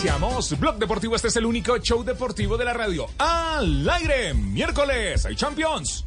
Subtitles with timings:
[0.00, 1.14] Iniciamos Blog Deportivo.
[1.14, 3.04] Este es el único show deportivo de la radio.
[3.18, 6.06] Al aire, miércoles, hay Champions.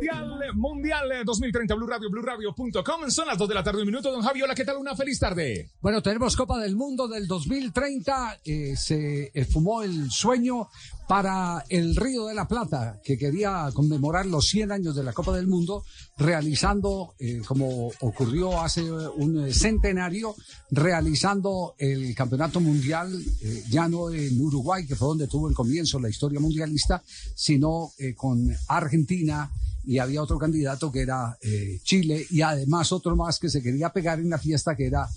[0.00, 3.10] Mundial, Mundial 2030, Blue Radio, BlueRadio.com.
[3.10, 4.10] Son las 2 de la tarde, un minuto.
[4.10, 4.78] Don Javi, hola, ¿qué tal?
[4.78, 5.72] Una feliz tarde.
[5.82, 8.40] Bueno, tenemos Copa del Mundo del 2030.
[8.42, 10.70] Eh, se fumó el sueño
[11.10, 15.36] para el Río de la Plata, que quería conmemorar los 100 años de la Copa
[15.36, 15.82] del Mundo,
[16.16, 20.36] realizando, eh, como ocurrió hace un centenario,
[20.70, 25.98] realizando el Campeonato Mundial, eh, ya no en Uruguay, que fue donde tuvo el comienzo
[25.98, 27.02] la historia mundialista,
[27.34, 29.50] sino eh, con Argentina,
[29.90, 31.36] y había otro candidato que era
[31.82, 35.08] Chile, y además otro más que se quería pegar en la fiesta, que era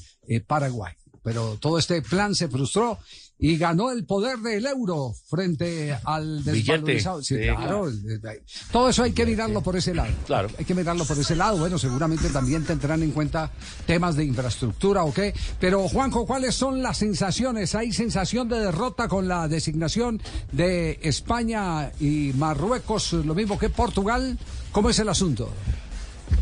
[0.48, 0.94] Paraguay
[1.24, 3.00] pero todo este plan se frustró
[3.40, 7.24] y ganó el poder del euro frente al desvalorizado.
[7.24, 7.90] Sí, claro.
[8.72, 10.12] Todo eso hay que mirarlo por ese lado.
[10.26, 10.50] Claro.
[10.58, 11.58] Hay que mirarlo por ese lado.
[11.58, 13.52] Bueno, seguramente también tendrán en cuenta
[13.86, 15.34] temas de infraestructura o qué.
[15.60, 17.74] Pero, Juanjo, ¿cuáles son las sensaciones?
[17.76, 24.38] ¿Hay sensación de derrota con la designación de España y Marruecos, lo mismo que Portugal?
[24.74, 25.52] ¿Cómo es el asunto?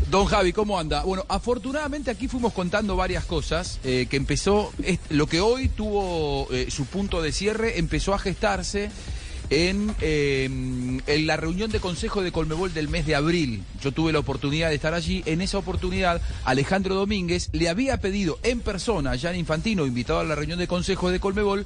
[0.09, 1.03] Don Javi, ¿cómo anda?
[1.03, 4.71] Bueno, afortunadamente aquí fuimos contando varias cosas, eh, que empezó,
[5.09, 8.89] lo que hoy tuvo eh, su punto de cierre, empezó a gestarse
[9.49, 13.63] en, em, en, la reunión de consejo de Colmebol del mes de abril.
[13.83, 15.23] Yo tuve la oportunidad de estar allí.
[15.25, 20.23] En esa oportunidad, Alejandro Domínguez le había pedido en persona a Jan Infantino, invitado a
[20.23, 21.65] la reunión de consejo de Colmebol,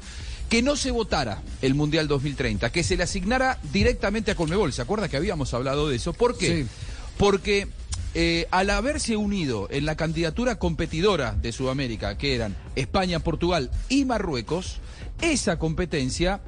[0.50, 4.74] que no se votara el Mundial 2030, que se le asignara directamente a Colmebol.
[4.74, 6.14] ¿Se acuerda que habíamos hablado de eso?
[6.14, 6.64] ¿Por qué?
[6.64, 6.70] Sí.
[7.18, 7.68] Porque
[8.14, 14.06] eh, al haberse unido en la candidatura competidora de Sudamérica, que eran España, Portugal y
[14.06, 14.78] Marruecos,
[15.22, 16.42] esa competencia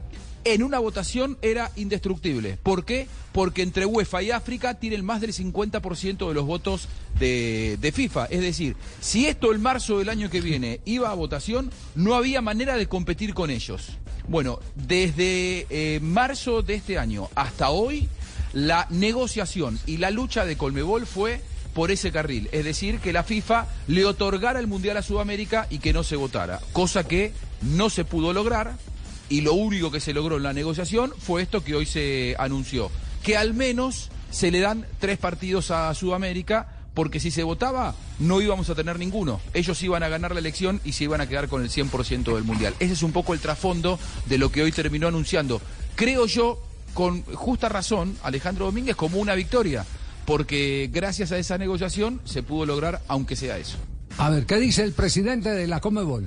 [0.53, 2.57] en una votación era indestructible.
[2.63, 3.07] ¿Por qué?
[3.33, 6.87] Porque entre UEFA y África tienen más del 50% de los votos
[7.19, 8.25] de, FIFA.
[8.25, 12.41] Es decir, si esto el marzo del año que viene iba a votación, no había
[12.41, 13.97] manera de competir con ellos.
[14.27, 18.07] Bueno, desde eh, marzo de este año hasta hoy,
[18.53, 21.41] la negociación y la lucha de Colmebol fue
[21.73, 25.77] por ese carril, es decir, que la FIFA le otorgara el Mundial a Sudamérica y
[25.77, 28.73] que no se votara, cosa que no se pudo lograr
[29.29, 32.91] y lo único que se logró en la negociación fue esto que hoy se anunció,
[33.23, 38.41] que al menos se le dan tres partidos a Sudamérica porque si se votaba no
[38.41, 39.39] íbamos a tener ninguno.
[39.53, 42.43] Ellos iban a ganar la elección y se iban a quedar con el 100% del
[42.43, 42.73] Mundial.
[42.79, 45.61] Ese es un poco el trasfondo de lo que hoy terminó anunciando.
[45.95, 46.59] Creo yo,
[46.95, 49.85] con justa razón, Alejandro Domínguez como una victoria
[50.25, 53.77] porque gracias a esa negociación se pudo lograr, aunque sea eso.
[54.17, 56.25] A ver, ¿qué dice el presidente de la Comebol?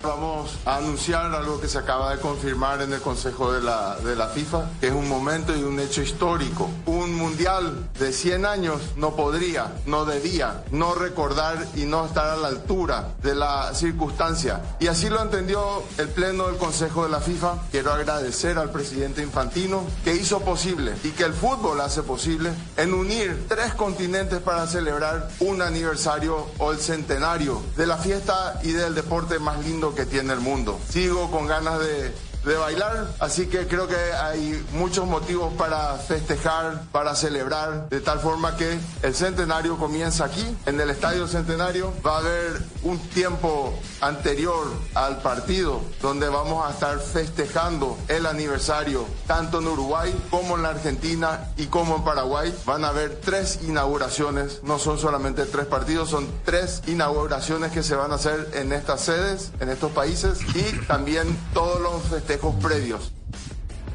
[0.00, 4.14] Vamos a anunciar algo que se acaba de confirmar en el Consejo de la, de
[4.14, 6.70] la FIFA, que es un momento y un hecho histórico.
[7.14, 12.48] Mundial de 100 años no podría, no debía, no recordar y no estar a la
[12.48, 14.60] altura de la circunstancia.
[14.80, 17.54] Y así lo entendió el Pleno del Consejo de la FIFA.
[17.70, 22.94] Quiero agradecer al presidente Infantino que hizo posible y que el fútbol hace posible en
[22.94, 28.94] unir tres continentes para celebrar un aniversario o el centenario de la fiesta y del
[28.94, 30.78] deporte más lindo que tiene el mundo.
[30.88, 32.12] Sigo con ganas de,
[32.44, 38.20] de, bailar, así que creo que hay muchos motivos para festejar, para celebrar, de tal
[38.20, 41.92] forma que el centenario comienza aquí, en el Estadio Centenario.
[42.06, 49.04] Va a haber un tiempo anterior al partido donde vamos a estar festejando el aniversario,
[49.26, 52.54] tanto en Uruguay como en la Argentina y como en Paraguay.
[52.64, 57.96] Van a haber tres inauguraciones, no son solamente tres partidos, son tres inauguraciones que se
[57.96, 63.12] van a hacer en estas sedes, en estos países y también todos los festejos previos.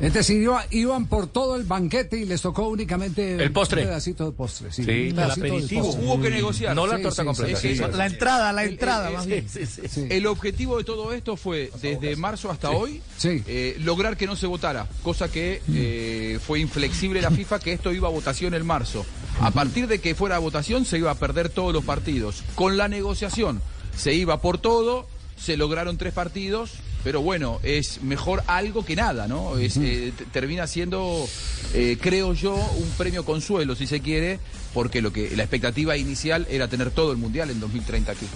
[0.01, 3.83] Es decir, iban por todo el banquete y les tocó únicamente el postre.
[3.83, 4.71] un pedacito de postre.
[4.73, 5.87] Sí, sí un aperitivo.
[5.87, 6.75] Hubo que negociar.
[6.75, 7.59] No la Sí, torta sí, completa.
[7.59, 9.47] sí, sí, La entrada, la entrada, el- más el- bien.
[9.49, 10.07] Sí.
[10.09, 13.43] El objetivo de todo esto fue, desde marzo hasta hoy, Sí.
[13.47, 17.93] eh, lograr que no se votara, cosa que eh, fue inflexible la FIFA, que esto
[17.93, 19.05] iba a votación en marzo.
[19.39, 22.43] A partir de que fuera a votación se iba a perder todos los partidos.
[22.55, 23.61] Con la negociación
[23.95, 25.07] se iba por todo,
[25.37, 26.71] se lograron tres partidos,
[27.03, 29.57] pero bueno, es mejor algo que nada, ¿no?
[29.57, 31.27] Es, eh, termina siendo,
[31.73, 34.39] eh, creo yo, un premio consuelo, si se quiere,
[34.73, 38.27] porque lo que la expectativa inicial era tener todo el mundial en 2030 aquí.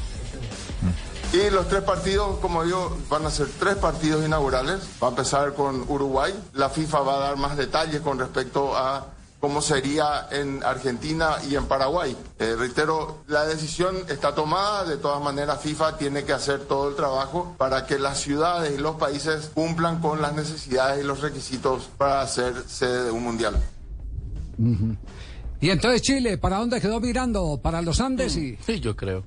[1.33, 4.79] Y los tres partidos, como digo, van a ser tres partidos inaugurales.
[5.01, 6.33] Va a empezar con Uruguay.
[6.53, 9.07] La FIFA va a dar más detalles con respecto a
[9.39, 12.15] cómo sería en Argentina y en Paraguay.
[12.39, 14.85] Eh, reitero, la decisión está tomada.
[14.85, 18.81] De todas maneras, FIFA tiene que hacer todo el trabajo para que las ciudades y
[18.81, 23.55] los países cumplan con las necesidades y los requisitos para ser sede de un mundial.
[25.59, 27.59] Y entonces Chile, ¿para dónde quedó mirando?
[27.61, 28.35] ¿Para los Andes?
[28.37, 28.57] Y...
[28.65, 29.23] Sí, yo creo.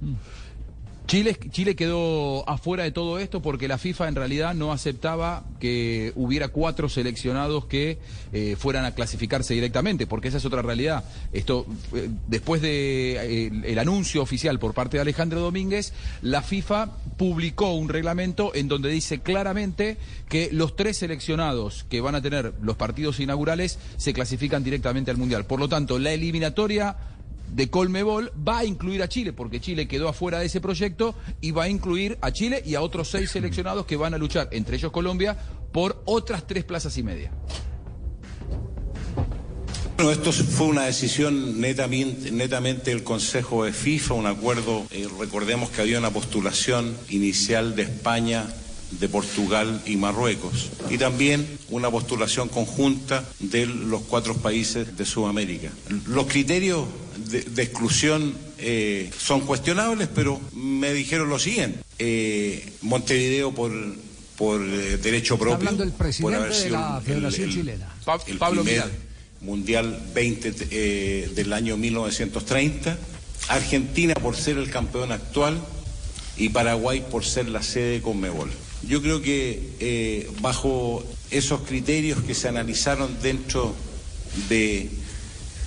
[1.11, 6.13] Chile, Chile quedó afuera de todo esto porque la FIFA en realidad no aceptaba que
[6.15, 7.99] hubiera cuatro seleccionados que
[8.33, 11.03] eh, fueran a clasificarse directamente, porque esa es otra realidad.
[11.33, 11.67] Esto,
[11.97, 15.93] eh, después de eh, el, anuncio oficial por parte de Alejandro Domínguez,
[16.23, 19.97] la FIFA publicó un reglamento en donde dice claramente
[20.29, 25.17] que los tres seleccionados que van a tener los partidos inaugurales se clasifican directamente al
[25.17, 25.45] Mundial.
[25.45, 26.97] Por lo tanto, la eliminatoria
[27.53, 31.51] de Colmebol va a incluir a Chile, porque Chile quedó afuera de ese proyecto y
[31.51, 34.77] va a incluir a Chile y a otros seis seleccionados que van a luchar, entre
[34.77, 35.37] ellos Colombia,
[35.73, 37.33] por otras tres plazas y media.
[39.97, 45.69] Bueno, esto fue una decisión netamente, netamente del Consejo de FIFA, un acuerdo, eh, recordemos
[45.69, 48.47] que había una postulación inicial de España,
[48.91, 55.71] de Portugal y Marruecos, y también una postulación conjunta de los cuatro países de Sudamérica.
[56.07, 56.87] Los criterios
[57.31, 63.71] de, de exclusión eh, son cuestionables, pero me dijeron lo siguiente, eh, Montevideo por,
[64.37, 67.55] por eh, derecho Está propio, hablando el por haber de sido la el- Federación el-
[67.55, 67.95] Chilena.
[68.05, 68.99] Pa- el Pablo primer Vidal.
[69.43, 72.99] Mundial 20 eh, del año 1930,
[73.49, 75.59] Argentina por ser el campeón actual
[76.37, 78.51] y Paraguay por ser la sede de Conmebol.
[78.83, 83.75] Yo creo que eh, bajo esos criterios que se analizaron dentro
[84.49, 84.89] de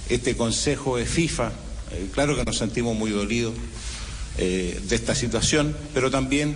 [0.10, 1.52] este Consejo de FIFA,
[1.92, 3.54] eh, claro que nos sentimos muy dolidos
[4.40, 6.56] eh, de esta situación, pero también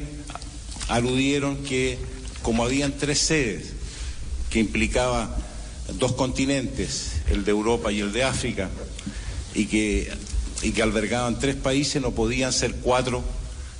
[0.87, 1.99] aludieron que
[2.41, 3.73] como habían tres sedes
[4.49, 5.37] que implicaba
[5.99, 8.69] dos continentes, el de Europa y el de África,
[9.53, 10.11] y que,
[10.63, 13.23] y que albergaban tres países, no podían ser cuatro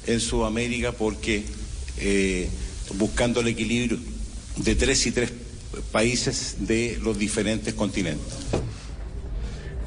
[0.06, 1.44] en Sudamérica porque
[2.96, 3.98] buscando el equilibrio
[4.58, 5.32] de tres y tres
[5.92, 8.34] países de los diferentes continentes.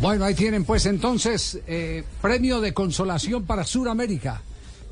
[0.01, 4.43] Bueno, ahí tienen pues entonces eh, premio de consolación para Sudamérica.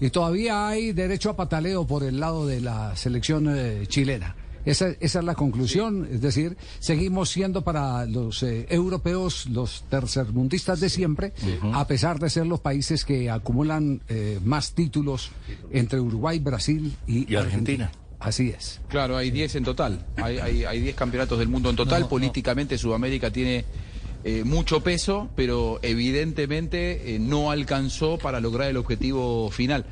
[0.01, 4.37] Y todavía hay derecho a pataleo por el lado de la selección eh, chilena.
[4.69, 10.79] Esa, esa es la conclusión, es decir, seguimos siendo para los eh, europeos los tercermundistas
[10.81, 11.33] de siempre,
[11.73, 15.31] a pesar de ser los países que acumulan eh, más títulos
[15.71, 17.91] entre Uruguay, Brasil y, Y Argentina.
[18.19, 18.81] Así es.
[18.89, 20.05] Claro, hay 10 en total.
[20.17, 22.07] Hay, hay, hay 10 campeonatos del mundo en total.
[22.07, 23.65] Políticamente Sudamérica tiene
[24.25, 29.87] eh, mucho peso, pero evidentemente eh, no alcanzó para lograr el objetivo final.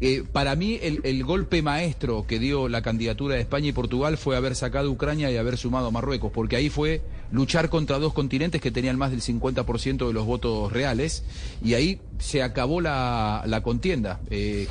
[0.00, 4.36] Eh, para mí el, golpe maestro que dio la candidatura de España y Portugal fue
[4.36, 7.00] haber sacado a Ucrania y haber sumado a Marruecos, porque ahí fue
[7.30, 11.24] luchar contra dos continentes que tenían más del 50% de los votos reales
[11.62, 14.20] y ahí se acabó la, la contienda.
[14.30, 14.68] Eh,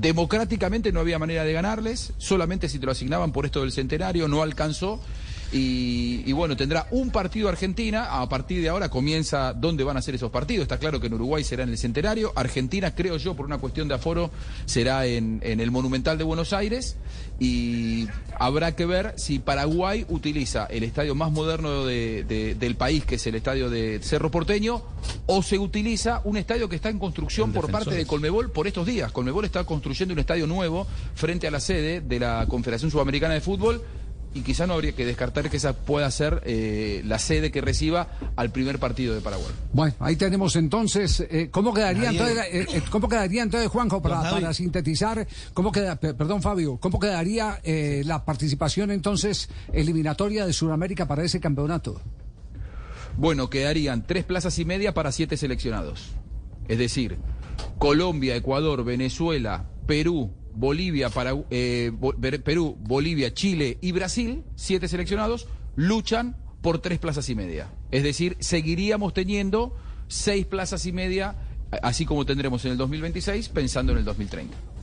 [0.00, 4.28] democráticamente no había manera de ganarles, solamente si te lo asignaban por esto del centenario,
[4.28, 5.00] no alcanzó.
[5.56, 8.20] Y, y bueno, tendrá un partido Argentina.
[8.20, 10.62] A partir de ahora comienza dónde van a ser esos partidos.
[10.62, 12.32] Está claro que en Uruguay será en el Centenario.
[12.34, 14.30] Argentina, creo yo, por una cuestión de aforo,
[14.66, 16.96] será en, en el Monumental de Buenos Aires.
[17.38, 18.08] Y
[18.38, 23.14] habrá que ver si Paraguay utiliza el estadio más moderno de- de- del país, que
[23.14, 24.82] es el estadio de Cerro Porteño,
[25.26, 28.86] o se utiliza un estadio que está en construcción por parte de Colmebol por estos
[28.86, 29.12] días.
[29.12, 33.40] Colmebol está construyendo un estadio nuevo frente a la sede de la Confederación Sudamericana de
[33.40, 33.82] Fútbol
[34.34, 38.08] y quizá no habría que descartar que esa pueda ser eh, la sede que reciba
[38.36, 39.52] al primer partido de Paraguay.
[39.72, 42.18] Bueno, ahí tenemos entonces, eh, ¿cómo quedaría Nadie-
[42.50, 46.98] entonces, eh, cómo quedaría entonces Juanjo para, para sintetizar, cómo queda, pe- perdón Fabio, cómo
[46.98, 52.00] quedaría eh, la participación entonces eliminatoria de Sudamérica para ese campeonato?
[53.16, 56.10] Bueno, quedarían tres plazas y media para siete seleccionados.
[56.66, 57.18] Es decir,
[57.78, 61.10] Colombia, Ecuador, Venezuela, Perú, Bolivia,
[61.50, 61.92] eh,
[62.44, 67.70] Perú, Bolivia, Chile y Brasil, siete seleccionados, luchan por tres plazas y media.
[67.90, 69.76] Es decir, seguiríamos teniendo
[70.08, 71.36] seis plazas y media,
[71.82, 74.73] así como tendremos en el 2026, pensando en el 2030.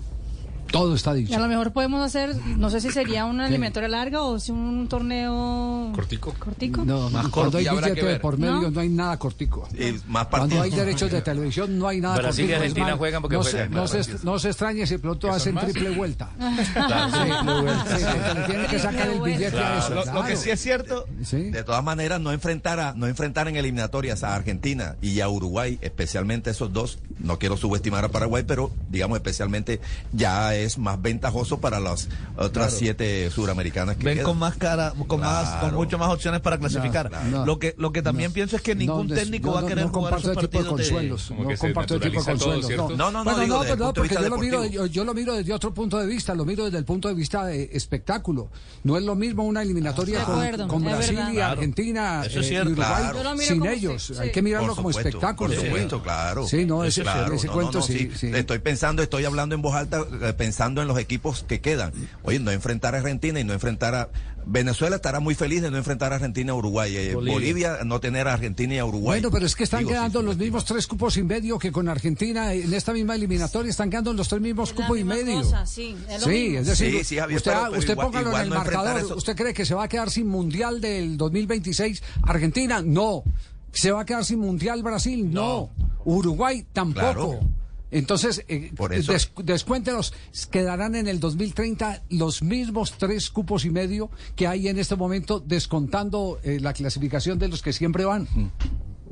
[0.72, 1.36] Todo está Y dicho.
[1.36, 4.88] a lo mejor podemos hacer, no sé si sería una eliminatoria larga o si un
[4.88, 6.34] torneo Cortico.
[6.40, 6.84] cortico.
[6.86, 8.72] No, Más cuando corto, hay y billete de por medio ¿No?
[8.72, 9.68] no, hay nada cortico.
[9.78, 12.56] Y más Cuando hay derechos de televisión no hay nada Brasil y cortico.
[12.56, 14.04] Es Argentina más, juegan porque no, juegan, se, no, claro.
[14.04, 15.66] se, no se extrañe si pronto hacen más?
[15.66, 16.30] triple vuelta.
[16.74, 17.12] Claro,
[17.98, 18.06] Sí,
[18.48, 19.90] tienen que sacar el billete a eso.
[19.90, 20.38] Lo, lo que claro.
[20.38, 21.38] sí es cierto, Sí.
[21.52, 25.78] de todas maneras, no enfrentar, a, no enfrentar en eliminatorias a Argentina y a Uruguay,
[25.82, 29.80] especialmente esos dos, no quiero subestimar a Paraguay, pero digamos especialmente
[30.14, 34.26] ya es más ventajoso para las otras siete suramericanas que ven quedan.
[34.26, 35.78] con más cara, con más, con Claro.
[35.78, 37.12] mucho más opciones para clasificar.
[37.30, 39.86] no, lo que, lo que también pienso es que ningún No, técnico va a querer
[39.86, 41.32] no jugar esos partidos de- consuelos.
[41.32, 42.66] No comparto ese tipo de todo, consuelos.
[42.68, 42.90] ¿cierto?
[42.90, 45.54] No, no, no, Bueno, digo, el porque yo lo, miro, yo, yo lo miro desde
[45.54, 48.50] otro punto de vista, lo miro desde el punto de vista de espectáculo.
[48.84, 51.32] No es lo mismo una eliminatoria con, acuerdo, con es Brasil verdad.
[51.32, 51.52] y Claro.
[51.54, 52.76] Argentina Eso es eh, y Uruguay
[53.12, 53.38] Claro.
[53.38, 54.14] Sin ellos.
[54.20, 55.54] Hay que mirarlo como espectáculo.
[55.54, 56.48] Por supuesto, claro.
[56.48, 58.10] Sí, no, ese, Claro, cuento sí.
[58.22, 61.94] Estoy pensando, estoy hablando en voz alta, eh, pensando en los equipos que quedan.
[62.24, 64.10] Oye, no enfrentar a Argentina y no enfrentar a.
[64.46, 66.94] Venezuela estará muy feliz de no enfrentar a Argentina y Uruguay.
[66.98, 67.78] Eh, Bolivia.
[67.86, 69.22] no tener a Argentina y a Uruguay.
[69.22, 71.58] Bueno, pero es que están Digo, quedando sí, los sí, mismos tres cupos y medio
[71.58, 73.70] que con Argentina en esta misma eliminatoria.
[73.70, 75.38] Están quedando los tres mismos cupos y medio.
[75.42, 75.96] cosa, sí,
[76.58, 78.56] es decir, Sí, sí, Javier, usted, pero- pero usted igual- póngalo igual en el no
[78.56, 78.98] marcador.
[79.00, 79.16] eso.
[79.16, 82.82] ¿Usted cree que se va a quedar sin mundial del 2026 Argentina?
[82.84, 83.24] No.
[83.72, 85.32] ¿Se va a quedar sin mundial Brasil?
[85.32, 85.70] No.
[86.04, 87.00] Uruguay tampoco.
[87.40, 87.40] Claro.
[87.92, 90.14] Entonces, eh, Por eso- des- descuéntelos,
[90.50, 95.40] quedarán en el 2030 los mismos tres cupos y medio que hay en este momento,
[95.40, 98.28] descontando eh, la clasificación de los que siempre van.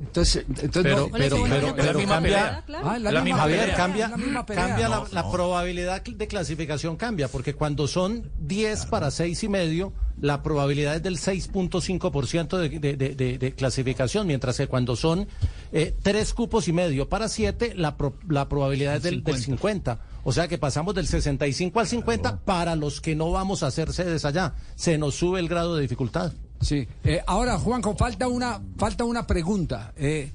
[0.01, 2.89] Entonces, entonces Pero- no- pero- pero- la pero misma cambia- pelea, claro.
[2.89, 3.75] Ah, la, la misma misma pelea, pelea.
[3.75, 4.67] cambia, la misma pelea.
[4.67, 5.31] cambia la, No, la no.
[5.31, 11.03] probabilidad de clasificación cambia, porque cuando son 10 para 6 y medio, la probabilidad es
[11.03, 15.27] del 6.5% de, de, de, de- de clasificación, mientras que cuando son
[15.71, 19.99] eh, 3 cupos y medio para 7, la, pro- la probabilidad es del, del 50.
[20.23, 23.93] O sea que pasamos del 65 al 50 para los que no vamos a hacer
[23.93, 24.53] sedes allá.
[24.75, 26.33] Se nos sube el grado de dificultad.
[26.61, 26.87] Sí.
[27.03, 29.93] Eh, ahora, Juanjo, falta una, falta una pregunta.
[29.97, 30.31] Eh,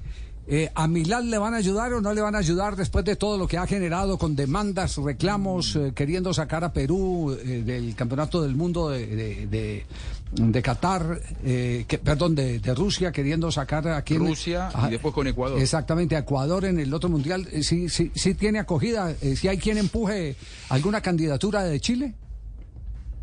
[0.47, 3.15] eh, ¿A Milán le van a ayudar o no le van a ayudar después de
[3.15, 7.95] todo lo que ha generado con demandas, reclamos, eh, queriendo sacar a Perú eh, del
[7.95, 9.85] Campeonato del Mundo de, de, de-
[10.35, 14.19] de Qatar, eh, que- perdón, de, de Rusia, queriendo sacar a quien...
[14.19, 15.59] Rusia y después con Ecuador.
[15.59, 17.47] Exactamente, a Ecuador en el otro mundial.
[17.61, 19.15] ¿Sí, sí, sí tiene acogida?
[19.35, 20.35] ¿Si hay quien empuje
[20.69, 22.13] alguna candidatura de Chile?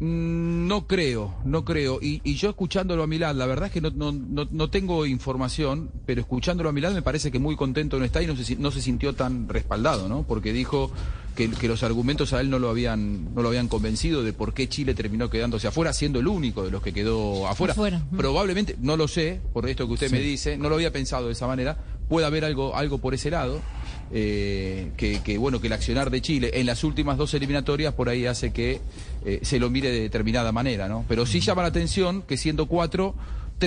[0.03, 1.99] Mm, No creo, no creo.
[2.03, 5.07] Y, y yo escuchándolo a Milán, la verdad es que no, no, no, no tengo
[5.07, 8.57] información, pero escuchándolo a Milán me parece que muy contento no está y no se,
[8.57, 10.25] no se sintió tan respaldado, ¿no?
[10.25, 10.91] Porque dijo
[11.37, 14.55] que, que los argumentos a él no lo habían no lo habían convencido de por
[14.55, 17.73] qué Chile terminó quedándose afuera, siendo el único de los que quedó afuera.
[17.73, 18.03] Afuera.
[18.17, 21.33] Probablemente, no lo sé, por esto que usted me dice, no lo había pensado de
[21.33, 21.79] esa manera,
[22.09, 23.61] puede haber algo, algo por ese lado.
[24.13, 28.09] Eh, que, que, bueno que el accionar de Chile en las últimas dos eliminatorias por
[28.09, 28.81] ahí hace que
[29.25, 31.05] eh, se lo mire de determinada manera, ¿no?
[31.09, 33.15] Pero sí llama la atención que siendo cuatro,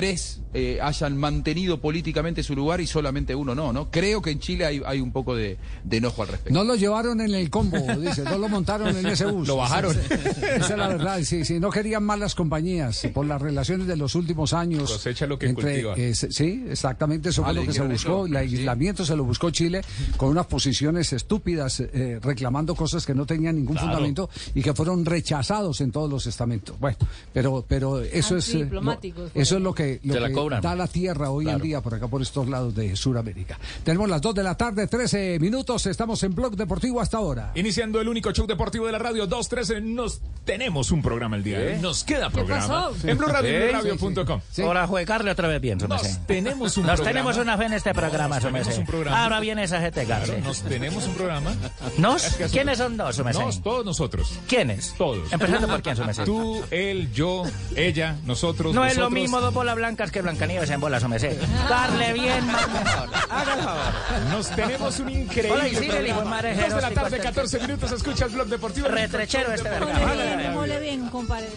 [0.00, 3.90] tres eh, hayan mantenido políticamente su lugar y solamente uno no, ¿no?
[3.90, 6.52] Creo que en Chile hay, hay un poco de, de enojo al respecto.
[6.52, 9.48] No lo llevaron en el combo, dice, no lo montaron en ese bus.
[9.48, 9.96] Lo bajaron.
[9.96, 14.14] Esa es la verdad, sí, sí, no querían malas compañías por las relaciones de los
[14.14, 14.90] últimos años.
[14.92, 15.94] Cosecha lo que cultiva.
[15.96, 17.94] eh, sí, exactamente, eso Ah, fue lo que se buscó.
[17.94, 18.26] eso.
[18.26, 19.80] El aislamiento se lo buscó Chile
[20.18, 25.04] con unas posiciones estúpidas, eh, reclamando cosas que no tenían ningún fundamento y que fueron
[25.06, 26.78] rechazados en todos los estamentos.
[26.78, 26.98] Bueno,
[27.32, 28.52] pero, pero eso es.
[28.54, 28.98] eh, lo-
[29.34, 30.60] eso es lo que, lo Se la que cobran.
[30.60, 31.64] da la tierra hoy en Claro.
[31.64, 33.58] día por acá, por estos lados de Sudamérica.
[33.84, 35.86] Tenemos las 2 de la tarde, 13 minutos.
[35.86, 37.52] Estamos en Blog Deportivo hasta ahora.
[37.54, 41.58] Iniciando el único show deportivo de la radio 213, nos tenemos un programa el día
[41.58, 41.78] de hoy.
[41.80, 42.66] Nos queda programa.
[42.90, 43.08] pasó?
[43.08, 44.40] En Blue Radio, Sí, BlueRadio.com.
[44.50, 44.62] Sí.
[44.62, 47.04] Hola, juegarle otra vez bien, Nos tenemos un Nos programa.
[47.04, 49.22] tenemos una fe en este programa, programa.
[49.24, 51.52] Ahora viene esa gente, Claro, nos tenemos un programa.
[51.98, 52.24] ¿Nos?
[52.24, 53.40] Es que ¿Quiénes son- dos, su merced?
[53.40, 54.32] Nos, todos nosotros.
[54.48, 54.94] ¿Quiénes?
[54.96, 55.32] Todos.
[55.32, 56.24] Empezando por quién, su merced.
[56.24, 58.74] Tú, él, yo, ella, nosotros.
[58.74, 61.36] No es lo mismo dos bolas blancas que Blancanieves en bolas, su merced.
[61.68, 63.08] Darle bien, más mejor.
[63.30, 63.92] Haga el favor.
[64.30, 68.26] Nos tenemos un increíble Hola, el hijo de madre la tarde, este- 14 minutos, escucha
[68.26, 68.86] el blog deportivo.
[68.88, 70.36] Retrechero este Mole verga.
[70.36, 71.48] bien, mole bien, compadre.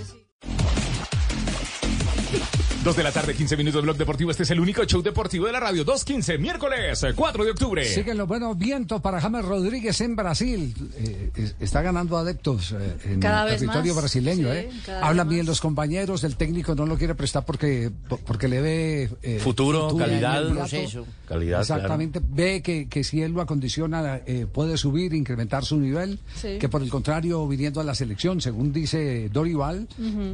[2.79, 2.83] Sí.
[2.83, 4.31] Dos de la tarde, 15 minutos, blog deportivo.
[4.31, 5.85] Este es el único show deportivo de la radio.
[5.85, 7.85] 2.15, miércoles 4 de octubre.
[7.85, 10.73] Siguen los buenos vientos para James Rodríguez en Brasil.
[10.97, 14.47] Eh, es- está ganando adeptos eh, en Cada el territorio más, brasileño.
[14.51, 14.69] sí, eh.
[15.01, 17.91] Hablan bien los compañeros, el técnico no lo quiere prestar porque,
[18.25, 21.05] porque le ve eh, Futuro, calidad, proceso.
[21.27, 22.21] Calidad, Exactamente.
[22.27, 26.19] Ve que, que si él lo acondiciona eh, puede subir, incrementar su nivel.
[26.35, 26.57] Sí.
[26.59, 29.87] Que por el contrario, viniendo a la selección, según dice Dorival,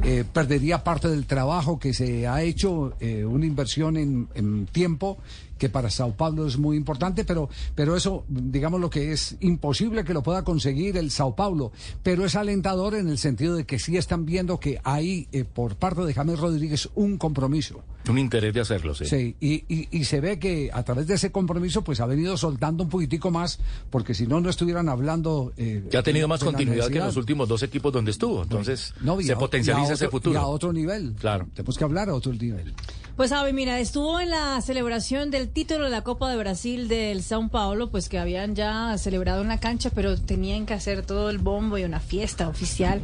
[0.04, 5.18] eh, perdería parte del trabajo que se ha hecho, eh, una inversión en, en tiempo
[5.58, 10.04] que para Sao Paulo es muy importante, pero, pero eso, digamos lo que es imposible
[10.04, 11.72] que lo pueda conseguir el Sao Paulo,
[12.02, 15.76] pero es alentador en el sentido de que sí están viendo que hay eh, por
[15.76, 17.82] parte de James Rodríguez un compromiso.
[18.08, 19.04] Un interés de hacerlo, sí.
[19.06, 22.36] Sí, y, y, y se ve que a través de ese compromiso pues ha venido
[22.36, 23.58] soltando un poquitico más,
[23.90, 25.52] porque si no, no estuvieran hablando...
[25.56, 28.42] eh, Que ha tenido más continuidad que en los últimos dos equipos donde estuvo.
[28.44, 30.34] Entonces, No, se a- y a potencializa ese futuro.
[30.34, 31.14] Y a otro nivel.
[31.18, 31.48] Claro.
[31.54, 32.74] Tenemos que hablar a otro nivel.
[33.16, 37.22] Pues Javi, mira, estuvo en la celebración del título de la Copa de Brasil del
[37.22, 41.30] São Paulo, pues que habían ya celebrado en la cancha, pero tenían que hacer todo
[41.30, 43.00] el bombo y una fiesta oficial.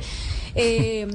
[0.54, 1.06] Eh,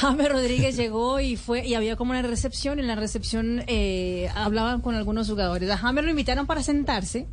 [0.28, 2.78] Rodríguez llegó y fue y había como una recepción.
[2.78, 5.70] En la recepción eh, hablaban con algunos jugadores.
[5.70, 7.26] A James lo invitaron para sentarse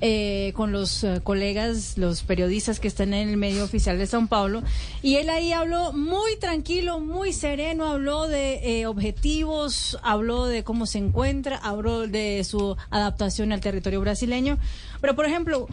[0.00, 4.28] eh, con los eh, colegas, los periodistas que están en el medio oficial de São
[4.28, 4.62] Paulo.
[5.02, 10.86] Y él ahí habló muy tranquilo, muy sereno, habló de eh, objetivos, habló de cómo
[10.86, 14.58] se encuentra, habló de su adaptación al territorio brasileño.
[15.00, 15.68] Pero, por ejemplo,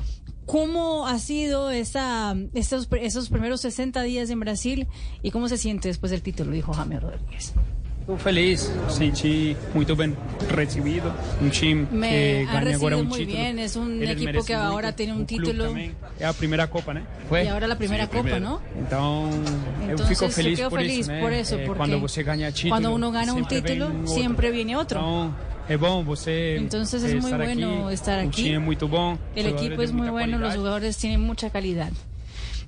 [0.46, 4.88] ¿cómo ha sido esa, esos, esos primeros 60 días en Brasil
[5.22, 6.52] y cómo se siente después del título?
[6.52, 7.54] Dijo James Rodríguez.
[8.02, 10.16] Estou feliz, senti muito bem
[10.50, 13.38] recebido, um time Me que ha ganha agora recibido um muy título.
[13.38, 15.64] bien, es un Eles equipo que ahora muito, tiene un o clube título.
[15.68, 15.92] também.
[16.20, 17.04] É a primeira Copa, né?
[17.30, 18.60] Y ahora la primera Copa, ¿no?
[18.76, 19.30] Então,
[19.84, 21.22] eu Entonces, fico feliz por feliz isso, né?
[21.22, 23.86] por eso, Eh, porque quando você ganha título, cuando uno gana un sempre vem título,
[24.00, 24.08] outro.
[24.16, 25.00] siempre viene otro.
[25.00, 25.36] Então,
[25.72, 27.94] é bom você Entonces es eh, muy estar bueno aqui.
[27.94, 28.44] estar aquí.
[28.44, 29.18] time é muito bom.
[29.36, 31.92] El equipo es muy bueno, los jugadores tienen mucha calidad.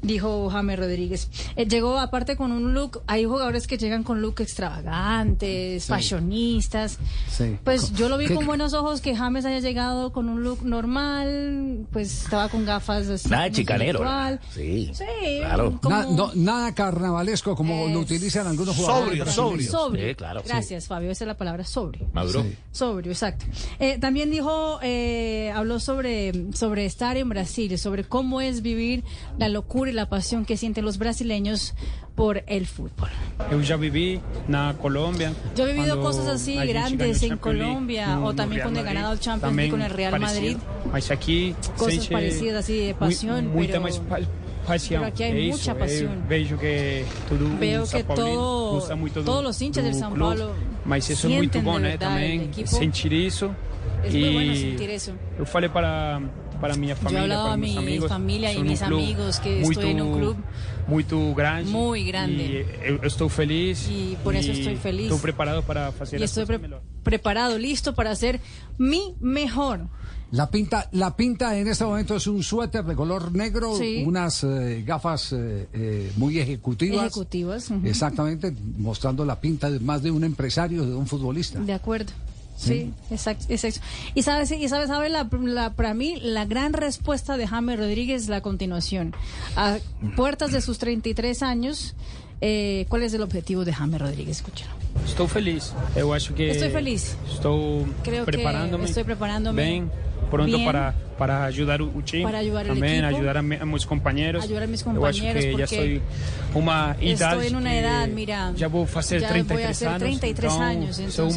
[0.04, 1.30] Dijo James Rodríguez.
[1.56, 7.00] Eh, llegó aparte con un look, hay jugadores que llegan con look extravagantes, fashionistas.
[7.32, 7.58] Sí.
[7.64, 10.64] Pues yo lo vi ¿Qué- con buenos ojos que James haya llegado con un look
[10.64, 13.30] normal, pues estaba con gafas así.
[13.30, 14.00] Nada chicanero.
[14.00, 14.40] intelectual.
[14.54, 14.92] Sí.
[14.94, 15.06] Sí,
[15.40, 15.80] Claro.
[15.82, 19.20] como- Na- no, nada carnavalesco como lo utilizan algunos jugadores.
[19.20, 19.66] brasileños.
[19.72, 20.10] Sobrio.
[20.10, 20.44] Sí, claro.
[20.46, 21.12] Gracias, Fabio.
[21.12, 22.08] Esa es la palabra sobrio.
[22.14, 22.44] Maduro.
[22.44, 22.56] Sí.
[22.74, 23.46] Sobrio, exacto.
[23.80, 29.04] Eh, también dijo, eh, habló sobre, sobre estar en Brasil, sobre cómo es vivir
[29.38, 31.74] la locura y la pasión que sienten los brasileños
[32.16, 33.10] por el fútbol.
[33.52, 35.34] Eu já vivi na Colômbia.
[35.56, 39.56] Yo he vivido cosas así grandes en Colombia o también cuando he ganado el Champions
[39.56, 40.20] League con el Real.
[40.20, 40.58] Madrid.
[41.12, 44.20] Aqui Cosas parecidas así de pasión, pero- mais pa
[44.68, 45.00] paixão.
[45.02, 46.24] pero aquí hay isso, mucha eu pasión.
[46.28, 50.54] vejo que tudo Veo que todo- gosta muito do, todos los hinchas del São Paulo
[50.86, 51.16] mas de
[51.80, 51.90] né?
[51.90, 52.70] verdad el Também equipo.
[52.70, 53.50] sentir isso.
[54.06, 55.12] Es e muy bueno sentir eso.
[55.38, 56.22] eu falei para
[56.64, 56.76] para
[57.12, 60.38] Yo a mi amigos, familia y mis amigos que estoy en un club
[60.88, 62.44] muito grande, muy grande.
[62.62, 65.12] E eu, eu estou feliz Y por eso estoy feliz.
[65.12, 66.60] Estou preparado para fazer y estoy pre-
[67.04, 68.40] preparado, listo para hacer
[68.78, 69.88] mi mejor.
[70.32, 74.04] La pinta, la pinta en este momento es un suéter de color negro, Sí.
[74.08, 77.06] unas eh, gafas eh, eh, muy ejecutivas.
[77.06, 77.70] Ejecutivas.
[77.84, 81.60] Exactamente, mostrando la pinta de más de un empresario, de un futbolista.
[81.60, 82.14] De acuerdo.
[82.68, 83.80] Sí, exacto, exacto.
[84.16, 88.24] Y sabes, y sabes, sabe la, la- para mí la gran respuesta de James Rodríguez
[88.24, 89.14] es la continuación.
[89.56, 89.78] A
[90.16, 91.96] puertas de sus 33 años,
[92.42, 94.38] eh, ¿cuál es el objetivo de James Rodríguez?
[94.38, 94.72] Escúchalo.
[95.06, 95.74] Estou feliz.
[95.96, 97.18] Eu acho que Estoy feliz.
[97.32, 98.86] Estou Creo que preparando-me.
[98.86, 99.90] estoy preparándome bem,
[100.30, 100.66] pronto bien.
[100.66, 102.24] para para ajudar o, time.
[102.24, 102.68] Para ayudar
[103.06, 103.18] equipo.
[103.18, 104.44] ajudar a, mi- a meus companheiros.
[104.44, 106.02] Ayudar a mis acho compañeros, que porque
[106.54, 107.38] sou uma idade.
[107.42, 108.70] Estoy en una que edad, mira, ya
[109.30, 110.02] 33 voy a hacer anos.
[110.02, 111.30] 33 então, años, Sou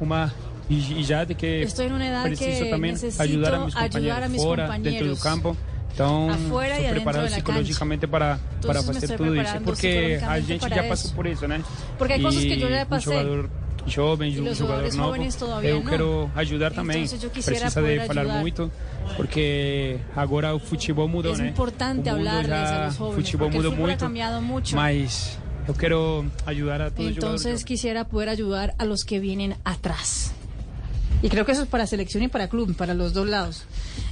[0.00, 0.32] uma
[0.68, 3.58] entonces- um- uma idade que Estoy en una edad preciso que também necesito ajudar a
[3.60, 5.22] meus ayudar companheiros a mis fora, dentro do compañeros.
[5.22, 5.56] campo.
[5.94, 9.54] Então, Afuera y preparado de psicologicamente para, para Entonces fazer tudo isso.
[9.64, 11.62] Porque a gente já passou por isso, né?
[11.96, 13.08] Porque hay cosas que yo ya E pasé.
[13.08, 13.50] Um jogador
[13.86, 15.90] jovem, Y los eu no.
[15.90, 16.96] quero ajudar também.
[17.04, 18.40] Entonces yo quisiera Precisa de ayudar.
[18.40, 18.70] muito,
[19.16, 23.86] porque agora o futebol mudou, Es importante hablarles já, a los jóvenes, el fútbol ha
[23.86, 24.76] muito, cambiado mucho.
[24.76, 29.56] mas eu quero ajudar a todos os Entonces quisiera poder ayudar a los que vienen
[29.64, 30.32] atrás.
[31.22, 33.64] Y creo que eso es para selección y para club, para los dos lados.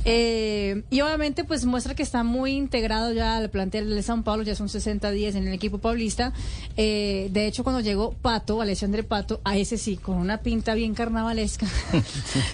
[0.05, 4.43] Eh, y obviamente pues muestra que está muy integrado ya al plantel de San Paulo,
[4.43, 6.33] ya son 60 días en el equipo paulista.
[6.77, 10.95] Eh, de hecho cuando llegó Pato, Alexandre Pato, a esse sí, con una pinta bien
[10.95, 11.67] carnavalesca,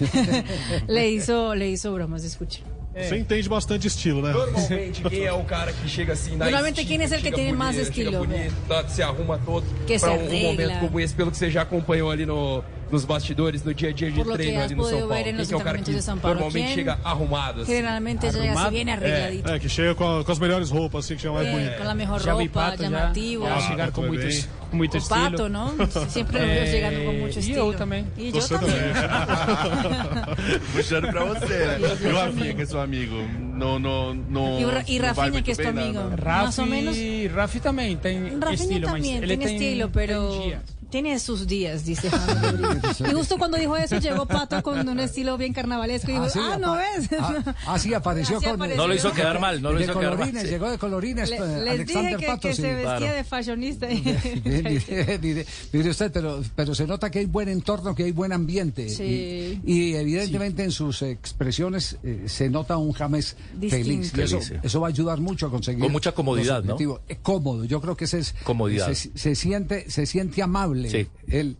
[0.87, 2.63] le hizo, le hizo bromas, escuchen.
[2.93, 4.33] Você entende bastante estilo, né?
[4.33, 7.89] Normalmente, quem é o cara que chega assim na Normalmente, quem é que más bonito,
[7.89, 11.13] estilo, Chega bonito, tá, se arruma todo Que pra se um, um momento como esse,
[11.13, 12.61] pelo que você já acompanhou ali no,
[12.91, 14.89] nos bastidores, no dia a dia de Por lo que treino has ali no São
[14.91, 15.13] podido Paulo.
[15.15, 16.35] ver en Quem los que é o cara que entrenamientos de São Paulo?
[16.39, 16.75] normalmente ¿Quién?
[16.75, 17.61] chega arrumado?
[17.61, 17.71] Assim?
[17.73, 19.51] Generalmente llega así bien arregladito.
[19.51, 21.77] É, que chega com, a- com as melhores roupas, assim, que chega mais É, bonito.
[21.77, 22.89] com a melhor Já vi roupa, Pato, já.
[22.89, 23.45] llamativo.
[23.45, 24.43] Já Ah, chegar com Pato é muito, bem.
[24.71, 25.19] com muito O estilo.
[25.31, 25.67] Pato, ¿no?
[26.09, 27.57] Siempre lo veo É, llegando con mucho E estilo.
[27.71, 28.05] eu também.
[28.17, 28.93] Y yo Você también.
[30.73, 31.79] Puxando pra você, né?
[31.79, 33.15] E o Rafinha, que é seu amigo?
[33.61, 35.73] No, no, no, E o Ra- e não vai Rafinha, muito que é bem teu
[35.73, 35.99] na- amigo?
[35.99, 36.97] na- Más ou Rafi, menos.
[37.35, 40.61] Rafi também tem Rafinha estilo, mas también ele tiene tem, estilo, pero tem dias.
[40.91, 42.09] Tiene sus días, dice.
[43.09, 46.39] Y justo cuando dijo eso, llegó Pato con un estilo bien carnavalesco y dijo, sí,
[46.41, 47.09] ah, ¿no apa- ves?
[47.19, 48.55] ah, ah, sí, apareció Así con...
[48.55, 48.81] apareció.
[48.81, 50.31] No lo hizo quedar mal, no lo de hizo quedar mal.
[50.31, 52.61] Llegó de colorines Le- eh, les Alexander dije que, Pato, que sí.
[52.61, 53.15] se vestía claro.
[53.15, 53.87] de fashionista.
[53.87, 58.11] Mire, mire, mire, mire usted, pero, pero se nota que hay buen entorno, que hay
[58.11, 58.89] buen ambiente.
[58.89, 59.59] Sí.
[59.65, 64.09] Y, y evidentemente en sus expresiones eh, se nota un James Distinto.
[64.09, 64.13] feliz.
[64.17, 65.81] Eso, eso va a ayudar mucho a conseguir.
[65.81, 66.77] Con mucha comodidad, ¿no?
[67.21, 68.33] cómodo, yo creo que ese es.
[68.43, 68.91] Comodidad.
[68.93, 70.80] Se, se siente, se siente amable.
[70.89, 71.07] Sí.
[71.27, 71.57] Él.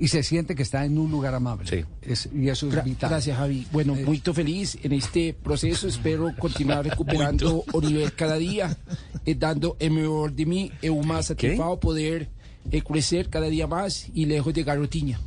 [0.00, 1.68] Y se siente que está en un lugar amable.
[1.68, 1.84] Sí.
[2.02, 3.10] Es- y eso es Gra- vital.
[3.10, 3.66] Gracias, Javi.
[3.72, 5.88] Bueno, Eh, muy feliz en este proceso.
[5.88, 8.76] Espero continuar recuperando o nivel cada día,
[9.26, 12.28] eh, dando el mejor de mí, eh, o más satisfado poder
[12.70, 15.18] eh, crecer cada día más y lejos de garotinha.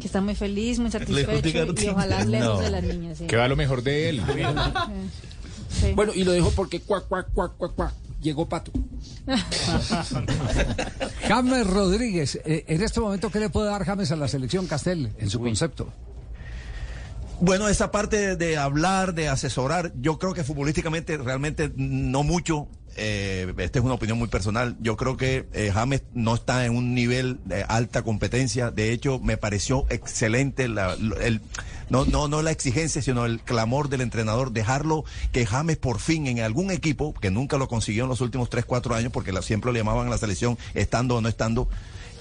[0.00, 2.60] que está muy feliz, muy satisfecho y ojalá lejos No.
[2.60, 3.18] de las niñas.
[3.18, 3.26] sí.
[3.26, 4.22] Que va lo mejor de él.
[5.68, 5.92] Sí.
[5.94, 7.92] Bueno, y lo dejo porque cuac, cuac, cuac, cuac, cuac.
[8.26, 8.72] Llegó Pato.
[11.28, 15.12] James Rodríguez, eh, en este momento, ¿qué le puede dar James a la selección Castel
[15.16, 15.92] en su concepto?
[17.40, 22.66] Bueno, esa parte de, de hablar, de asesorar, yo creo que futbolísticamente realmente no mucho.
[22.96, 24.76] Eh, esta es una opinión muy personal.
[24.80, 28.70] Yo creo que eh, James no está en un nivel de alta competencia.
[28.70, 31.16] De hecho, me pareció excelente la, lo-
[31.88, 36.26] no, no, no la exigencia, sino el clamor del entrenador, dejarlo que James por fin
[36.26, 39.72] en algún equipo, que nunca lo consiguió en los últimos 3, 4 años, porque siempre
[39.72, 41.68] le llamaban a la selección estando o no estando,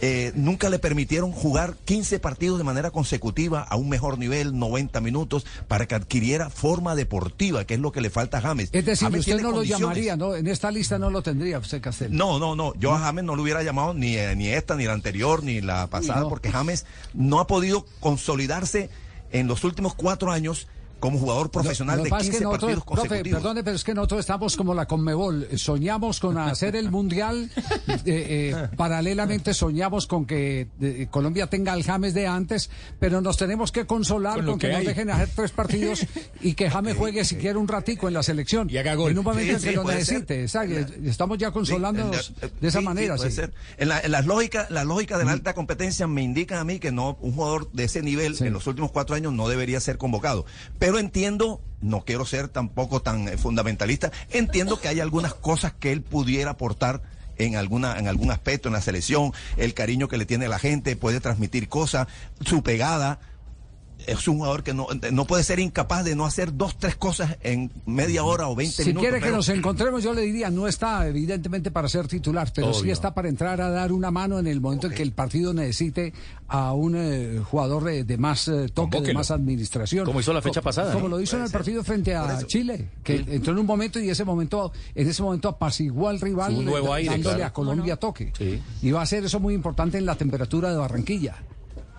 [0.02, 5.00] eh, nunca le permitieron jugar 15 partidos de manera consecutiva a un mejor nivel, 90
[5.02, 8.70] minutos, para que adquiriera forma deportiva, que es lo que le falta a James.
[8.72, 10.36] Es decir, James usted no lo llamaría, ¿no?
[10.36, 12.16] En esta lista no lo tendría usted, Castel.
[12.16, 12.74] No, no, no.
[12.76, 15.62] Yo a James no lo hubiera llamado ni, eh, ni esta, ni la anterior, ni
[15.62, 16.30] la pasada, no.
[16.30, 18.90] porque James no ha podido consolidarse
[19.32, 20.68] en los últimos cuatro años
[21.00, 23.40] como jugador profesional Lo de que pasa 15 es que nosotros, partidos profe, consecutivos.
[23.42, 25.48] perdone, pero es que nosotros estamos como la Conmebol.
[25.58, 27.50] Soñamos con hacer el Mundial.
[27.88, 33.38] eh, eh, paralelamente soñamos con que eh, Colombia tenga al James de antes, pero nos
[33.38, 36.06] tenemos que consolar Con con, que, que nos dejen hacer tres partidos
[36.42, 38.70] y que James juegue siquiera un ratico en la selección.
[38.70, 39.12] Y haga gol.
[39.12, 40.42] En un momento Sí, en que sí, lo necesite.
[40.44, 40.76] exacto.
[41.04, 43.16] Estamos ya consolándonos Sí, de esa sí, sí, manera.
[43.16, 43.36] puede sí.
[43.36, 43.54] ser.
[43.78, 46.80] En, la, en las lógicas, la lógica de la alta competencia me indican a mí
[46.80, 49.98] que no un jugador de ese nivel en los últimos cuatro años no debería ser
[49.98, 50.46] convocado.
[50.80, 55.92] Pero entiendo, no quiero ser tampoco tan eh, fundamentalista, entiendo que hay algunas cosas que
[55.92, 57.02] él pudiera aportar
[57.38, 60.96] en alguna en algún aspecto en la selección, el cariño que le tiene la gente,
[60.96, 62.08] puede transmitir cosas,
[62.46, 63.20] su pegada
[64.08, 67.38] es un jugador que no, no puede ser incapaz de no hacer dos, tres cosas
[67.42, 69.02] en media hora o 20 Si minutos.
[69.10, 72.90] quiere que nos encontremos, yo le diría, no está evidentemente para ser titular, pero sí
[72.92, 76.14] está para entrar a dar una mano en el momento en que el partido necesite
[76.48, 80.06] a un eh, jugador eh, de más eh, toque, de más administración.
[80.06, 81.16] Como hizo la fecha Co- pasada, Como ¿no?
[81.18, 83.26] lo hizo en el partido frente a Chile, que Sí.
[83.30, 86.94] entró en un momento y ese momento, en ese momento apaciguó al rival Un nuevo
[86.94, 87.50] aire, dándole claro.
[87.50, 88.32] a Colombia toque.
[88.38, 88.62] Sí.
[88.82, 91.36] Y va a ser eso muy importante en la temperatura de Barranquilla.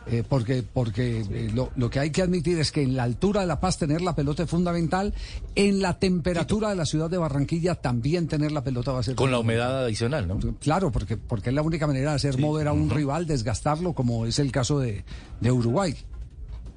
[0.09, 3.40] Eh, porque porque eh, lo, lo que hay que admitir es que en la altura
[3.40, 5.12] de La Paz tener la pelota es fundamental,
[5.57, 9.16] en la temperatura de la ciudad de Barranquilla también tener la pelota va a ser
[9.16, 10.38] Con la humedad adicional, ¿no?
[10.61, 14.27] Claro, porque, porque es la única manera de hacer mover a un rival, desgastarlo, como
[14.27, 15.05] es el caso de,
[15.40, 15.97] de Uruguay.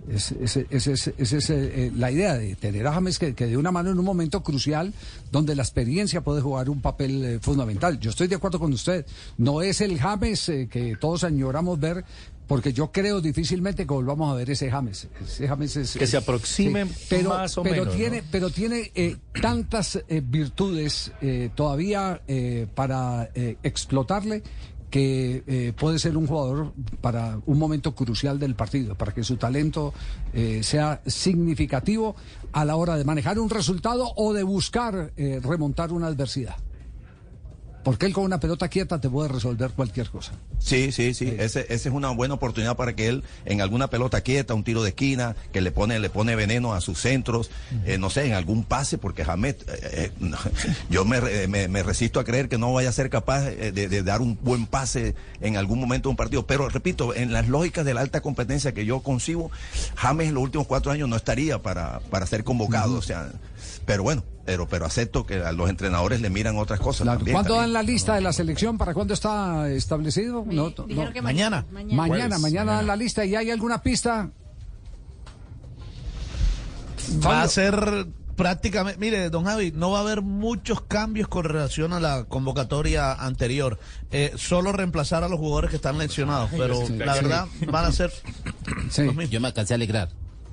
[0.07, 3.45] Esa es, es, es, es, es, eh, la idea de tener a James que, que
[3.45, 4.93] dé una mano en un momento crucial
[5.31, 7.99] donde la experiencia puede jugar un papel eh, fundamental.
[7.99, 9.05] Yo estoy de acuerdo con usted.
[9.37, 12.05] No es el James eh, que todos añoramos ver,
[12.49, 15.07] porque yo creo difícilmente que volvamos a ver ese James.
[15.23, 18.27] Ese James es, Que se aproxime pero, más o pero menos, Tiene, ¿no?
[18.31, 24.41] pero tiene eh, tantas eh, virtudes eh, todavía eh, para eh, explotarle
[24.89, 29.37] que eh, puede ser un jugador para un momento crucial del partido, para que su
[29.37, 29.93] talento
[30.33, 32.15] eh, sea significativo
[32.51, 36.55] a la hora de manejar un resultado o de buscar eh, remontar una adversidad.
[37.83, 40.33] Porque él con una pelota quieta te puede resolver cualquier cosa.
[40.59, 41.33] Sí, sí, sí.
[41.39, 44.83] Ese, esa es una buena oportunidad para que él, en alguna pelota quieta, un tiro
[44.83, 47.49] de esquina, que le pone, le pone veneno a sus centros,
[47.85, 50.31] eh, no sé, en algún pase, porque James, eh, eh,
[50.89, 54.03] yo me, me, me resisto a creer que no vaya a ser capaz de, de
[54.03, 56.45] dar un buen pase en algún momento de un partido.
[56.45, 59.51] Pero repito, en las lógicas de la alta competencia que yo concibo,
[59.95, 62.95] James en los últimos cuatro años no estaría para, para ser convocado.
[62.95, 63.31] O sea,
[63.85, 67.05] pero bueno, pero, pero acepto que a los entrenadores le miran otras cosas.
[67.05, 67.73] también, ¿Cuándo también.
[67.73, 68.77] dan la lista de la selección?
[68.77, 70.43] ¿Para cuándo está establecido?
[70.47, 71.13] No, no.
[71.13, 71.65] que Mañana.
[71.71, 72.37] mañana.
[72.39, 73.25] Mañana, dan la lista.
[73.25, 74.29] ¿Y hay alguna pista?
[77.25, 81.91] Va a ser prácticamente, mire, don Javi, no va a haber muchos cambios con relación
[81.91, 83.79] a la convocatoria anterior.
[84.11, 88.11] Eh, solo reemplazar a los jugadores que están lesionados, pero la verdad van a ser
[88.89, 89.03] Sí.
[89.03, 89.29] los mismos.
[89.29, 90.09] Yo me alcancé a alegrar.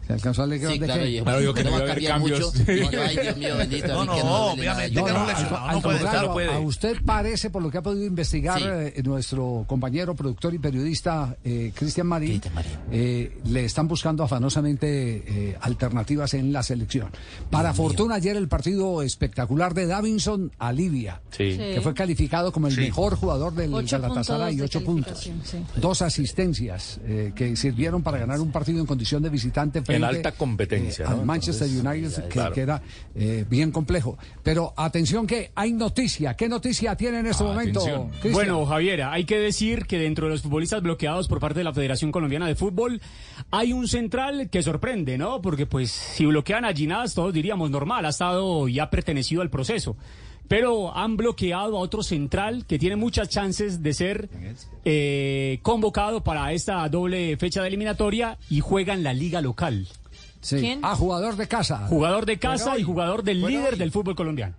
[0.07, 2.53] ¿Se alcanzó a Sí, claro, y bueno, no va a cambiar mucho.
[2.69, 3.99] Y yo, ay, Dios mío, bendito.
[4.01, 8.59] a mí que no No, no, A usted parece, por lo que ha podido investigar
[8.61, 8.65] Sí.
[8.69, 12.41] eh, nuestro compañero, productor y periodista eh, Cristian Marín,
[12.93, 14.89] eh, le están buscando afanosamente
[15.51, 17.09] eh, alternativas en la selección.
[17.51, 21.57] Para fortuna, ayer el partido espectacular de Davinson a Libia, Sí.
[21.57, 22.81] Que fue calificado como el Sí.
[22.83, 25.31] mejor jugador del Ocho Galatasaray, puntos de ocho puntos.
[25.81, 27.01] Dos asistencias
[27.35, 31.21] que sirvieron para ganar un partido en condición de visitante frente alta competencia, eh, ¿no?
[31.21, 32.55] al Manchester Entonces, United, que, claro.
[32.55, 32.83] que era
[33.15, 34.19] eh, bien complejo.
[34.43, 36.35] Pero atención que hay noticia.
[36.35, 37.81] ¿Qué noticia tiene en este momento?
[37.81, 38.33] Cristian?
[38.33, 41.73] Bueno, Javier, hay que decir que dentro de los futbolistas bloqueados por parte de la
[41.73, 43.01] Federación Colombiana de Fútbol
[43.51, 45.41] hay un central que sorprende, ¿no?
[45.43, 49.51] Porque pues si bloquean a Ginás todos diríamos normal, ha estado y ha pertenecido al
[49.51, 49.97] proceso.
[50.49, 54.29] Pero han bloqueado a otro central que tiene muchas chances de ser
[54.85, 59.89] eh, convocado para esta doble fecha de eliminatoria y juega en la liga local.
[60.41, 60.79] Sí.
[60.83, 61.87] Ah, jugador de casa.
[61.89, 63.79] Jugador de casa y jugador del Juega líder hoy.
[63.81, 64.55] del fútbol colombiano.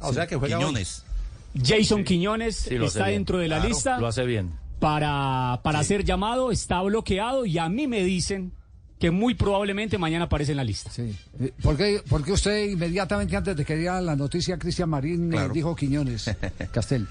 [0.00, 0.64] O sea que juega hoy.
[0.64, 1.04] Quiñones.
[1.64, 4.52] Jason Quiñones Sí, está dentro de la Claro, lista Lo hace bien.
[4.78, 8.52] para, para ser llamado, está bloqueado y a mí me dicen
[8.98, 10.90] que muy probablemente mañana aparece en la lista.
[10.98, 15.28] Eh, ¿Por qué, por qué usted inmediatamente antes de que diera la noticia Cristian Marín
[15.32, 15.52] eh, Claro.
[15.52, 16.30] dijo Quiñones?
[16.72, 17.06] Castel.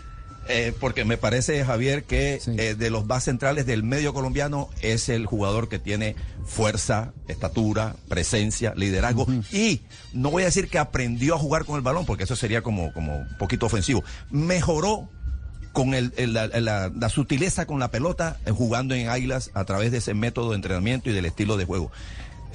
[0.47, 5.09] Eh, porque me parece, Javier, que eh, de los más centrales del medio colombiano es
[5.09, 9.25] el jugador que tiene fuerza, estatura, presencia, liderazgo.
[9.51, 9.81] Y
[10.13, 12.93] no voy a decir que aprendió a jugar con el balón, porque eso sería como,
[12.93, 14.03] como un poquito ofensivo.
[14.29, 15.09] Mejoró
[15.75, 19.65] con el, el- la, la- la sutileza con la pelota, eh, jugando en Águilas a
[19.65, 21.91] través de ese método de entrenamiento y del estilo de juego.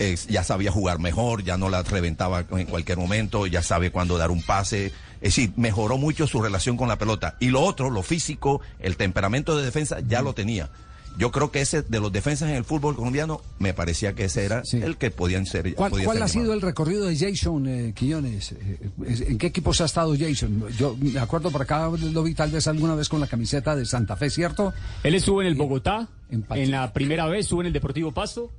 [0.00, 4.16] Eh, ya sabía jugar mejor, ya no la reventaba en cualquier momento, ya sabe cuándo
[4.16, 4.86] dar un pase.
[5.20, 7.36] Es decir, mejoró mucho su relación con la pelota.
[7.38, 10.70] Y lo otro, lo físico, el temperamento de defensa, ya lo tenía.
[11.18, 14.44] Yo creo que ese de los defensas en el fútbol colombiano, me parecía que ese
[14.44, 15.74] era el que podían ser.
[15.74, 16.44] ¿Cuál, podía cuál ser ha llamado.
[16.44, 18.52] sido el recorrido de Jason eh, Quiñones?
[18.52, 20.64] Eh, ¿En qué equipos ha estado Jason?
[20.78, 23.84] Yo me acuerdo por acá, lo vi tal vez alguna vez con la camiseta de
[23.84, 24.72] Santa Fe, ¿cierto?
[25.02, 28.50] Él estuvo en el Bogotá, en la primera vez estuvo en el Deportivo Pasto.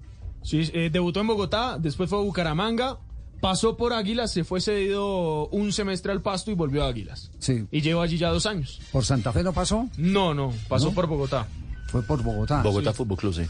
[0.44, 2.98] Sí, eh, debutó en Bogotá, después fue a Bucaramanga,
[3.42, 7.32] pasó por Águilas, se fue cedido un semestre al Pasto y volvió a Águilas.
[7.40, 7.66] Sí.
[7.72, 8.80] Y lleva allí ya dos años.
[8.92, 9.90] ¿Por Santa Fe no pasó?
[9.98, 10.94] No, no, pasó ¿No?
[10.94, 11.48] por Bogotá.
[11.92, 12.62] Fue por Bogotá.
[12.62, 12.94] Bogotá
[13.34, 13.44] Sí.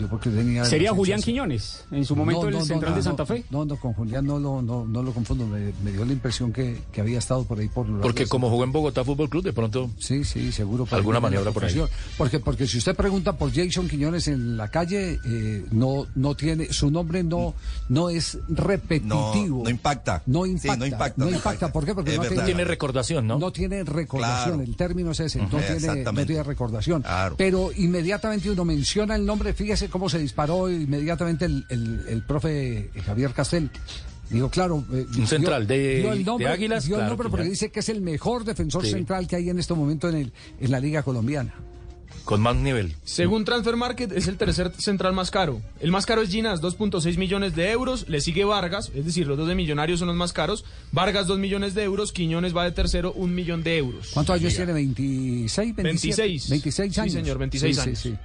[0.00, 2.96] Yo porque tenía Sería Julián Quiñones, en su momento No, el no, no, central no,
[2.96, 3.44] de no, Santa Fe.
[3.50, 5.46] No, no, con Julián no lo, no, no lo confundo.
[5.46, 8.50] Me, me dio la impresión que, que había estado por ahí por los Porque como
[8.50, 9.90] jugó en Bogotá Fútbol Club, de pronto.
[9.98, 10.84] Sí, sí, seguro.
[10.86, 11.80] por Alguna maniobra por ahí.
[12.16, 16.72] Porque, porque si usted pregunta por Jason Quiñones en la calle, eh, no, no tiene,
[16.72, 17.54] su nombre no,
[17.88, 19.58] no es repetitivo.
[19.58, 20.22] No, no impacta.
[20.26, 20.76] No Sí, impacta.
[20.76, 21.72] no impacta, no no impacta.
[21.72, 21.94] ¿Por qué?
[21.94, 22.34] Porque no verdad.
[22.36, 23.38] tiene, Tiene recordación, ¿no?
[23.38, 24.62] No tiene recordación, Claro.
[24.70, 27.02] el término es ese, no, Ujú, tiene, no tiene recordación.
[27.02, 27.34] Claro.
[27.36, 32.88] Pero inmediatamente uno menciona el nombre, fíjese cómo se disparó inmediatamente el, el, el profe
[33.04, 33.70] Javier Castel.
[34.30, 34.82] Digo, claro.
[34.92, 37.50] eh, Un central de- dio el nombre, de Águilas, dio el nombre que porque ya.
[37.50, 38.92] dice que es el mejor defensor Sí.
[38.92, 41.54] central que hay en este momento en, el, en la Liga Colombiana.
[42.24, 42.94] Con más nivel.
[43.04, 45.60] Según Transfer Market, es el tercer central más caro.
[45.80, 48.06] El más caro es Ginas, 2.6 millones de euros.
[48.08, 50.64] Le sigue Vargas, es decir, los dos de Millonarios son los más caros.
[50.92, 52.12] Vargas, 2 millones de euros.
[52.12, 54.10] Quiñones va de tercero, 1 millón de euros.
[54.14, 54.72] ¿Cuántos años tiene?
[54.72, 55.74] ¿26?
[55.74, 55.82] 27?
[55.82, 56.50] 26.
[56.50, 57.12] 26 Sí, años.
[57.14, 58.20] señor, 26 Sí, sí, años.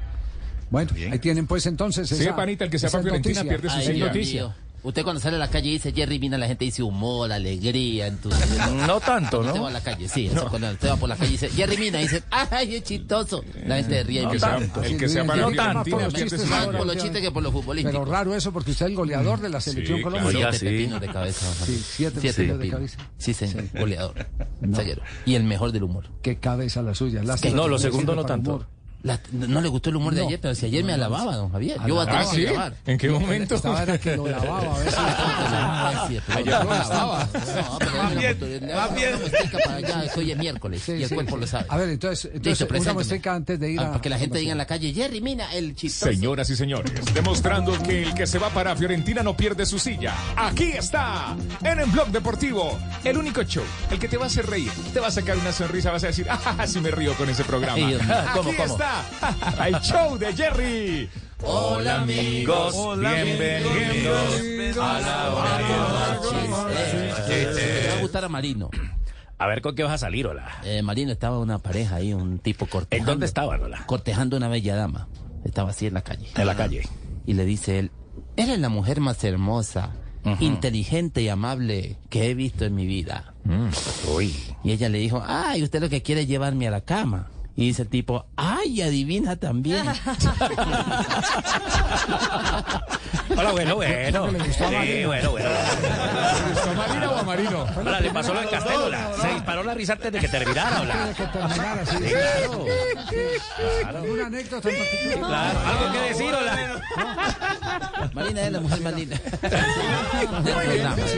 [0.74, 0.96] Sí.
[0.96, 3.50] Bueno, ahí tienen pues entonces Sí, esa, panita, el que sea esa para Fiorentina noticia.
[3.62, 4.56] pierde su Ay, noticia.
[4.86, 8.86] Usted cuando sale a la calle dice Jerry Mina, la gente dice humor, alegría, entusiasmo.
[8.86, 9.50] No tanto, Cuando ¿no?
[9.54, 10.26] usted va a la calle, sí.
[10.26, 13.46] eso cuando usted va por la calle y dice Jerry Mina, dice, ¡ay, es chistoso!
[13.66, 14.24] La gente ríe.
[14.24, 14.84] No y tanto.
[14.84, 15.98] El que sea para no tanto.
[15.98, 17.98] Más por los chistes que por los futbolísticos.
[17.98, 20.18] Pero raro eso porque usted es el goleador de la selección claro.
[20.18, 20.52] colombiana.
[20.52, 21.66] Siete pepinos de cabeza.
[21.66, 22.98] Sí, siete Siete pepinos de cabeza.
[23.18, 23.64] Sí, señor.
[23.74, 24.28] Goleador.
[24.76, 25.02] Zaguero.
[25.26, 26.10] Y el mejor del humor.
[26.22, 27.24] Qué cabeza la suya.
[27.24, 28.50] Lástima No, lo no segundo no tanto.
[28.56, 28.68] humor.
[29.04, 31.52] La- no le gustó el humor de ayer, pero si ayer me No, alababa, don
[31.52, 31.78] Javier.
[31.80, 32.36] ¿Ah, Yo voy a tener sí?
[32.38, 32.74] que alabar.
[32.86, 33.56] ¿En qué momento?
[33.56, 34.96] Estaba era que lo lavaba a veces.
[36.08, 37.30] Sí, pero Ayer no lo lavaba.
[37.34, 38.38] No, pero Más bien,
[38.76, 39.12] más bien.
[39.52, 41.42] para allá, hoy es miércoles Sí, y el sí, cuerpo sí.
[41.42, 41.66] lo sabe.
[41.70, 43.88] A ver, entonces, entonces Listo, una antes de ir Ah, a...
[43.90, 46.12] para que la gente diga en la calle, Jerry Mina, el chistoso.
[46.12, 50.14] Señoras y señores, demostrando que el que se va para Fiorentina no pierde su silla.
[50.36, 54.46] Aquí está, en el Blog Deportivo, el único show, el que te va a hacer
[54.48, 57.30] reír, te va a sacar una sonrisa, vas a decir, ah, si me río con
[57.30, 57.74] ese programa.
[57.88, 57.98] Aquí
[58.34, 58.52] ¿Cómo,
[59.66, 61.10] el show de Jerry.
[61.46, 65.60] Hola amigos, bienvenidos a la hora
[67.90, 68.70] va a gustar a Marino.
[69.38, 70.48] A ver con qué vas a salir, hola.
[70.64, 72.96] Eh, Marino estaba una pareja ahí, un tipo cortejando.
[72.98, 73.84] ¿En dónde estaban, hola?
[73.86, 75.08] Cortejando una bella dama.
[75.44, 76.30] Estaba así en la calle.
[76.36, 76.88] En la calle.
[77.26, 77.92] Y le dice él,
[78.38, 79.92] eres la mujer más hermosa,
[80.40, 83.34] inteligente y amable que he visto en mi vida.
[83.44, 83.68] Mm,
[84.16, 84.34] Uy.
[84.64, 87.28] Y ella le dijo, ay, usted lo que quiere es llevarme a la cama.
[87.56, 89.86] Y dice el tipo, ¡ay, adivina también!
[93.36, 94.30] Hola, bueno, bueno.
[94.32, 95.50] Sí, bueno, bueno.
[95.50, 97.66] ¿A Marina o a Marino?
[97.78, 99.12] Hola, le pasó lo de Castellola.
[99.22, 101.14] Se disparó la risa antes de que terminara, hola.
[101.16, 101.98] Que terminara, sí.
[101.98, 102.66] Claro.
[103.88, 105.30] ¿Alguna anécdota en particular?
[105.30, 106.82] Claro, algo que decir, hola.
[108.14, 109.18] Marina es la mujer más linda.
[109.18, 109.26] Si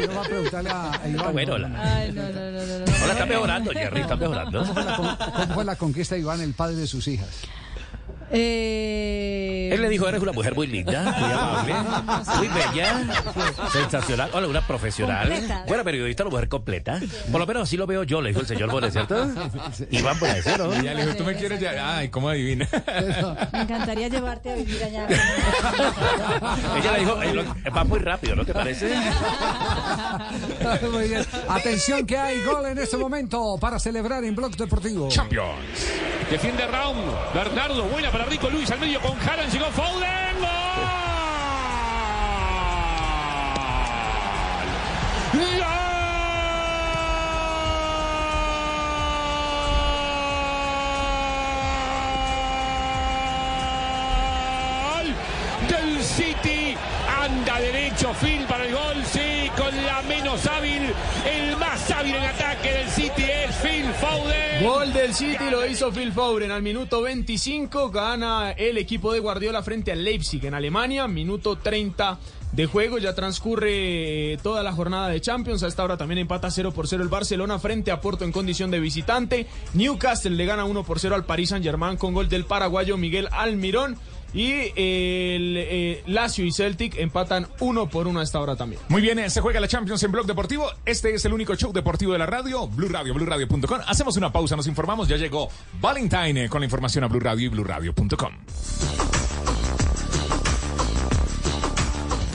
[0.08, 1.34] no va a preguntarle a, Iván.
[1.34, 1.69] Bueno, hola.
[1.76, 2.86] Ay, no, no, no, no, no.
[3.04, 4.60] Hola, está mejorando, Jerry, está mejorando.
[4.62, 7.30] ¿Cómo fue, la, con- cómo fue la conquista de Iván, el padre de sus hijas?
[8.32, 11.74] Eh, Él le dijo, eres una mujer muy linda, muy amable,
[12.38, 13.04] muy bella,
[13.72, 14.30] sensacional.
[14.34, 15.63] Hola, una profesional, Completa.
[15.68, 17.00] buena periodista, una mujer completa.
[17.32, 19.28] Por lo menos así lo veo yo, le dijo el señor Bonet, ¿cierto?
[19.91, 20.76] Iván Bonet, ¿no?
[20.76, 21.98] Y ya le dijo, tú me quieres ya.
[21.98, 22.68] Ay, ¿cómo adivina?
[23.54, 25.08] Me encantaría llevarte a vivir allá.
[26.78, 28.91] Ella le dijo, "Eh, lo- va muy rápido, ¿no te parece?
[30.91, 31.26] Muy bien.
[31.48, 35.10] Atención que hay gol en este momento para celebrar en Blog Deportivo.
[35.10, 35.46] Champions.
[36.30, 36.96] Defiende Raúl.
[37.34, 39.53] Bernardo, buena para Rico Luis al medio con Haaland.
[39.53, 40.36] Llegó Foden.
[40.41, 40.55] ¡Gol!
[54.84, 55.15] ¡Gol!
[55.69, 56.75] Del City.
[57.23, 59.05] Anda derecho, Phil para el gol.
[59.10, 60.94] Sí, con la menos hábil.
[61.26, 64.63] El más hábil en ataque del City es Phil Foden.
[64.63, 67.89] Gol del City lo hizo Phil Foden al minuto 25.
[67.89, 71.08] Gana el equipo de Guardiola frente al Leipzig en Alemania.
[71.08, 72.20] Minuto 30
[72.52, 72.98] de juego.
[72.98, 75.63] Ya transcurre eh, toda la jornada de Champions.
[75.63, 78.72] A esta hora también empata 0 por 0 el Barcelona frente a Porto en condición
[78.72, 79.48] de visitante.
[79.74, 83.28] Newcastle le gana 1 por 0 al Paris Saint Germain con gol del paraguayo Miguel
[83.32, 83.98] Almirón.
[84.36, 88.82] Y el eh, Lazio y Celtic empatan 1 por 1 a esta hora también.
[88.89, 90.69] Muy bien, eh, se juega la Champions en Blog Deportivo.
[90.86, 93.80] Este es el único show deportivo de la radio, Blue Radio, BlueRadio.com.
[93.88, 95.08] Hacemos una pausa, nos informamos.
[95.08, 95.48] Ya llegó
[95.80, 98.34] Valentine eh, con la información a Blue Radio y BlueRadio.com.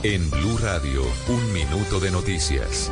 [0.02, 2.90] En Blue Radio, un minuto de noticias.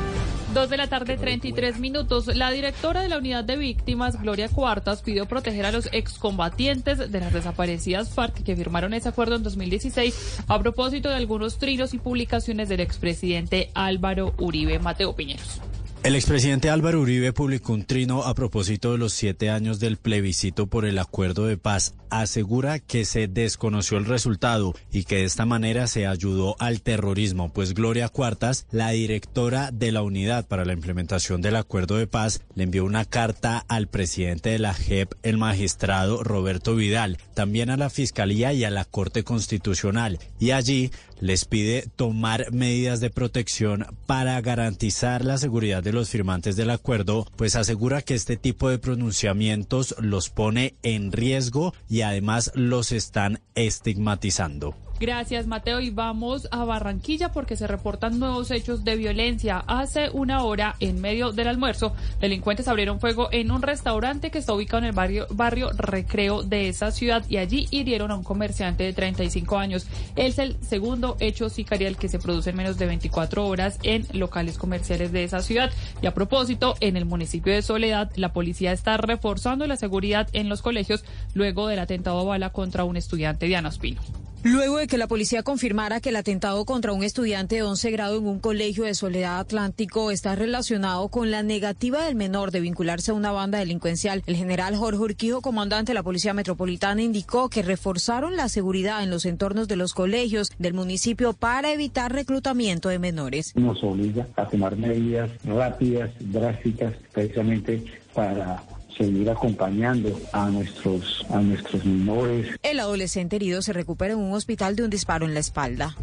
[0.55, 2.35] Dos de la tarde, 33 minutos.
[2.35, 7.21] La directora de la unidad de víctimas, Gloria Cuartas, pidió proteger a los excombatientes de
[7.21, 11.99] las desaparecidas FARC que firmaron ese acuerdo en 2016 a propósito de algunos trinos y
[11.99, 15.61] publicaciones del expresidente Álvaro Uribe Mateo Piñeros.
[16.09, 20.67] El expresidente Álvaro Uribe publicó un trino a propósito de los siete años del plebiscito
[20.67, 21.97] por el acuerdo de paz.
[22.09, 27.53] Asegura que se desconoció el resultado y que de esta manera se ayudó al terrorismo,
[27.53, 32.41] pues Gloria Cuartas, la directora de la unidad para la implementación del acuerdo de paz,
[32.55, 37.77] le envió una carta al presidente de la JEP, el magistrado Roberto Vidal, también a
[37.77, 40.19] la Fiscalía y a la Corte Constitucional.
[40.41, 46.57] Y allí les pide tomar medidas de protección para garantizar la seguridad de los firmantes
[46.57, 52.53] del acuerdo, pues asegura que este tipo de pronunciamientos los pone en riesgo y además
[52.55, 54.75] los están estigmatizando.
[55.01, 55.81] Gracias, Mateo.
[55.81, 59.63] Y vamos a Barranquilla porque se reportan nuevos hechos de violencia.
[59.67, 64.55] Hace una hora, en medio del almuerzo, delincuentes abrieron fuego en un restaurante que está
[64.55, 68.83] ubicado en el barrio, barrio Recreo de esa ciudad y allí hirieron a un comerciante
[68.83, 69.87] de 35 años.
[70.17, 74.59] Es el segundo hecho sicarial que se produce en menos de 24 horas en locales
[74.59, 75.71] comerciales de esa ciudad.
[76.03, 80.49] Y a propósito, en el municipio de Soledad, la policía está reforzando la seguridad en
[80.49, 84.01] los colegios luego del atentado a bala contra un estudiante de Anaspino.
[84.45, 88.19] Luego de que la policía confirmara que el atentado contra un estudiante de 11 grado
[88.19, 93.11] en un colegio de Soledad Atlántico está relacionado con la negativa del menor de vincularse
[93.11, 97.63] a una banda delincuencial, el general Jorge Urquijo, comandante de la Policía Metropolitana, indicó que
[97.63, 103.01] reforzaron la seguridad en los entornos de los colegios del municipio para evitar reclutamiento de
[103.01, 103.57] menores.
[103.57, 108.63] Nos obliga a tomar medidas rápidas, drásticas, precisamente para
[108.99, 112.49] seguir acompañando a nuestros, a nuestros menores.
[112.63, 115.97] El adolescente herido se recupera en un hospital de un disparo en la espalda.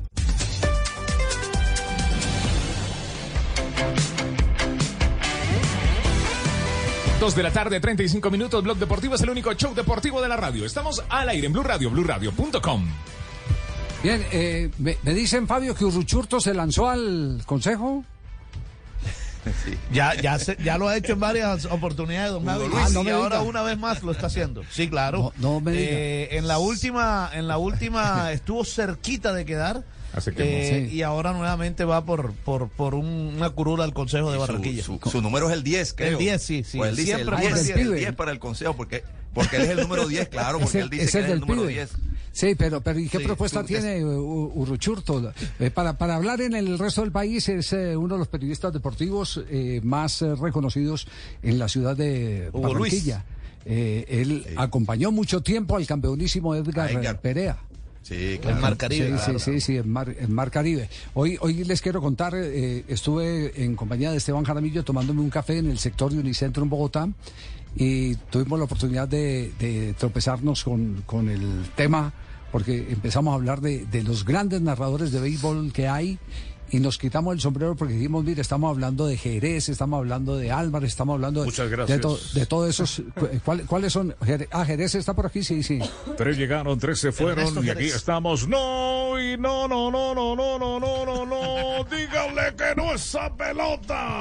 [7.19, 8.63] Dos de la tarde, 35 minutos.
[8.63, 10.65] Blog Deportivo es el único show deportivo de la radio.
[10.65, 12.85] Estamos al aire en Blue Radio, BlueRadio.com.
[14.03, 18.03] Bien, eh, me, me dicen, Fabio, que Urruchurto se lanzó al consejo.
[19.91, 23.09] Ya, ya, se- ya lo ha hecho en varias oportunidades, don Javi, Ah, no y
[23.09, 23.49] ahora diga.
[23.49, 24.63] una vez más lo está haciendo.
[24.71, 25.33] Sí, claro.
[25.37, 25.73] No, no me.
[25.75, 29.83] Eh, en la última, en la última estuvo cerquita de quedar.
[30.15, 30.43] Así que
[30.83, 30.95] eh, Sí.
[30.97, 34.83] Y ahora nuevamente va por, por, por un- una curula al Consejo de Barranquilla.
[34.83, 36.11] Su, su número es el 10, creo.
[36.13, 36.77] El 10, sí, sí.
[36.77, 37.99] Pues él dice Siempre el fue 10, el el 10.
[37.99, 40.81] 10 para el consejo, porque, porque él es el número 10, claro, porque Es el-
[40.83, 41.73] él dice es que el él es el número pibe.
[41.73, 41.89] 10.
[42.31, 45.31] Sí, pero, pero ¿y qué Sí, propuesta tú- tiene U- Urruchurto?
[45.57, 48.73] Eh, para, para hablar en el resto del país es eh, uno de los periodistas
[48.73, 51.07] deportivos eh, más eh, reconocidos
[51.41, 52.73] en la ciudad de Hugo.
[52.73, 53.23] Barranquilla.
[53.63, 57.19] Eh, él acompañó mucho tiempo al campeonísimo Edgar.
[57.21, 57.57] Perea.
[58.05, 59.07] Sí, En Mar Caribe.
[59.07, 59.39] Sí, claro.
[59.39, 60.89] sí, sí, sí, en Mar, en Mar Caribe.
[61.15, 65.57] Hoy, hoy les quiero contar, eh, estuve en compañía de Esteban Jaramillo tomándome un café
[65.57, 67.09] en el sector de Unicentro en Bogotá
[67.75, 72.13] y tuvimos la oportunidad de, de tropezarnos con, con el tema
[72.51, 76.19] porque empezamos a hablar de, de los grandes narradores de béisbol que hay
[76.71, 80.51] y nos quitamos el sombrero porque dijimos, mire, estamos hablando de Jerez, estamos hablando de
[80.51, 81.51] Álvarez, estamos hablando de,
[81.85, 83.01] de, to- de todos esos.
[83.43, 84.13] ¿cuál- ¿Cuáles son?
[84.21, 85.79] Jere- Ah, Jerez está por aquí, sí, sí.
[86.17, 87.95] Tres llegaron, tres se fueron y aquí Jerez.
[87.95, 88.47] estamos.
[88.47, 91.83] No, y no, no, no, no, no, no, no, no, no.
[91.95, 94.19] Díganle que no esa pelota.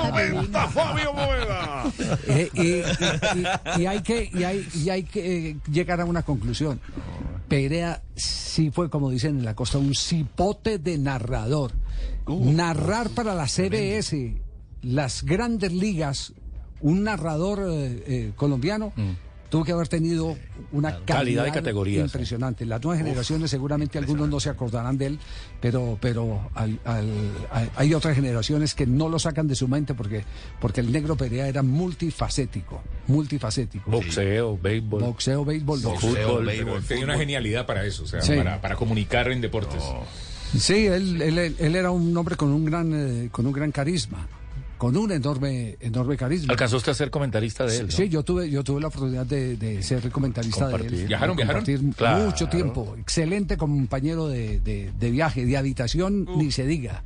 [0.10, 1.84] Comenta Fabio Poveda.
[2.26, 6.04] Eh, y, y- y- y hay que, y hay, y hay que eh, llegar a
[6.04, 6.80] una conclusión.
[7.48, 11.72] Perea sí fue, como dicen en la costa, un cipote de narrador.
[12.26, 14.34] Narrar para la CBS,
[14.82, 16.32] las grandes ligas,
[16.80, 18.92] un narrador eh, eh, colombiano.
[19.50, 20.36] Tuvo que haber tenido
[20.72, 22.04] una calidad, Calidad de categoría, sí.
[22.06, 22.66] impresionante.
[22.66, 25.18] Las nuevas generaciones, seguramente algunos no se acordarán de él,
[25.60, 29.94] pero, pero al- al- hay- hay otras generaciones que no lo sacan de su mente
[29.94, 30.24] porque,
[30.60, 33.88] porque el negro Perea era multifacético, multifacético.
[33.92, 35.02] Boxeo, béisbol.
[35.02, 36.44] Boxeo, béisbol, Fútbol.
[36.46, 38.34] Pero tenía una genialidad para eso, o sea, Sí.
[38.34, 39.84] para, para comunicar en deportes.
[40.58, 44.26] Sí, él, él, él era un hombre con un gran, eh, con un gran carisma,
[44.78, 46.52] con un enorme, enorme carisma.
[46.52, 47.86] ¿Alcanzó usted a ser comentarista de él?
[47.86, 47.92] ¿no?
[47.92, 51.06] Sí, yo tuve, yo tuve la oportunidad de, de ser comentarista de él.
[51.06, 51.92] ¿Viajaron, de viajaron?
[51.92, 52.24] Claro.
[52.26, 52.94] Mucho tiempo.
[52.98, 57.02] Excelente compañero de, de- de viaje, de habitación, ni se diga.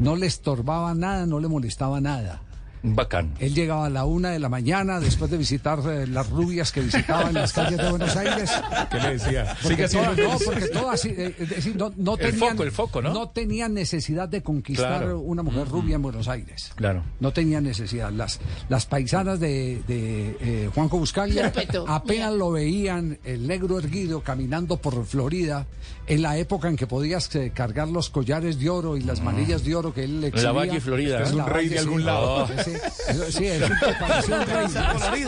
[0.00, 2.42] No le estorbaba nada, no le molestaba nada.
[2.82, 3.34] Bacán.
[3.38, 6.80] Él llegaba a la una de la mañana después de visitar eh, las rubias que
[6.80, 8.50] visitaban las calles de Buenos Aires.
[8.90, 9.56] ¿Qué le decía?
[9.62, 13.28] Porque todas, no, porque todas, eh, es decir, no, no El foco, el foco, ¿no?
[13.30, 15.20] tenían necesidad de conquistar Claro.
[15.20, 16.72] una mujer rubia en Buenos Aires.
[16.74, 17.04] Claro.
[17.20, 18.10] No tenían necesidad.
[18.12, 21.84] Las, las paisanas de, de, eh, Juanjo Buscaglia Respeto.
[21.88, 25.66] apenas lo veían, el negro erguido caminando por Florida,
[26.06, 29.64] en la época en que podías eh, cargar los collares de oro y las manillas
[29.64, 30.52] de oro que él exhibía.
[30.52, 31.34] La Valle, Florida, Es ¿eh?
[31.36, 32.04] la Un rey de algún sí.
[32.06, 32.48] lado.
[32.64, 35.24] Sí, sí, sí, es un que parecía un rey.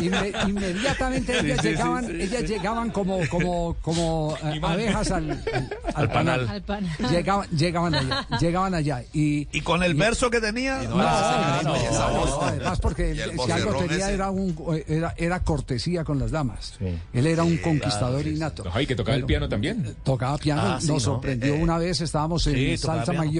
[0.00, 2.22] Inme- inmediatamente ellas sí, llegaban, sí, sí.
[2.22, 6.48] ellas llegaban como, como, como eh, abejas al, al, Al panal.
[6.48, 6.86] Al pan.
[7.10, 10.82] Llegaban, llegaban allá, llegaban allá y Y con el verso que tenía.
[10.82, 14.56] no, no, no, no, además porque si algo tenía era un
[14.86, 16.74] era, era cortesía con las damas.
[16.78, 16.86] Sí.
[17.12, 18.64] Él era un conquistador innato.
[18.64, 19.94] No, y que tocaba el piano también.
[20.04, 21.12] Tocaba piano, Ah, sí, nos ¿no?
[21.14, 23.30] sorprendió Eh, una vez, estábamos en Salsa piano.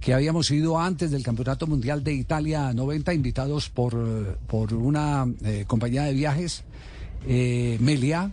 [0.00, 5.26] Que habíamos ido antes del Campeonato Mundial de Italia 90, invitados por, eh, por una
[5.44, 6.64] eh, compañía de viajes,
[7.26, 8.30] eh, Meliá,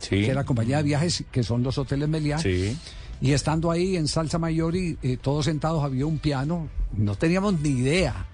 [0.00, 0.10] Sí.
[0.10, 2.38] que era compañía de viajes, que son los hoteles Meliá.
[2.38, 2.76] Sí.
[3.20, 7.70] Y estando ahí en Salsa Maggiori, eh, todos sentados, había un piano, no teníamos ni
[7.70, 8.26] idea.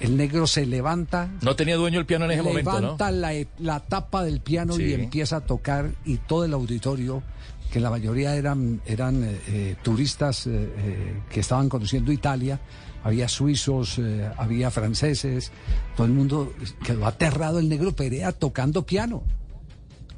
[0.00, 2.80] El negro se levanta, No tenía dueño el piano en ese momento, ¿no?
[2.80, 4.82] levanta la, la tapa del piano Sí.
[4.84, 7.22] y empieza a tocar y todo el auditorio,
[7.70, 12.60] que la mayoría eran, eran eh, eh, turistas eh, que estaban conociendo Italia,
[13.04, 15.52] había suizos, eh, había franceses,
[15.96, 16.52] todo el mundo
[16.84, 19.22] quedó aterrado el negro Perea tocando piano.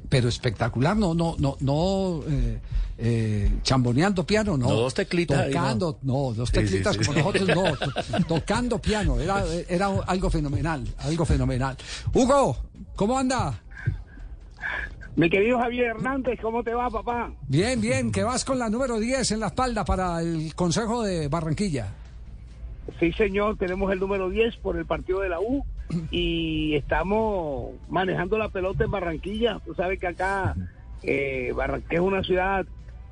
[0.09, 2.21] Pero espectacular, no, no, no, no
[3.63, 4.67] chamboneando piano, no.
[4.67, 7.05] No, dos teclitas Tocando, no, dos Sí, sí, teclitas sí.
[7.05, 7.75] como nosotros, no.
[8.17, 11.75] to- tocando piano, era, era algo fenomenal, algo fenomenal.
[12.13, 12.57] Hugo,
[12.95, 13.59] ¿cómo anda?
[15.15, 17.31] Mi querido Javier Hernández, ¿cómo te va, papá?
[17.47, 21.27] Bien, bien, que vas con la número 10 en la espalda para el Consejo de
[21.27, 21.93] Barranquilla.
[22.99, 25.65] Sí, señor, tenemos el número 10 por el partido de la U
[26.11, 29.59] y estamos manejando la pelota en Barranquilla.
[29.65, 30.55] Tú sabes que acá
[31.03, 32.65] eh, Barranquilla es una ciudad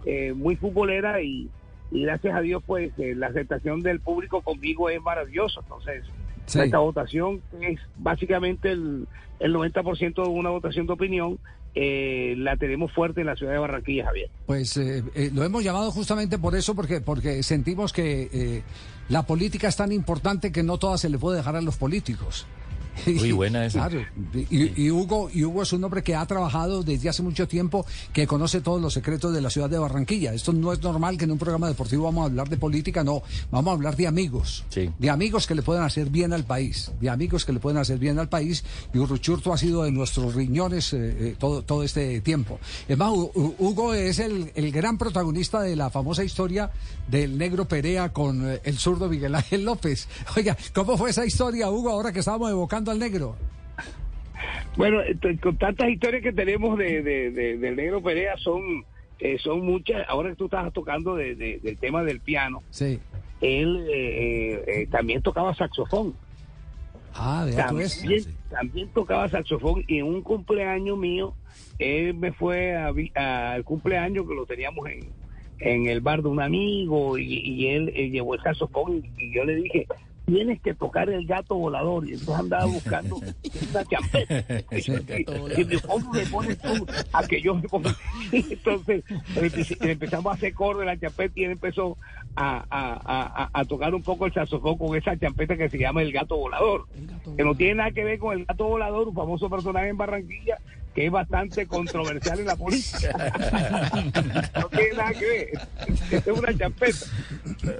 [0.05, 1.49] eh, muy futbolera y,
[1.91, 5.59] y gracias a Dios, pues eh, la aceptación del público conmigo es maravillosa.
[5.61, 6.05] Entonces,
[6.49, 6.59] Sí.
[6.59, 9.07] esta votación es básicamente el,
[9.39, 11.39] el 90% de una votación de opinión,
[11.75, 14.29] eh, la tenemos fuerte en la ciudad de Barranquilla, Javier.
[14.45, 18.63] Pues eh, eh, lo hemos llamado justamente por eso, porque, porque sentimos que eh,
[19.07, 22.47] la política es tan importante que no toda se le puede dejar a los políticos.
[23.05, 23.87] Muy buena esa.
[23.87, 24.05] Claro,
[24.49, 27.85] y, y Hugo, y Hugo es un hombre que ha trabajado desde hace mucho tiempo,
[28.13, 30.33] que conoce todos los secretos de la ciudad de Barranquilla.
[30.33, 33.23] Esto no es normal que en un programa deportivo vamos a hablar de política, no,
[33.51, 34.89] vamos a hablar de amigos, Sí.
[34.99, 37.97] de amigos que le pueden hacer bien al país, de amigos que le pueden hacer
[37.99, 38.63] bien al país.
[38.93, 40.97] Y Urruchurto ha sido de nuestros riñones eh,
[41.29, 42.59] eh, todo, todo este tiempo.
[42.87, 46.71] Es más, Hu- Hu- Hugo es el, el gran protagonista de la famosa historia
[47.09, 50.07] del negro Perea con eh, el zurdo Miguel Ángel López.
[50.37, 53.35] Oiga, ¿cómo fue esa historia, Hugo, ahora que estábamos evocando al negro?
[54.77, 58.85] Bueno, ent- con tantas historias que tenemos de, de- de- del negro Perea son
[59.19, 60.05] eh, son muchas.
[60.07, 62.99] Ahora que tú estabas tocando de- de- del tema del piano, Sí.
[63.41, 66.13] él eh, eh, eh, también tocaba saxofón.
[67.15, 67.55] Ah, ves.
[67.55, 67.89] también,
[68.49, 71.33] también tocaba saxofón y en un cumpleaños mío,
[71.79, 75.09] él me fue al cumpleaños que lo teníamos en,
[75.59, 79.43] en el bar de un amigo y, y él, llevó el saxofón y, y yo
[79.43, 79.87] le dije,
[80.25, 83.15] tienes que tocar el gato volador y entonces andaba buscando
[83.71, 84.63] una champeta.
[85.57, 87.95] Y me ¿cómo me pones tú a que yo me ponga?
[88.31, 89.03] Entonces
[89.35, 91.97] empe- empezamos a hacer coro de la champeta y él empezó
[92.35, 96.03] a, a- a- a tocar un poco el saxofón con esa champeta que se llama
[96.03, 96.85] el gato volador,
[97.35, 100.57] que no tiene nada que ver con el gato volador, un famoso personaje en Barranquilla
[100.95, 103.31] que es bastante controversial en la política.
[104.59, 105.49] no tiene nada que ver.
[106.11, 106.97] Es una champeta.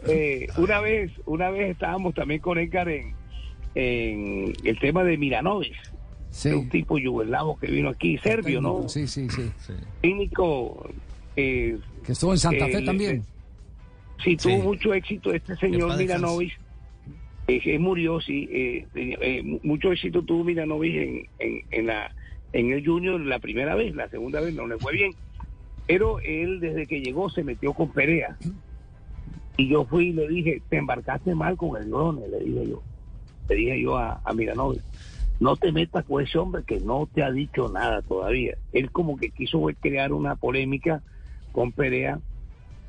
[0.07, 3.14] Eh, una vez, una vez estábamos también con Edgar en,
[3.76, 5.76] en el tema de Miranovic.
[6.32, 6.49] Sí.
[6.49, 8.88] Un tipo yugoslavo que vino aquí, serbio, ¿no?
[8.88, 9.49] Sí, sí, sí.
[10.01, 10.88] Técnico.
[11.36, 13.24] eh, Que estuvo en Santa eh, Fe le- también.
[14.24, 14.62] Sí, tuvo Sí.
[14.62, 15.97] mucho éxito este señor.
[15.97, 16.53] Miranovic.
[17.47, 18.47] Eh, que murió, sí.
[18.51, 22.14] eh, eh, mucho éxito tuvo Miranovic en, en, en, la,
[22.53, 25.11] en el Junior la primera vez, la segunda vez no le fue bien.
[25.87, 28.37] Pero él desde que llegó se metió con Perea.
[29.57, 32.83] Y yo fui y le dije, te embarcaste mal con el Grone, le dije yo.
[33.49, 34.33] Le dije yo a, a
[35.39, 38.57] no te metas con ese hombre que no te ha dicho nada todavía.
[38.73, 41.01] Él como que quiso crear una polémica
[41.53, 42.19] con Perea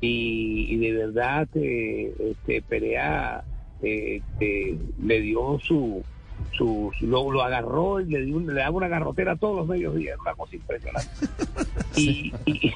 [0.01, 3.43] y, y de verdad eh, este Perea
[3.81, 6.03] eh, eh, le dio su
[6.51, 10.33] su, lo, lo agarró y le le daba una garrotera todos los medios días una
[10.35, 11.09] cosa impresionante.
[11.97, 12.73] Y, y,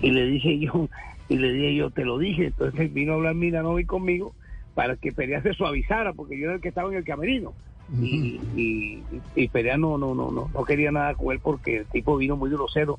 [0.00, 0.88] y le dije yo
[1.30, 4.34] y le dije yo te lo dije entonces vino a hablar Milanovic conmigo
[4.74, 7.52] para que Perea se suavizara porque yo era el que estaba en el camerino.
[8.00, 9.02] Y, y,
[9.34, 12.36] y Perea no, no, no, no, no quería nada con él porque el tipo vino
[12.36, 12.98] muy grosero.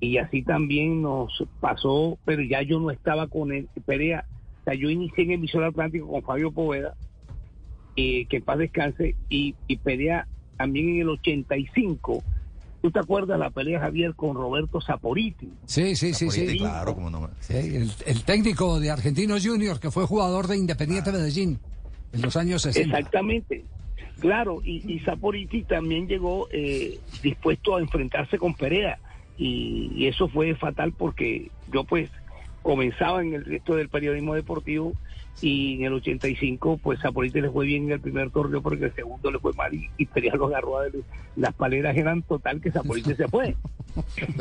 [0.00, 4.26] Y así también nos pasó, pero ya yo no estaba con él, Perea,
[4.60, 6.94] o sea, yo inicié en emisora Atlántico con Fabio Poveda,
[8.00, 12.22] eh, que paz descanse, y, y Perea también en el 85,
[12.80, 15.48] ¿tú te acuerdas la pelea Javier con Roberto Saporiti?
[15.66, 16.58] Sí, sí, sí, sí.
[16.58, 17.28] Claro, como no.
[17.40, 21.58] Sí, el, el técnico de Argentinos Juniors que fue jugador de Independiente Medellín
[22.12, 22.96] en los años 60.
[22.96, 23.64] Exactamente.
[24.20, 29.00] Claro, y, y Saporiti también llegó eh, dispuesto a enfrentarse con Perea
[29.36, 32.10] y, y eso fue fatal porque yo pues
[32.62, 34.92] comenzaba en el resto del periodismo deportivo
[35.40, 38.94] y en el 85 pues Saporiti le fue bien en el primer torneo porque el
[38.94, 41.04] segundo le fue mal y, y Perea lo agarró a él.
[41.36, 43.56] las paleras eran total que Saporiti se fue.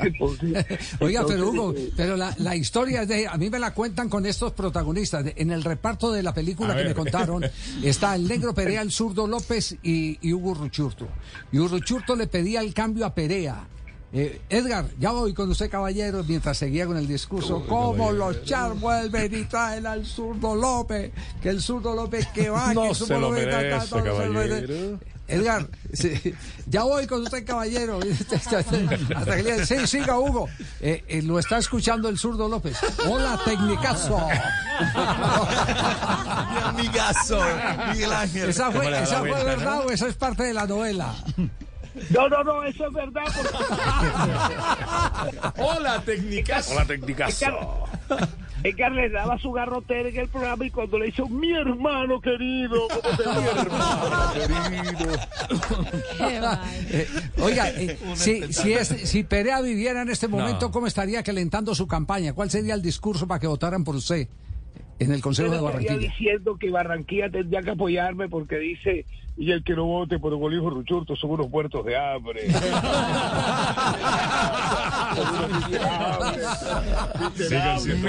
[0.00, 3.72] Entonces- Oiga, pero Hugo, eh, pero la, la historia es de, a mí me la
[3.74, 5.24] cuentan con estos protagonistas.
[5.24, 6.88] De- En el reparto de la película A que ver.
[6.88, 7.42] me contaron
[7.82, 11.08] está el negro Perea, el zurdo López y, y Hugo Ruchurto.
[11.50, 13.66] Y Hugo Ruchurto le pedía el cambio a Perea.
[14.14, 17.64] Eh, Edgar, ya voy con usted, caballero, mientras seguía con el discurso.
[17.66, 21.12] ¿Cómo los char vuelven y traen al zurdo López?
[21.42, 24.98] Que el zurdo López que va, No que se lo merece, caballero.
[25.28, 26.34] Edgar, sí,
[26.66, 28.00] ya voy con usted, caballero.
[29.16, 30.46] Hasta que le digan, sí, siga, Hugo.
[30.80, 32.76] Eh, eh, lo está escuchando el zurdo López.
[33.08, 34.18] Hola, tecnicazo.
[36.52, 37.40] Mi amigazo,
[37.92, 38.50] Miguel Ángel.
[38.50, 39.86] ¿Esa fue, ¿Cómo le da esa la fue vuelta, verdad no?
[39.86, 41.14] o esa es parte de la novela?
[42.10, 43.22] No, no, no, eso es verdad.
[45.58, 46.70] Hola, técnicas.
[46.70, 47.42] Hola, técnicas.
[48.64, 52.86] Edgar le daba su garrotera en el programa y cuando le hizo mi hermano querido,
[52.88, 55.16] ¿cómo te va, mi hermano querido?
[56.90, 57.08] Eh,
[57.40, 60.72] oiga, eh, si, si, es- si Perea viviera en este momento, No.
[60.72, 62.32] ¿cómo estaría calentando su campaña?
[62.34, 64.28] ¿Cuál sería el discurso para que votaran por usted
[64.98, 65.96] en el Consejo de Barranquilla?
[65.96, 69.04] diciendo que Barranquilla tendría que apoyarme porque dice,
[69.36, 72.46] y el que no vote por el hijo Ruchurto son unos muertos de hambre.
[77.98, 78.00] Miserables.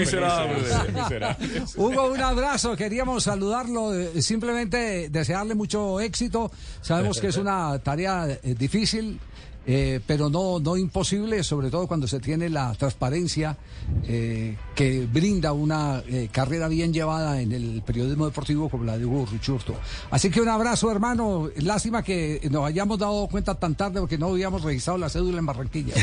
[0.95, 1.75] miserables.
[1.75, 2.75] Hugo, un abrazo.
[2.75, 6.51] Queríamos saludarlo, eh, simplemente desearle mucho éxito.
[6.81, 9.19] Sabemos que es una tarea eh, difícil,
[9.65, 13.57] eh, pero no, no imposible, sobre todo cuando se tiene la transparencia
[14.05, 19.05] eh, que brinda una eh, carrera bien llevada en el periodismo deportivo como la de
[19.05, 19.75] Hugo Ruchurto.
[20.11, 21.49] Así que un abrazo, hermano.
[21.57, 25.45] Lástima que nos hayamos dado cuenta tan tarde porque no habíamos registrado la cédula en
[25.45, 25.93] Barranquilla.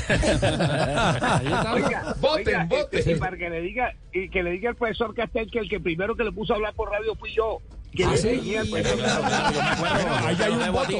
[1.72, 3.16] Oiga, Voten, oiga, voten.
[3.16, 5.80] y para que le diga, y que le diga al profesor Castel que el que
[5.80, 7.60] primero que le puso a hablar por radio fui yo.
[7.98, 8.14] Ah,
[10.26, 10.94] Ahí hay un voto.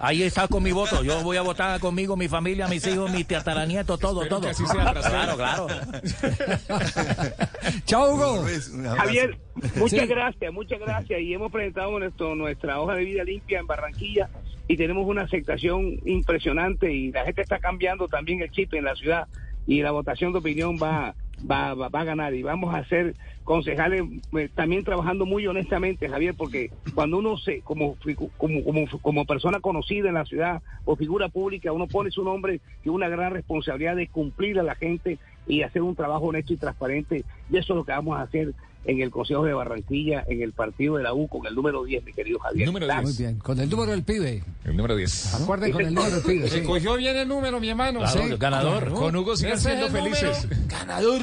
[0.00, 0.22] Ahí
[0.60, 1.04] mi voto.
[1.04, 4.40] Yo voy a votar conmigo, mi familia, mis hijos, mis tataranietos, todo, todo.
[4.40, 5.66] que así sea, claro, claro.
[7.84, 8.44] Chao, Hugo.
[8.96, 9.38] Javier,
[9.76, 10.06] muchas Sí.
[10.06, 11.20] gracias, muchas gracias.
[11.20, 14.28] Y hemos presentado nuestro, nuestra hoja de vida limpia en Barranquilla
[14.68, 18.94] y tenemos una aceptación impresionante y la gente está cambiando también el chip en la
[18.94, 19.26] ciudad
[19.66, 21.14] y la votación de opinión va,
[21.48, 23.14] va, va, va a ganar y vamos a ser
[23.44, 24.02] concejales
[24.36, 27.96] eh, también trabajando muy honestamente, Javier, porque cuando uno se, como,
[28.36, 32.60] como, como, como persona conocida en la ciudad o figura pública, uno pone su nombre
[32.84, 36.56] y una gran responsabilidad de cumplir a la gente y hacer un trabajo honesto y
[36.56, 37.24] transparente.
[37.50, 38.54] Y eso es lo que vamos a hacer
[38.84, 42.04] en el Consejo de Barranquilla, en el partido de la U, con el número 10,
[42.04, 42.70] mi querido Javier.
[42.70, 44.42] Muy bien, con el número del pibe.
[44.64, 45.34] El número 10.
[45.34, 46.48] Acuerden con el número del pibe.
[46.50, 46.58] sí.
[46.58, 48.00] Escogió bien el número, mi hermano.
[48.00, 48.34] Claro, Sí.
[48.38, 48.78] ganador.
[48.84, 48.94] Claro.
[48.96, 50.48] Con Hugo es siendo el número felices.
[50.68, 51.20] Ganador.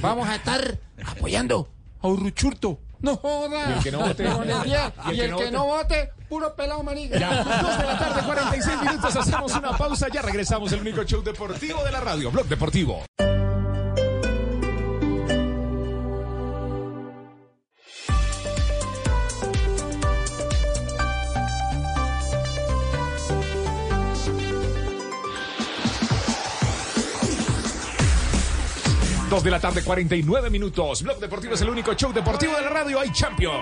[0.00, 1.68] Vamos a estar apoyando
[2.00, 2.80] a Urruchurto.
[3.00, 3.70] No joda.
[3.70, 4.24] Y el que no vote.
[4.24, 4.80] Con el 10.
[5.06, 5.50] Y el Y que el no que vote.
[5.56, 7.18] no vote, puro pelado maniga.
[7.18, 9.16] Ya, 2 de la tarde, 46 minutos.
[9.16, 10.08] Hacemos una pausa.
[10.12, 10.72] Ya regresamos.
[10.72, 12.30] El único show deportivo de la radio.
[12.30, 13.02] Blog Deportivo.
[29.36, 31.02] Dos de la tarde, 49 minutos.
[31.02, 32.98] Blog Deportivo es el único show deportivo de la radio.
[32.98, 33.54] Hay Champions.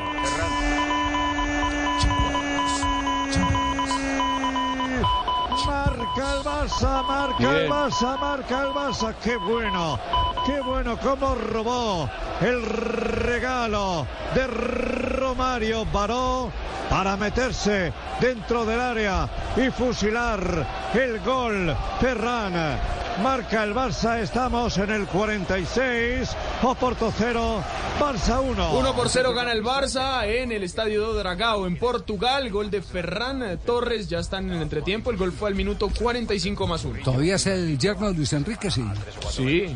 [5.66, 7.68] Marca el Barça, marca el.
[7.68, 9.14] Barça, marca el Barça.
[9.20, 9.98] Qué bueno,
[10.46, 12.08] qué bueno cómo robó
[12.40, 16.52] el regalo de Romario Baró
[16.88, 21.76] para meterse dentro del área y fusilar el gol.
[22.00, 22.78] Ferran
[23.22, 24.18] marca el Barça.
[24.20, 26.30] Estamos en el 46.
[26.62, 27.62] Oporto 0,
[28.00, 28.78] Barça 1.
[28.78, 32.50] 1 por 0 gana el Barça en el Estadio do Dragao en Portugal.
[32.50, 34.08] Gol de Ferran Torres.
[34.08, 35.10] Ya están en el entretiempo.
[35.10, 37.02] El gol fue al minuto 45 más 1.
[37.04, 38.84] Todavía es el yerno de Luis Enrique, sí.
[39.30, 39.66] Sí,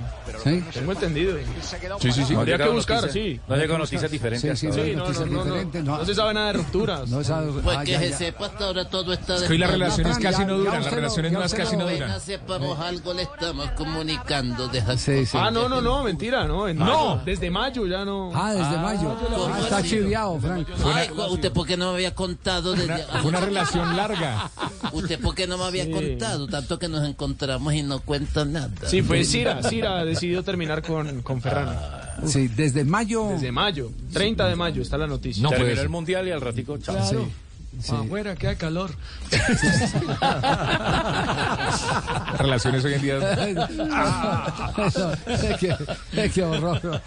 [0.44, 0.64] ¿Sí?
[0.72, 1.36] tengo entendido.
[2.00, 2.34] Sí, sí, sí.
[2.34, 3.40] Habría No que llega buscar, noticia- sí.
[3.48, 5.98] no llega noticias diferentes Sí, sí, no no, no, diferentes, no.
[5.98, 7.08] No se sabe nada de rupturas.
[7.08, 8.16] No sabe- Pues ah, que ya, se ya.
[8.18, 10.82] sepa hasta ahora todo está Es que hoy las relaciones casi no duran.
[10.82, 12.20] Las relaciones nuevas casi no duran.
[12.20, 15.36] sepamos algo le estamos comunicando de Sí, sí.
[15.40, 16.68] Ah, no, no, no, mentira, no.
[16.68, 16.84] En No.
[17.16, 18.30] mayo, desde mayo ya no.
[18.34, 19.16] Ah, desde mayo.
[19.20, 20.66] ¿cómo Ah, está chiviado, Frank.
[20.94, 22.74] Ay, ¿usted por qué no me había contado?
[22.74, 24.50] desde- Fue una relación larga.
[24.92, 25.90] ¿Usted por qué no me había Sí.
[25.90, 26.46] contado?
[26.48, 28.70] Tanto que nos encontramos y no cuenta nada.
[28.86, 29.62] Sí, fue Cira.
[29.62, 31.76] Cira decidió terminar con, con Ferran.
[32.26, 33.28] Sí, desde mayo.
[33.28, 33.90] Desde mayo.
[34.12, 35.42] 30 de mayo está la noticia.
[35.42, 36.96] No Terminó el mundial y al ratico, chao.
[36.96, 37.28] Claro.
[37.80, 37.92] Sí.
[37.94, 38.90] Afuera que hay calor.
[42.38, 43.18] Relaciones hoy en día.
[45.60, 47.00] qué, qué horror.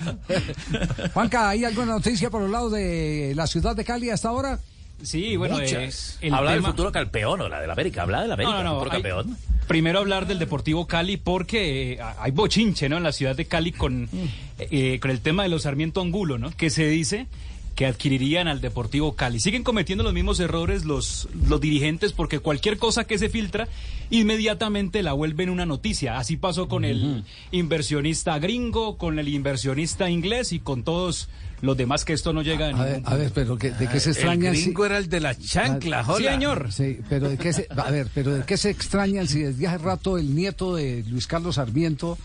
[1.13, 4.59] Juanca, ¿hay alguna noticia por el lado de la ciudad de Cali hasta ahora?
[5.03, 5.89] Sí, bueno, eh,
[6.21, 8.03] el Habla del futuro campeón o la del América.
[8.03, 9.37] Habla del América, No, no, no, futuro hay- campeón.
[9.67, 12.97] Primero hablar del Deportivo Cali porque eh, hay bochinche, ¿no?
[12.97, 14.09] En la ciudad de Cali con,
[14.59, 16.51] eh, con el tema de los Sarmiento Angulo, ¿no?
[16.51, 17.27] Que se dice
[17.75, 19.39] que adquirirían al Deportivo Cali.
[19.39, 23.67] Siguen cometiendo los mismos errores los, los dirigentes porque cualquier cosa que se filtra
[24.09, 26.17] inmediatamente la vuelven una noticia.
[26.17, 31.29] Así pasó con el inversionista gringo, con el inversionista inglés y con todos
[31.61, 33.87] los demás que esto no llega a A ningún ver, a ver, pero que- ¿de
[33.87, 34.55] qué se El extrañan?
[34.55, 36.13] si- gringo era el de la chancla, Ah.
[36.17, 36.71] Sí, señor.
[36.71, 39.77] Sí, pero de qué se, a ver, pero de qué se extrañan si desde hace
[39.77, 42.17] rato el nieto de Luis Carlos Sarmiento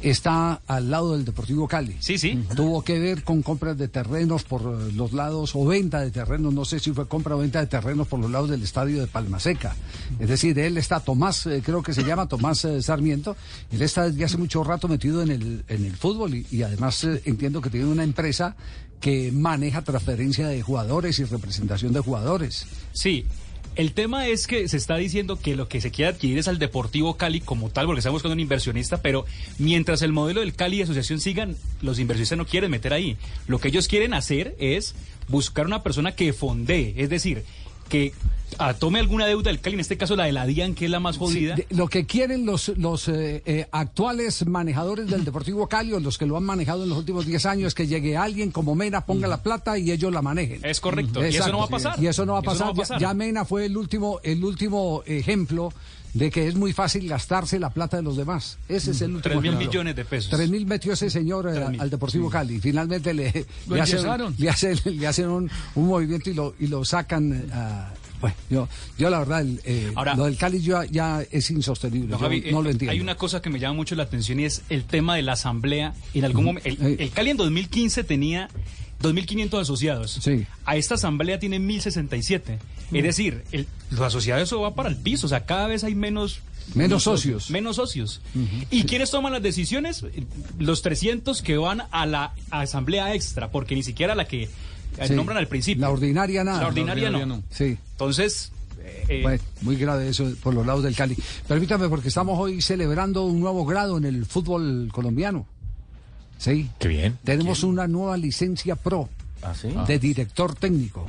[0.00, 1.96] está al lado del Deportivo Cali.
[2.00, 2.42] Sí, sí.
[2.56, 6.52] Tuvo que ver con compras de terrenos por eh, los lados o venta de terrenos,
[6.54, 9.06] no sé si fue compra o venta de terrenos por los lados del estadio de
[9.06, 9.74] Palmaseca.
[10.18, 13.36] Es decir, él está Tomás, eh, creo que se llama Tomás eh, Sarmiento,
[13.70, 17.04] él está desde hace mucho rato metido en el en el fútbol y, y además
[17.04, 18.56] eh, entiendo que tiene una empresa
[19.00, 22.66] que maneja transferencia de jugadores y representación de jugadores.
[22.92, 23.26] Sí.
[23.76, 26.58] El tema es que se está diciendo que lo que se quiere adquirir es al
[26.58, 29.26] Deportivo Cali como tal, porque estamos buscando un inversionista, pero
[29.58, 33.16] mientras el modelo del Cali y asociación sigan, los inversionistas no quieren meter ahí.
[33.46, 34.96] Lo que ellos quieren hacer es
[35.28, 37.44] buscar una persona que fondee, es decir,
[37.90, 38.14] que
[38.78, 40.98] tome alguna deuda del Cali, en este caso la de la DIAN, que es la
[41.00, 41.56] más jodida.
[41.56, 46.00] Sí, de- lo que quieren los, los eh, eh, actuales manejadores del Deportivo Cali o
[46.00, 48.74] los que lo han manejado en los últimos 10 años es que llegue alguien como
[48.74, 50.64] Mena, ponga la plata y ellos la manejen.
[50.64, 52.02] Es correcto, y eso no va a pasar.
[52.02, 52.66] Y eso no va a Y eso pasar.
[52.66, 53.00] no va a pasar.
[53.00, 55.72] Ya, ya Mena fue el último, el último ejemplo
[56.14, 58.58] de que es muy fácil gastarse la plata de los demás.
[58.68, 59.40] Ese es el último.
[59.40, 60.30] Tres mil millones de pesos.
[60.30, 62.58] Tres mil metió ese señor eh, al Deportivo Cali.
[62.60, 64.00] Finalmente le, Lo le hacen,
[64.38, 67.32] le hacen, le hacen un, un movimiento y lo, y lo sacan.
[67.32, 71.22] eh, a- bueno, yo, yo la verdad, el, eh, Ahora- lo del Cali ya, ya
[71.30, 72.08] es insostenible.
[72.08, 72.92] No, yo Javi, no eh, lo entiendo.
[72.92, 75.32] Hay una cosa que me llama mucho la atención y es el tema de la
[75.32, 75.94] asamblea.
[76.12, 78.50] En algún momento, el, el Cali en 2015 tenía
[79.02, 80.20] 2.500 asociados.
[80.66, 82.58] A esta asamblea tiene 1.067.
[82.92, 85.26] Es decir, el- los asociados eso va para el piso.
[85.26, 86.40] O sea, cada vez hay menos...
[86.74, 87.50] Menos socios.
[87.50, 88.20] Menos socios.
[88.70, 90.04] ¿Y quiénes toman las decisiones?
[90.58, 94.48] Los 300 que van a la asamblea extra, porque ni siquiera la que eh,
[95.08, 95.14] Sí.
[95.14, 95.80] nombran al principio.
[95.80, 96.60] La ordinaria nada.
[96.62, 97.42] La ordinaria, no.
[97.50, 97.76] Sí.
[97.92, 98.52] Entonces...
[99.08, 101.16] eh, Bueno, muy grave eso por los lados del Cali.
[101.48, 105.46] Permítame, porque estamos hoy celebrando un nuevo grado en el fútbol colombiano.
[106.38, 106.70] Sí.
[106.78, 107.18] Qué bien.
[107.24, 109.08] Tenemos una nueva licencia pro
[109.42, 109.74] ¿Ah, sí?
[109.86, 111.06] de director técnico.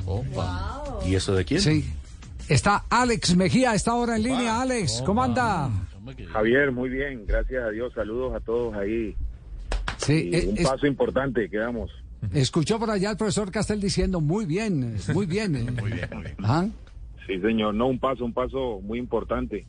[1.06, 1.60] ¿Y eso de quién?
[1.60, 1.84] Sí.
[2.48, 4.60] Está Alex Mejía, está ahora en línea.
[4.60, 5.70] Alex, ¿cómo anda?
[6.32, 9.14] Javier, muy bien, gracias a Dios, saludos a todos ahí.
[9.98, 11.90] Sí, Y eh, un es- paso importante que damos.
[12.32, 15.56] Escuchó por allá el profesor Castel diciendo, muy bien, muy bien.
[15.56, 15.66] eh".
[16.42, 16.68] Ajá.
[17.26, 19.64] Sí, señor, no, un paso, un paso muy importante.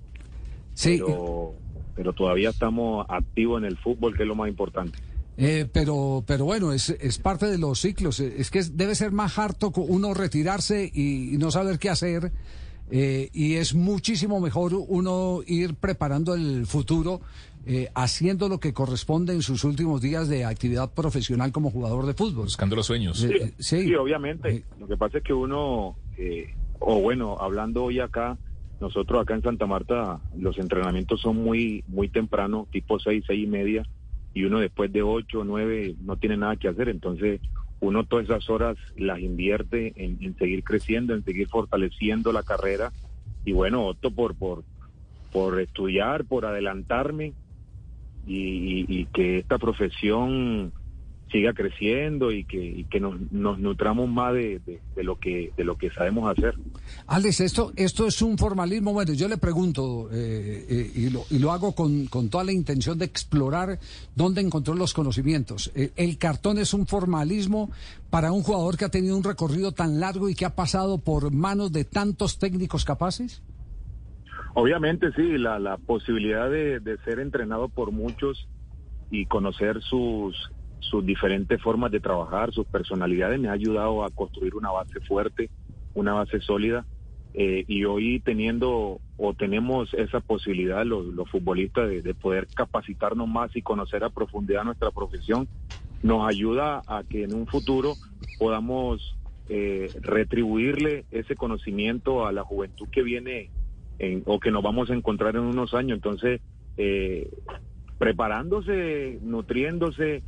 [0.73, 0.99] Sí.
[1.05, 1.53] Pero,
[1.95, 4.97] pero todavía estamos activos en el fútbol, que es lo más importante.
[5.37, 8.19] Eh, pero, pero bueno, es, es parte de los ciclos.
[8.19, 12.31] Eh, Es que debe ser más harto uno retirarse y, y no saber qué hacer.
[12.91, 17.21] eh, y es muchísimo mejor uno ir preparando el futuro,
[17.65, 22.13] eh, haciendo lo que corresponde en sus últimos días de actividad profesional como jugador de
[22.13, 22.43] fútbol.
[22.43, 23.23] Buscando los sueños.
[23.23, 23.95] Eh, eh, sí.
[23.95, 24.65] obviamente.
[24.79, 28.37] Lo que pasa es que uno, eh, o bueno, hablando hoy acá,
[28.81, 33.47] nosotros acá en Santa Marta, los entrenamientos son muy, muy temprano, tipo seis, seis y
[33.47, 33.87] media,
[34.33, 36.89] y uno después de ocho o nueve no tiene nada que hacer.
[36.89, 37.41] Entonces,
[37.79, 42.91] uno todas esas horas las invierte en, en seguir creciendo, en seguir fortaleciendo la carrera.
[43.45, 44.63] Y bueno, opto por, por,
[45.31, 47.33] por estudiar, por adelantarme
[48.25, 50.71] y, que esta profesión
[51.33, 55.51] siga creciendo y que, y que nos, nos nutramos más de, de- de lo que
[55.57, 56.53] de lo que sabemos hacer.
[57.07, 58.93] Alex, esto, esto es un formalismo.
[58.93, 62.53] Bueno, yo le pregunto, eh, eh, y, lo, y lo hago con, con toda la
[62.53, 63.79] intención de explorar
[64.15, 65.71] dónde encontró los conocimientos.
[65.75, 67.71] Eh, ¿El cartón es un formalismo
[68.09, 71.31] para un jugador que ha tenido un recorrido tan largo y que ha pasado por
[71.33, 73.41] manos de tantos técnicos capaces?
[74.53, 78.47] Obviamente sí, la, la posibilidad de, de ser entrenado por muchos
[79.09, 80.35] y conocer sus,
[80.89, 85.49] sus diferentes formas de trabajar, sus personalidades, me ha ayudado a construir una base fuerte,
[85.93, 86.85] una base sólida.
[87.35, 93.27] eh, y hoy teniendo o tenemos esa posibilidad los, los futbolistas de, de poder capacitarnos
[93.27, 95.47] más y conocer a profundidad nuestra profesión,
[96.03, 97.97] nos ayuda a que en un futuro
[98.37, 99.17] podamos
[99.49, 103.49] eh, retribuirle ese conocimiento a la juventud que viene
[103.99, 105.95] en- o que nos vamos a encontrar en unos años.
[105.97, 106.41] Entonces,
[106.77, 107.29] eh,
[107.97, 110.23] preparándose, nutriéndose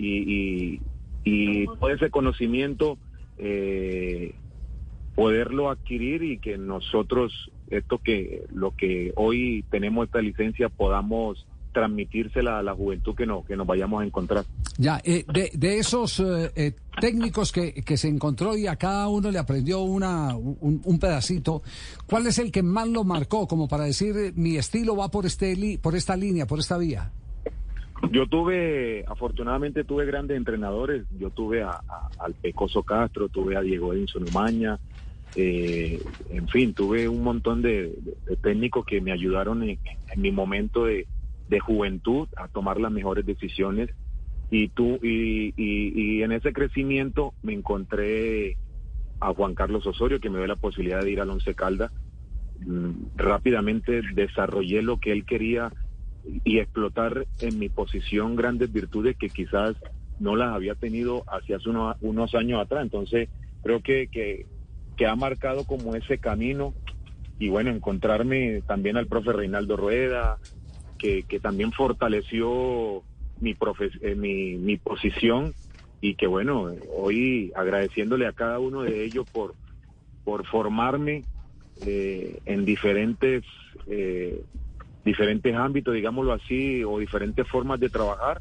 [0.00, 0.80] y, y,
[1.24, 2.98] y todo ese conocimiento,
[3.38, 4.34] eh,
[5.14, 12.58] poderlo adquirir y que nosotros, esto que lo que hoy tenemos esta licencia, podamos transmitírsela
[12.58, 14.44] a la juventud que, no, que nos vayamos a encontrar.
[14.76, 19.06] Ya, eh, de, de esos eh, eh, técnicos que, que se encontró y a cada
[19.06, 21.62] uno le aprendió una, un, un pedacito,
[22.06, 25.78] ¿cuál es el que más lo marcó como para decir mi estilo va por, este
[25.80, 27.12] por esta línea, por esta vía?
[28.08, 31.06] Yo tuve, afortunadamente tuve grandes entrenadores.
[31.10, 34.78] Yo tuve a, a- al Pecoso Castro, tuve a Diego Edinson Umaña,
[35.34, 37.94] eh, en fin, tuve un montón de,
[38.42, 39.78] técnicos que me ayudaron en,
[40.14, 41.06] en mi momento de,
[41.48, 43.90] de juventud a tomar las mejores decisiones.
[44.50, 48.56] Y, tú, y, y- y en ese crecimiento me encontré
[49.20, 51.92] a Juan Carlos Osorio, que me dio la posibilidad de ir al Once Caldas.
[52.58, 55.70] Mm, Rápidamente desarrollé lo que él quería
[56.44, 59.76] y explotar en mi posición grandes virtudes que quizás
[60.18, 62.82] no las había tenido hace hace uno- unos años atrás.
[62.82, 63.28] Entonces,
[63.62, 64.46] creo que, que,
[65.06, 66.74] ha marcado como ese camino
[67.38, 70.38] y bueno, encontrarme también al profe Reinaldo Rueda,
[70.98, 73.02] que, que también fortaleció
[73.40, 75.54] mi, profe- eh, mi, mi posición
[76.02, 79.54] y que bueno, hoy agradeciéndole a cada uno de ellos por,
[80.22, 81.24] por formarme
[81.80, 83.42] eh, en diferentes
[83.86, 84.42] eh,
[85.04, 88.40] diferentes ámbitos, digámoslo así, o diferentes formas de trabajar.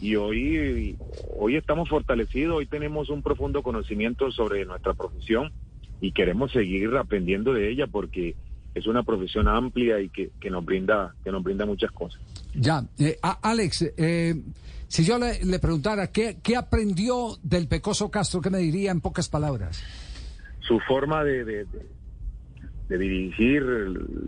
[0.00, 0.96] Y hoy,
[1.38, 5.52] hoy estamos fortalecidos, hoy tenemos un profundo conocimiento sobre nuestra profesión
[6.00, 8.34] y queremos seguir aprendiendo de ella porque
[8.74, 12.20] es una profesión amplia y que, que nos brinda que nos brinda muchas cosas.
[12.54, 14.34] Ya, eh, a- Alex, eh,
[14.88, 19.00] si yo le, le preguntara ¿qué, qué aprendió del Pecoso Castro, ¿qué me diría en
[19.00, 19.82] pocas palabras?
[20.66, 21.86] su forma de, de, de-
[22.90, 23.62] de dirigir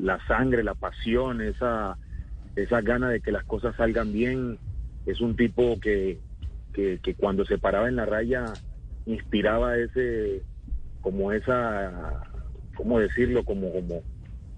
[0.00, 1.98] la sangre, la pasión, esa,
[2.82, 4.56] gana de que las cosas salgan bien,
[5.04, 6.20] es un tipo que,
[6.72, 8.44] que, que cuando se paraba en la raya
[9.04, 10.42] inspiraba ese,
[11.00, 12.22] como esa,
[12.76, 13.44] ¿cómo decirlo?
[13.44, 14.02] Como, como,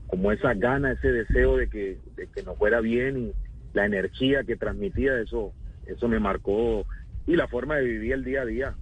[0.07, 3.33] como esa gana, ese deseo de que, de que nos fuera bien y
[3.73, 5.55] la energía que transmitía, eso,
[5.87, 6.85] eso me marcó
[7.27, 8.75] y la forma de vivir el día a día.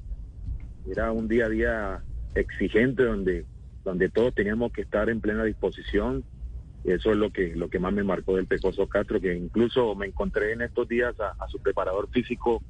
[0.91, 2.03] Era un día a día
[2.35, 3.47] exigente donde,
[3.85, 6.25] donde todos teníamos que estar en plena disposición.
[6.85, 10.07] Eso es lo que, lo que más me marcó del Pecoso Castro, que incluso me
[10.07, 12.63] encontré en estos días a, a su preparador físico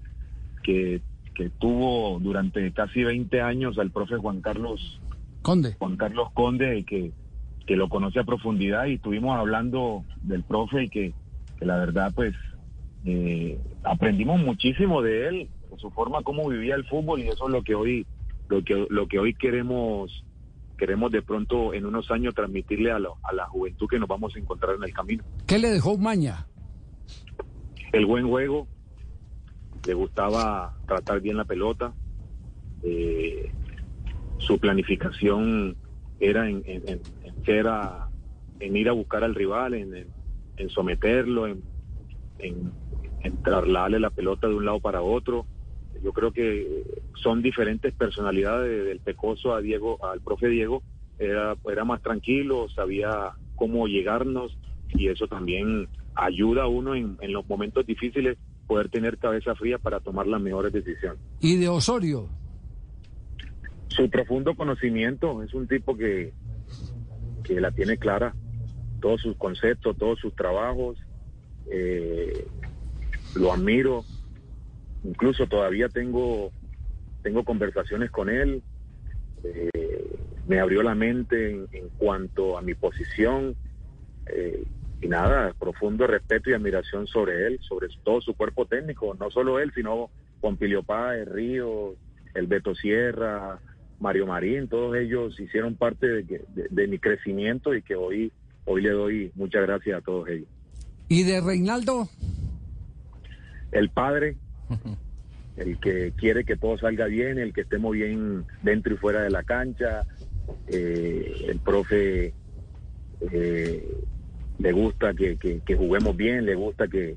[0.62, 1.00] que,
[1.34, 5.00] que tuvo durante casi 20 años al profe Juan Carlos
[5.42, 5.74] Conde.
[5.78, 7.12] Juan Carlos Conde, que,
[7.66, 11.14] que lo conoce a profundidad y estuvimos hablando del profe y que,
[11.58, 12.34] que la verdad pues
[13.04, 17.52] Eh, aprendimos muchísimo de él, de su forma como vivía el fútbol y eso es
[17.52, 18.06] lo que hoy,
[18.48, 20.24] lo que, lo que hoy queremos,
[20.82, 24.34] queremos de pronto en unos años transmitirle a, lo- a la juventud que nos vamos
[24.34, 25.22] a encontrar en el camino.
[25.46, 26.48] ¿Qué le dejó Maña?
[27.92, 28.66] el buen juego,
[29.86, 31.94] le gustaba tratar bien la pelota,
[32.82, 33.52] eh,
[34.38, 35.76] su planificación
[36.18, 38.08] era en, en- en- en ser a-
[38.58, 40.08] en ir a buscar al rival, en,
[40.70, 41.62] someterlo, en,
[42.40, 42.72] en,
[43.22, 45.46] en trasladarle la pelota de un lado para otro.
[46.02, 46.82] Yo creo que
[47.14, 50.82] son diferentes personalidades del Pecoso a Diego, al profe Diego.
[51.18, 54.56] Era, era más tranquilo, sabía cómo llegarnos
[54.88, 58.36] y eso también ayuda a uno en, en los momentos difíciles
[58.66, 61.20] poder tener cabeza fría para tomar las mejores decisiones.
[61.40, 62.28] ¿Y de Osorio?
[63.88, 66.32] Su profundo conocimiento es un tipo que,
[67.44, 68.34] que la tiene clara,
[69.00, 70.96] todos sus conceptos, todos sus trabajos,
[71.70, 72.46] eh,
[73.34, 74.04] lo admiro,
[75.04, 76.50] incluso todavía tengo,
[77.22, 78.62] tengo conversaciones con él,
[79.44, 83.54] eh, me abrió la mente en, en cuanto a mi posición,
[84.26, 84.64] eh,
[85.00, 89.58] y nada, profundo respeto y admiración sobre él, sobre todo su cuerpo técnico, no solo
[89.58, 91.96] él, sino Pompilio Páez, Río,
[92.34, 93.58] el Beto Sierra,
[93.98, 98.32] Mario Marín, todos ellos hicieron parte de, de- de mi crecimiento y que hoy,
[98.64, 100.48] hoy le doy muchas gracias a todos ellos.
[101.08, 102.08] ¿Y de Reinaldo?
[103.70, 104.36] El padre,
[105.56, 109.30] el que quiere que todo salga bien, el que estemos bien dentro y fuera de
[109.30, 110.04] la cancha,
[110.66, 112.32] eh, el profe
[113.32, 113.94] eh,
[114.58, 117.16] le gusta que, que- juguemos bien, le gusta que,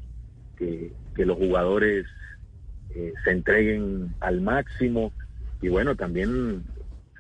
[0.58, 2.06] que- los jugadores
[2.94, 5.14] eh, se entreguen al máximo.
[5.62, 6.64] Y bueno, también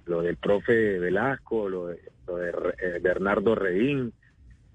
[0.06, 4.14] lo del profe Velasco, lo de, lo de Bernardo Redín,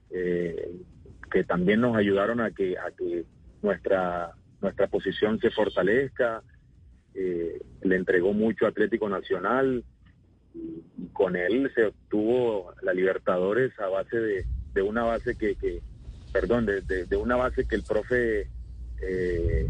[0.09, 3.25] que también nos ayudaron a que, a que
[3.63, 6.43] nuestra, nuestra posición se fortalezca.
[7.15, 9.85] Eh, le entregó mucho Atlético Nacional
[10.55, 10.83] y,
[11.13, 15.83] con él se obtuvo la Libertadores a base de, de una base que, que
[16.33, 18.49] perdón, de, de- de una base que el profe
[19.03, 19.69] eh,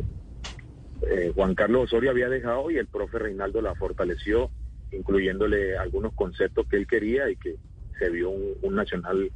[1.02, 4.50] eh, Juan Carlos Osorio había dejado y el profe Reinaldo la fortaleció,
[4.92, 7.56] incluyéndole algunos conceptos que él quería y que
[7.98, 9.30] se vio un, un nacional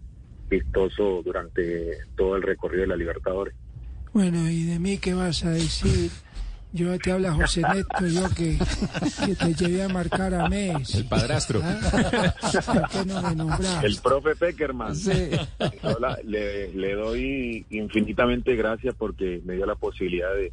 [0.50, 3.54] vistoso durante todo el recorrido de la Libertadores.
[4.14, 6.10] Bueno, ¿y de mí qué vas a decir?
[6.72, 8.58] Yo te habla José Néstor, yo que,
[9.26, 10.98] que te llevé a marcar a Messi.
[10.98, 11.60] El padrastro.
[11.62, 12.34] ¿Ah?
[12.66, 13.86] ¿Por qué no me nombraste?
[13.86, 14.94] El profe Peckerman.
[14.94, 20.52] Yo la- le, le doy infinitamente gracias porque me dio la posibilidad de,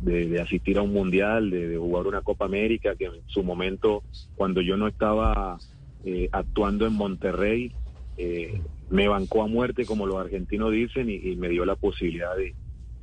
[0.00, 3.44] de, de asistir a un mundial, de, de jugar una Copa América, que en su
[3.44, 4.02] momento,
[4.34, 5.56] cuando yo no estaba
[6.04, 7.72] eh, actuando en Monterrey,
[8.16, 8.60] eh,
[8.92, 12.54] me bancó a muerte, como los argentinos dicen, y, me dio la posibilidad de,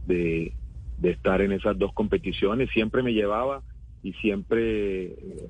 [0.06, 0.54] de,
[1.00, 2.70] de estar en esas dos competiciones.
[2.70, 3.64] Siempre me llevaba
[4.04, 5.50] y siempre eh,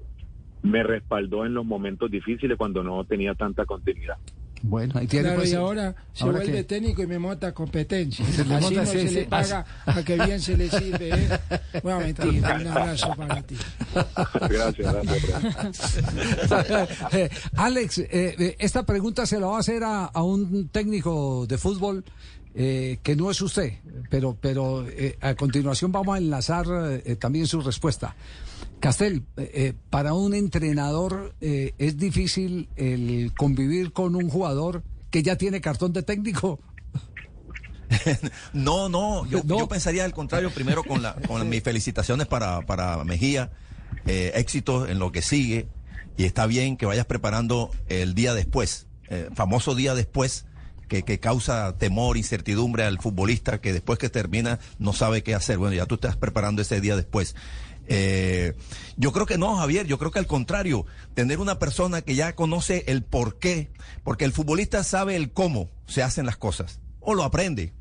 [0.63, 4.15] me respaldó en los momentos difíciles cuando no tenía tanta continuidad.
[4.61, 7.53] Bueno, ahí tiene Claro, pues, y ahora se ahora vuelve que- técnico y me monta
[7.53, 8.25] competencia.
[8.25, 10.69] Se le Así monta, no sí, se sí, le paga a que bien se le
[10.69, 11.09] sirve.
[11.09, 11.39] ¿eh?
[11.81, 13.55] Bueno, mentira, un abrazo para ti.
[14.49, 15.97] Gracias, gracias.
[17.13, 21.45] Eh, Alex, eh, eh, esta pregunta se la va a hacer a, a un técnico
[21.47, 22.03] de fútbol
[22.55, 23.73] eh, que no es usted,
[24.09, 26.65] pero, pero eh, a continuación vamos a enlazar
[27.05, 28.15] eh, también su respuesta.
[28.79, 35.23] Castel, eh, eh, para un entrenador eh, es difícil el convivir con un jugador que
[35.23, 36.59] ya tiene cartón de técnico.
[38.53, 43.03] No, no, yo, yo pensaría al contrario, primero con, la, con mis felicitaciones para, para
[43.03, 43.51] Mejía,
[44.05, 45.67] eh, éxito en lo que sigue,
[46.17, 50.45] y está bien que vayas preparando el día después, eh, famoso día después,
[50.87, 55.59] que, que causa temor, incertidumbre al futbolista, que después que termina no sabe qué hacer.
[55.59, 57.35] Bueno, ya tú estás preparando ese día después.
[57.91, 58.53] Eh,
[58.97, 60.85] yo creo que no, Javier, yo creo que al contrario,
[61.15, 63.71] tener una persona que ya conoce el por qué,
[64.03, 67.73] porque el futbolista sabe el cómo se hacen las cosas, o lo aprende,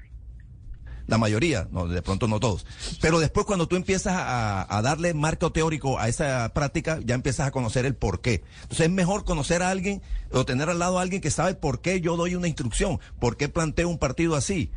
[1.07, 2.65] la mayoría, no, de pronto no todos.
[3.03, 7.51] Pero después cuando tú empiezas a, darle marco teórico a esa práctica, ya empiezas a
[7.51, 8.45] conocer el por qué.
[8.63, 10.03] Entonces es mejor conocer a alguien
[10.33, 13.37] o tener al lado a alguien que sabe por qué yo doy una instrucción, por
[13.37, 14.71] qué planteo un partido así.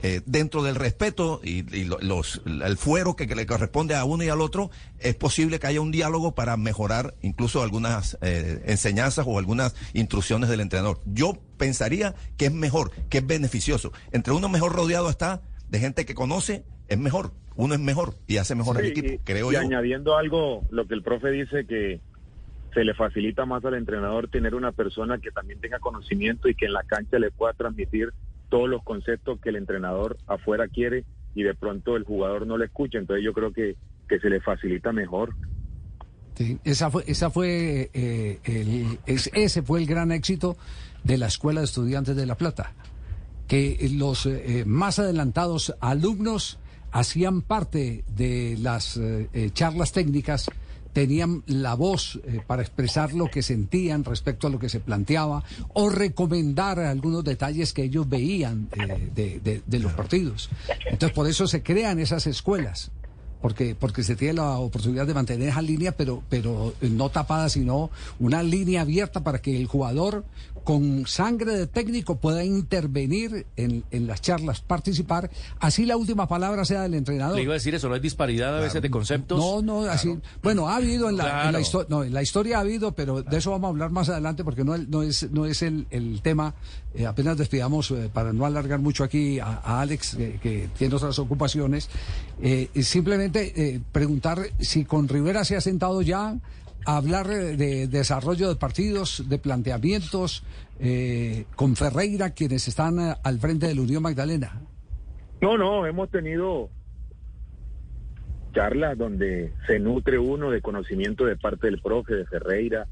[0.00, 4.04] Eh, dentro del respeto y, y lo- los, el fuero que, que le corresponde a
[4.04, 4.70] uno y al otro,
[5.00, 10.48] es posible que haya un diálogo para mejorar incluso algunas eh, enseñanzas o algunas instrucciones
[10.50, 11.00] del entrenador.
[11.04, 13.92] Yo pensaría que es mejor, que es beneficioso.
[14.12, 17.32] Entre uno mejor rodeado está de gente que conoce, es mejor.
[17.56, 19.60] Uno es mejor y hace mejor el Sí, equipo, y- creo y yo.
[19.60, 22.00] añadiendo algo, lo que el profe dice que
[22.72, 26.66] se le facilita más al entrenador tener una persona que también tenga conocimiento y que
[26.66, 28.10] en la cancha le pueda transmitir
[28.48, 32.66] todos los conceptos que el entrenador afuera quiere y de pronto el jugador no le
[32.66, 33.76] escucha, entonces yo creo que,
[34.08, 35.34] que se le facilita mejor.
[36.64, 40.56] Esa fue, esa fue eh, el- es- ese fue el gran éxito
[41.02, 42.72] de la Escuela de Estudiantes de La Plata,
[43.48, 46.58] que los eh, más adelantados alumnos
[46.92, 50.48] hacían parte de las eh, eh, charlas técnicas,
[50.98, 55.44] tenían la voz eh, para expresar lo que sentían respecto a lo que se planteaba
[55.74, 60.50] o recomendar algunos detalles que ellos veían eh, de, de- los partidos.
[60.90, 62.90] Entonces, por eso se crean esas escuelas
[63.40, 67.90] porque porque se tiene la oportunidad de mantener esa línea, pero pero no tapada, sino
[68.18, 70.24] una línea abierta para que el jugador
[70.68, 76.66] con sangre de técnico pueda intervenir en, en las charlas, participar, así la última palabra
[76.66, 77.36] sea del entrenador.
[77.36, 79.38] Le iba a decir eso, no hay disparidad a veces de conceptos.
[79.38, 80.18] No, no, así.
[80.42, 81.58] Bueno, ha habido en la, en la Claro.
[81.60, 84.44] histo- no, en la historia ha habido, pero de eso vamos a hablar más adelante
[84.44, 86.54] porque no, es no es el, el tema.
[86.94, 90.94] Eh, apenas despidamos eh, para no alargar mucho aquí a, a Alex que, que tiene
[90.94, 91.88] otras ocupaciones.
[92.42, 96.36] Eh, simplemente preguntar si con Rivera se ha sentado ya
[96.86, 100.44] a hablar eh, de desarrollo de partidos, de planteamientos,
[100.80, 104.60] eh, con Ferreira, quienes están eh, al frente de la Unión Magdalena.
[105.40, 106.70] No, no, hemos tenido
[108.54, 112.86] charlas donde se nutre uno de conocimiento de parte del profe, de Ferreira,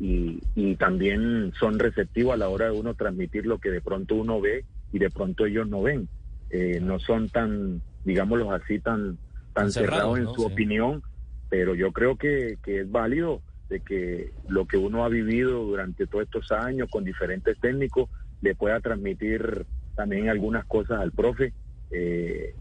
[0.00, 4.14] y, y también son receptivos a la hora de uno transmitir lo que de pronto
[4.14, 6.08] uno ve y de pronto ellos no ven.
[6.50, 9.16] Eh, no son tan, digámoslo así, tan,
[9.54, 10.34] tan Tan cerrados, en ¿no?
[10.34, 10.46] su Sí.
[10.52, 11.02] opinión,
[11.48, 16.06] pero yo creo que, que es válido de que lo que uno ha vivido durante
[16.06, 18.08] todos estos años con diferentes técnicos
[18.40, 21.52] le pueda transmitir también algunas cosas al profe.
[21.90, 22.54] Eh,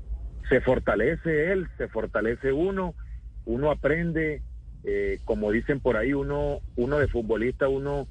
[0.49, 2.95] se fortalece él, se fortalece uno,
[3.45, 4.41] uno aprende,
[4.83, 8.07] eh, como dicen por ahí, uno, uno de futbolista, uno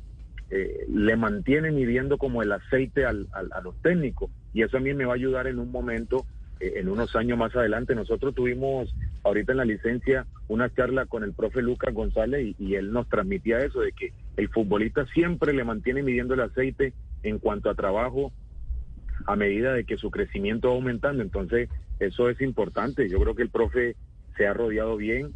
[0.49, 4.95] eh, le mantiene midiendo como el aceite al- a los técnicos y eso a mí
[4.95, 6.27] me va a ayudar en un momento,
[6.61, 7.95] en unos años más adelante.
[7.95, 12.93] Nosotros tuvimos ahorita en la licencia una charla con el profe Lucas González y, él
[12.93, 16.93] nos transmitía eso, de que el futbolista siempre le mantiene midiendo el aceite
[17.23, 18.33] en cuanto a trabajo
[19.27, 21.23] a medida de que su crecimiento va aumentando.
[21.23, 23.09] Entonces, eso es importante.
[23.09, 23.97] Yo creo que el profe
[24.37, 25.33] se ha rodeado bien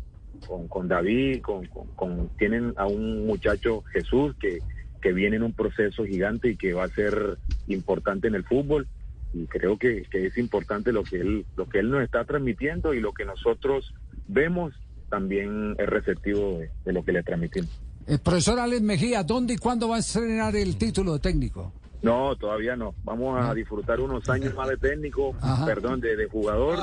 [0.46, 1.66] con, con David, con-
[1.96, 4.58] con- tienen a un muchacho Jesús que,
[5.00, 8.86] que viene en un proceso gigante y que va a ser importante en el fútbol.
[9.32, 12.94] Y creo que, que es importante lo que él, lo que él nos está transmitiendo
[12.94, 13.94] y lo que nosotros
[14.26, 14.74] vemos
[15.08, 17.70] también es receptivo de, lo que le transmitimos.
[18.06, 21.72] El profesor Alex Mejía, ¿dónde y cuándo va a estrenar el título de técnico?
[22.02, 22.94] No, todavía no.
[23.04, 25.34] Vamos a disfrutar unos años más de técnico,
[25.66, 26.78] perdón, de, de jugador.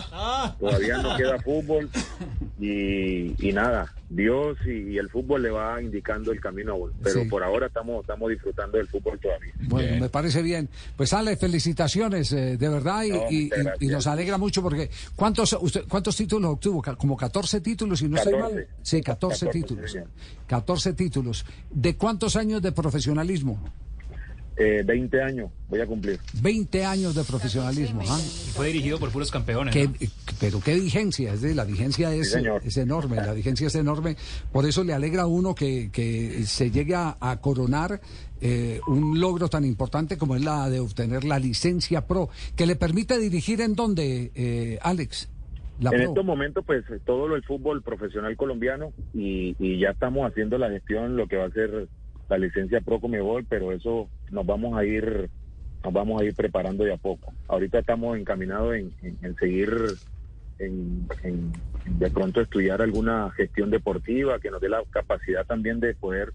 [0.60, 1.90] Todavía no queda fútbol.
[2.60, 6.76] Y, y nada, Dios y, y el fútbol le va indicando el camino.
[7.04, 7.30] Pero Sí.
[7.30, 9.54] por ahora estamos, estamos disfrutando del fútbol todavía.
[9.62, 10.70] Bueno, me parece bien.
[10.96, 16.16] Pues Alex, felicitaciones, eh, de verdad, y, No, nos alegra mucho porque ¿cuántos usted, cuántos
[16.16, 16.82] títulos obtuvo?
[16.98, 18.56] Como 14 títulos, si no estoy 14.
[18.56, 18.68] mal.
[18.82, 19.92] Sí, 14, 14, títulos.
[19.92, 20.08] señor.
[20.48, 21.46] 14 títulos.
[21.72, 23.60] ¿De cuántos años de profesionalismo?
[24.60, 26.20] Eh, 20 años voy a cumplir.
[26.42, 28.02] 20 años de profesionalismo.
[28.08, 28.18] ¿ah?
[28.54, 29.74] Fue dirigido por puros campeones.
[29.74, 29.94] Qué- ¿no?
[30.40, 32.62] pero qué vigencia, es de, la vigencia es, Sí, señor.
[32.66, 34.18] es enorme, la vigencia es enorme.
[34.52, 38.02] Por eso le alegra a uno que, que se llegue a, a coronar
[38.42, 42.76] eh, un logro tan importante como es la de obtener la licencia pro, que le
[42.76, 45.30] permite dirigir en dónde, eh, Alex.
[45.80, 46.08] La en pro.
[46.10, 50.70] estos momentos, pues todo lo del fútbol profesional colombiano y, y ya estamos haciendo la
[50.72, 51.88] gestión, lo que va a ser
[52.30, 55.30] la licencia Pro Comebol, pero eso nos vamos a ir
[55.84, 57.34] nos vamos a ir preparando de a poco.
[57.48, 59.70] Ahorita estamos encaminados en, en- seguir
[60.60, 61.08] en
[61.86, 66.34] de pronto estudiar alguna gestión deportiva que nos dé la capacidad también de poder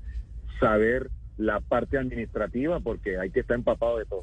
[0.60, 4.22] saber la parte administrativa porque hay que estar empapado de todo.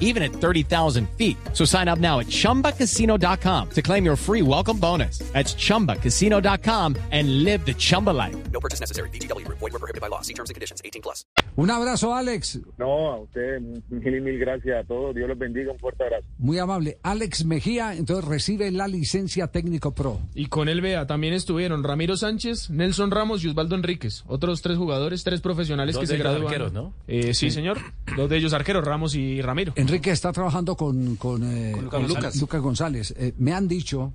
[0.00, 1.36] even at 30,000 feet.
[1.54, 5.18] So sign up now at ChumbaCasino.com to claim your free welcome bonus.
[5.32, 8.36] That's ChumbaCasino.com and live the Chumba life.
[8.52, 9.08] No purchase necessary.
[9.10, 9.58] VGW Group.
[9.60, 10.20] Void were prohibited by law.
[10.22, 10.82] See terms and conditions.
[10.84, 11.24] 18 plus.
[11.56, 12.58] Un abrazo, Alex.
[12.78, 15.14] No, a ustedes mil y mil gracias a todos.
[15.14, 15.72] Dios los bendiga.
[15.72, 16.26] Un fuerte abrazo.
[16.38, 16.98] Muy amable.
[17.02, 20.20] Alex Mejía, entonces recibe la licencia técnico pro.
[20.34, 24.24] Y con él, vea, también estuvieron Ramiro Sánchez, Nelson Ramos y Osvaldo Enríquez.
[24.26, 26.46] Otros tres jugadores, tres profesionales Dos que de se ellos gradúan.
[26.46, 26.94] arqueros, ¿no?
[27.06, 27.50] Eh, sí, Sí.
[27.50, 27.78] señor.
[28.16, 29.72] Dos de ellos arqueros, Ramos y Ramiro.
[29.90, 32.40] Enrique está trabajando con, con, eh, Con Lucas González.
[32.40, 33.14] Lucas González.
[33.18, 34.12] Eh, me han dicho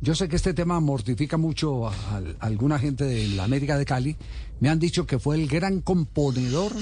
[0.00, 3.76] Yo sé que este tema mortifica mucho a, a- a alguna gente de la América
[3.76, 4.16] de Cali.
[4.60, 6.72] Me han dicho que fue el gran componedor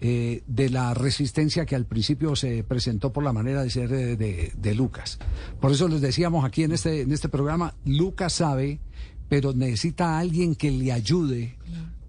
[0.00, 4.16] eh, de la resistencia que al principio se presentó por la manera de ser eh,
[4.16, 5.18] de, de Lucas.
[5.60, 8.80] Por eso les decíamos aquí en este, en este programa, Lucas sabe,
[9.28, 11.56] pero necesita a alguien que le ayude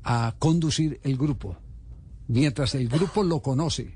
[0.04, 1.56] a conducir el grupo,
[2.28, 3.96] mientras el grupo lo conoce.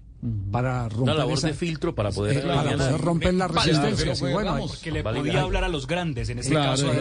[0.52, 2.38] Para romper Una labor esa- de filtro para poder...
[2.38, 4.16] Eh, para poder romper la resistencia.
[4.16, 6.92] sí, bueno, hay- Porque le podía hablar a los grandes, en este Claro, caso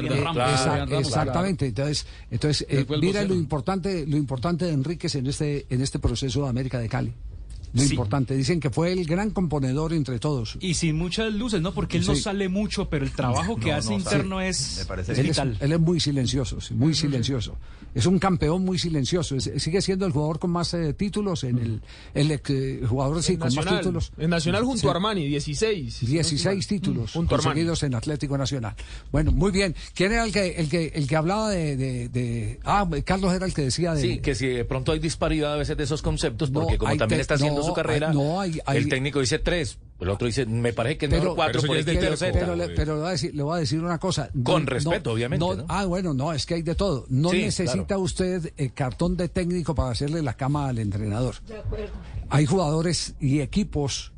[0.98, 1.66] exactamente.
[1.66, 6.42] Entonces, entonces eh, mira lo importante, lo importante de Enríquez en este, en este proceso
[6.44, 7.14] de América de Cali.
[7.72, 7.90] Lo Sí.
[7.90, 10.56] importante, dicen que fue el gran componedor entre todos.
[10.60, 11.72] Y sin muchas luces, ¿no?
[11.74, 12.22] Porque él no Sí.
[12.22, 15.56] sale mucho, pero el trabajo que No, hace no interno es, es él, es, vital.
[15.60, 17.56] él es muy silencioso, sí, muy silencioso.
[17.94, 19.36] Es un campeón muy silencioso.
[19.36, 21.80] Es- sigue siendo el jugador con más eh, títulos, en el,
[22.14, 24.12] el ex, eh, jugador sí, En con más Nacional, títulos.
[24.18, 24.86] en Nacional junto Sí.
[24.86, 26.00] a Armani, 16.
[26.06, 27.50] 16 títulos Junto a Armani.
[27.54, 28.74] conseguidos en Atlético Nacional.
[29.12, 29.74] Bueno, muy bien.
[29.94, 33.46] ¿Quién era el que el que el que hablaba de, de- de- ah Carlos era
[33.46, 36.02] el que decía de Sí, que si de pronto hay disparidad a veces de esos
[36.02, 38.78] conceptos, No, porque como también te- está haciendo no, su carrera, hay- no, hay- hay-
[38.78, 42.32] el técnico dice tres, el otro dice, me parece que es mejor cuatro pero, Z.
[42.32, 44.28] pero le, pero le voy a decir, le voy a decir una cosa.
[44.44, 45.64] Con No- respeto, no- obviamente, no- ¿no?
[45.68, 47.06] Ah, bueno, no, es que hay de todo.
[47.08, 48.02] No Sí, necesita claro.
[48.02, 51.36] usted eh, cartón de técnico para hacerle la cama al entrenador.
[52.28, 54.12] Hay jugadores y equipos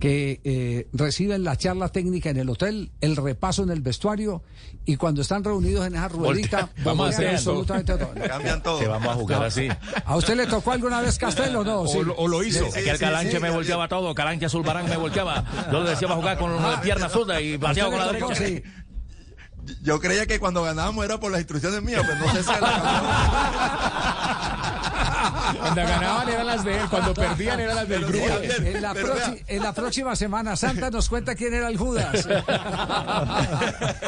[0.00, 4.42] que eh, reciben la charla técnica en el hotel, el repaso en el vestuario
[4.86, 8.10] y cuando están reunidos en esa ruedita, vamos a hacer absolutamente todo.
[8.26, 8.78] Cambian todo.
[8.80, 9.44] Que vamos a jugar No.
[9.46, 9.68] así.
[10.06, 11.86] ¿A usted le tocó alguna vez Castel o no?
[11.86, 11.98] Sí.
[11.98, 15.44] Es que el Calanche me volteaba todo, Calanche Zulbarán me volteaba.
[15.70, 18.46] Yo le decía para jugar con una pierna zurda y bateaba con la tocó, derecha.
[18.46, 18.62] sí.
[19.82, 22.48] Yo creía que cuando ganábamos era por las instrucciones mías, pero no sé si
[25.58, 28.26] Cuando ganaban eran las de él, cuando perdían eran las del grupo.
[28.40, 32.26] En la, proxi- en la próxima Semana Santa nos cuenta quién era el Judas.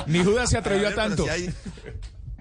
[0.07, 1.27] Ni Judas se atrevió a tanto.
[1.31, 1.53] hay,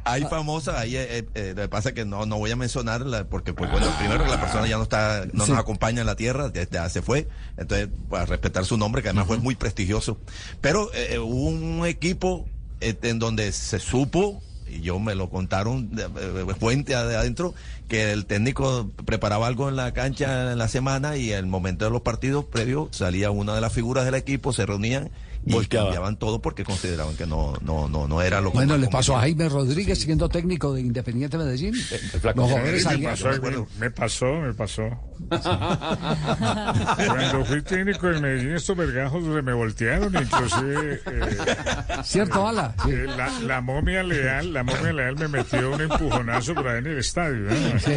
[0.04, 3.26] hay famosa, ahí eh, eh, lo que pasa es que no, no voy a mencionarla
[3.26, 5.52] porque, pues bueno, primero que la persona ya no está, no Sí.
[5.52, 7.28] nos acompaña en la tierra, ya, ya se fue,
[7.58, 10.18] entonces, para respetar su nombre, que además fue muy prestigioso.
[10.60, 12.48] Pero eh, eh, hubo un equipo
[12.80, 14.42] eh, en donde se supo,
[14.72, 15.92] y yo me lo contaron
[16.60, 17.54] fuente de adentro,
[17.88, 21.86] que el técnico preparaba algo en la cancha en la semana y en el momento
[21.86, 25.10] de los partidos previos salía una de las figuras del equipo, se reunían
[25.46, 29.16] y cambiaban todo porque consideraban que no, no, no, no era lo Bueno, le pasó
[29.18, 29.22] a.
[29.22, 31.74] Jaime Rodríguez siendo técnico de Independiente Medellín.
[31.74, 34.84] Los jugadores me, pasó, me, me pasó, me pasó.
[37.08, 41.02] Cuando fui técnico en Medellín, estos vergajos se me voltearon, inclusive...
[41.06, 41.38] eh,
[42.04, 42.74] ¿Cierto, Ala?
[42.84, 42.92] Sí.
[42.92, 46.88] eh, la, la momia leal, la momia leal me metió un empujonazo por ahí en
[46.88, 47.42] el estadio.
[47.42, 47.80] ¿no?
[47.80, 47.92] Sí,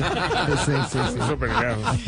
[0.64, 1.18] sí, sí, sí.
[1.18, 1.98] Esos vergajos.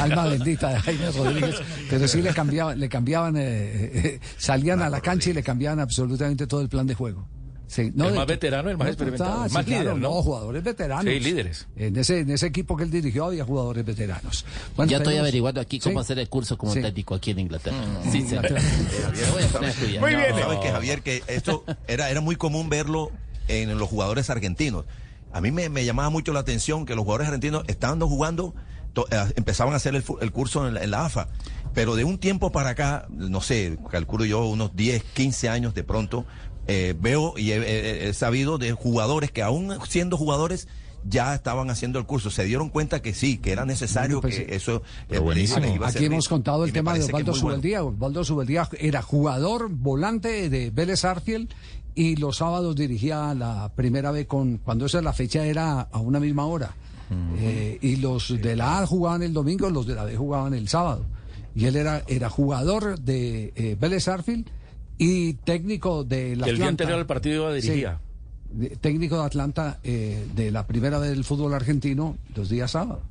[0.00, 1.56] Alma bendita de Jaime Rodríguez.
[1.90, 5.80] Pero sí le cambiaban, le cambiaban, eh, eh, salían a la cancha y le cambiaban
[5.80, 7.28] absolutamente todo el plan de juego.
[7.66, 10.22] Sí, El de- más veterano, el más no, experimentado, el sí, más claro, líder, ¿no?
[10.22, 11.04] jugadores veteranos.
[11.12, 11.68] Sí, líderes.
[11.76, 14.46] En ese, en ese equipo que él dirigió había jugadores veteranos.
[14.74, 16.04] Bueno, ya estoy averiguando aquí cómo Sí.
[16.06, 16.80] hacer el curso como Sí.
[16.80, 17.76] técnico aquí en Inglaterra.
[18.06, 18.18] Mm, sí.
[18.20, 18.62] Inglaterra.
[18.62, 20.00] Me voy a poner a estudiar.
[20.00, 20.34] Muy bien.
[20.40, 23.10] Sabes que Javier, que esto era, era muy común verlo
[23.48, 24.86] en los jugadores argentinos.
[25.30, 28.54] A mí me, me llamaba mucho la atención que los jugadores argentinos estando jugando,
[28.94, 31.28] to- eh, empezaban a hacer el, el curso en la, en la AFA.
[31.78, 35.84] Pero de un tiempo para acá, no sé, calculo yo unos 10, 15 años de
[35.84, 36.24] pronto,
[36.66, 40.66] eh, veo y he, he- he sabido de jugadores que aún siendo jugadores
[41.04, 42.30] ya estaban haciendo el curso.
[42.30, 44.82] Se dieron cuenta que sí, que era necesario Bueno, pues, que eso...
[45.08, 45.64] Pero eh, buenísimo.
[45.72, 47.40] iba a Aquí hemos contado el tema de Osvaldo bueno.
[47.40, 47.84] Subeldía.
[47.84, 51.48] Osvaldo Subeldía era jugador, volante de Vélez Arfiel
[51.94, 56.18] y los sábados dirigía la primera vez con, cuando esa la fecha era a una
[56.18, 56.74] misma hora.
[57.38, 60.68] Eh, y los de la A jugaban el domingo, los de la B jugaban el
[60.68, 61.06] sábado.
[61.58, 64.46] Y él era, era jugador de eh, Vélez Arfield
[64.96, 66.68] y técnico de la Que el día Atlanta.
[66.84, 67.98] anterior al partido dirigía.
[68.60, 73.02] Sí, técnico de Atlanta eh, de la primera vez del fútbol argentino los días sábados.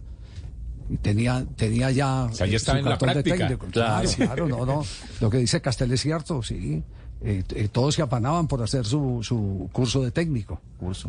[0.90, 3.36] Y tenía, tenía ya, sea, ya eh, estaba su en la práctica.
[3.38, 3.68] técnico.
[3.70, 4.34] Claro, Claro.
[4.36, 4.84] claro, no, no.
[5.20, 6.82] Lo que dice Castel es cierto, sí.
[7.22, 10.62] Eh, eh, todos se apanaban por hacer su, su curso de técnico.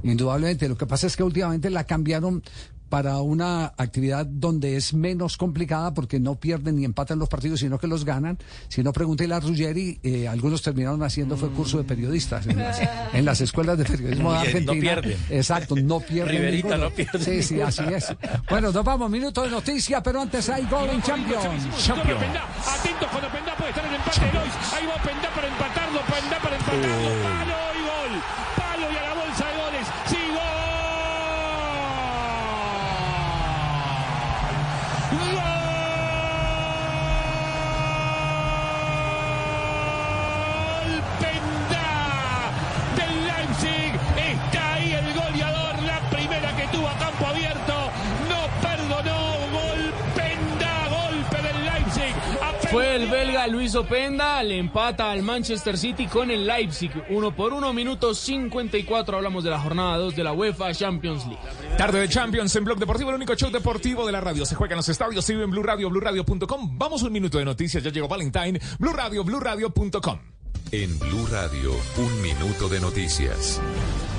[0.03, 0.69] Indudablemente.
[0.69, 2.43] Lo que pasa es que últimamente la cambiaron
[2.89, 7.79] para una actividad donde es menos complicada porque no pierden ni empatan los partidos, sino
[7.79, 8.39] que los ganan.
[8.69, 12.81] Si no, pregúntele a Ruggeri, eh, algunos terminaron haciendo fue curso de periodistas en las,
[13.13, 14.81] en las escuelas de periodismo de Ruggeri, no Argentina.
[14.81, 15.19] pierden.
[15.31, 16.37] Exacto, no pierden.
[16.37, 16.91] Riverita ninguno.
[16.91, 18.15] no pierde Sí, sí, así es.
[18.49, 21.45] Bueno, nos vamos, minuto de noticia, pero antes hay gol en Champions.
[21.85, 22.21] Champions.
[22.21, 24.53] Atentos cuando Pendá puede estar en el empate de Lois.
[24.75, 27.28] Ahí va Pendá para empatarlo, Pendá para empatarlo.
[53.09, 56.91] El belga Luis Openda, le empata al Manchester City con el Leipzig.
[57.11, 59.17] Uno por uno, minuto 54.
[59.17, 61.77] Hablamos de la jornada 2 de la UEFA Champions League.
[61.77, 64.45] Tarde de Champions en Blog Deportivo, el único show deportivo de la radio.
[64.45, 66.79] Se juega en los estadios, se vive en Blue Radio, BlueRadio.com.
[66.79, 70.19] Vamos un minuto de noticias, ya llegó Valentine, Blue Radio, BlueRadio.com.
[70.73, 73.61] En Blue Radio, un minuto de noticias.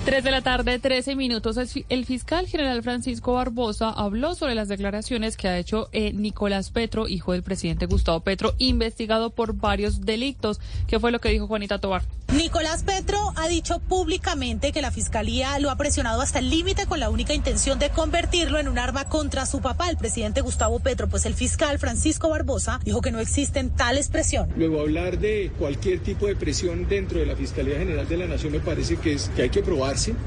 [0.09, 1.55] 3 de la tarde, 13 minutos.
[1.57, 6.13] El fi- El fiscal general Francisco Barbosa habló sobre las declaraciones que ha hecho eh,
[6.13, 10.59] Nicolás Petro, hijo del presidente Gustavo Petro, investigado por varios delitos.
[10.87, 12.01] ¿Qué fue lo que dijo Juanita Tobar?
[12.33, 16.99] Nicolás Petro ha dicho públicamente que la fiscalía lo ha presionado hasta el límite con
[16.99, 21.07] la única intención de convertirlo en un arma contra su papá, el presidente Gustavo Petro.
[21.07, 24.55] Pues el fiscal Francisco Barbosa dijo que no existen tales presiones.
[24.57, 28.53] Luego hablar de cualquier tipo de presión dentro de la Fiscalía General de la Nación
[28.53, 29.61] me parece que es que hay que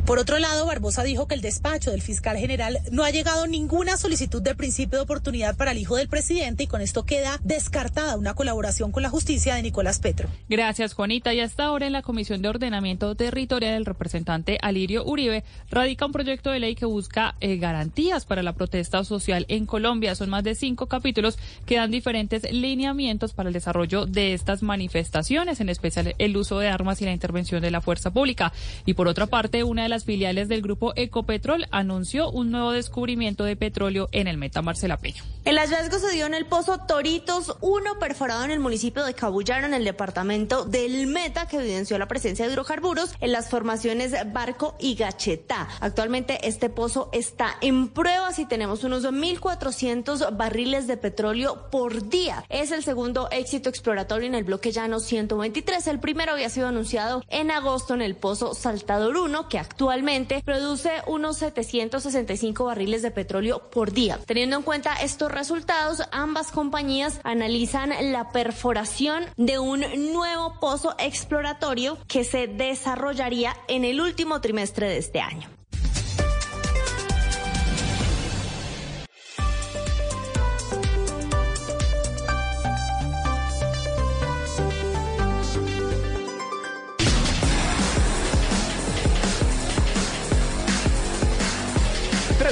[0.07, 3.97] Por otro lado, Barbosa dijo que el despacho del fiscal general no ha llegado ninguna
[3.97, 8.17] solicitud de principio de oportunidad para el hijo del presidente y con esto queda descartada
[8.17, 10.29] una colaboración con la justicia de Nicolás Petro.
[10.49, 11.33] Gracias, Juanita.
[11.33, 16.13] Y hasta ahora en la Comisión de Ordenamiento Territorial, el representante Alirio Uribe radica un
[16.13, 20.15] proyecto de ley que busca eh, garantías para la protesta social en Colombia.
[20.15, 25.61] Son más de cinco capítulos que dan diferentes lineamientos para el desarrollo de estas manifestaciones,
[25.61, 28.53] en especial el uso de armas y la intervención de la fuerza pública.
[28.85, 33.45] Y por otra parte, una de las filiales del grupo Ecopetrol anunció un nuevo descubrimiento
[33.45, 35.23] de petróleo en el Meta Marcela Peña.
[35.45, 39.67] El hallazgo se dio en el pozo Toritos 1, perforado en el municipio de Cabullaro,
[39.67, 44.77] en el departamento del Meta, que evidenció la presencia de hidrocarburos en las formaciones Barco
[44.79, 45.69] y Gachetá.
[45.81, 52.45] Actualmente este pozo está en pruebas y tenemos unos 1.400 barriles de petróleo por día.
[52.49, 55.89] Es el segundo éxito exploratorio en el bloque llano 123.
[55.89, 60.91] El primero había sido anunciado en agosto en el pozo Saltador 1, que actualmente produce
[61.07, 64.19] unos 765 barriles de petróleo por día.
[64.27, 71.99] Teniendo en cuenta estos resultados, ambas compañías analizan la perforación de un nuevo pozo exploratorio
[72.09, 75.62] que se desarrollaría en el último trimestre de este año.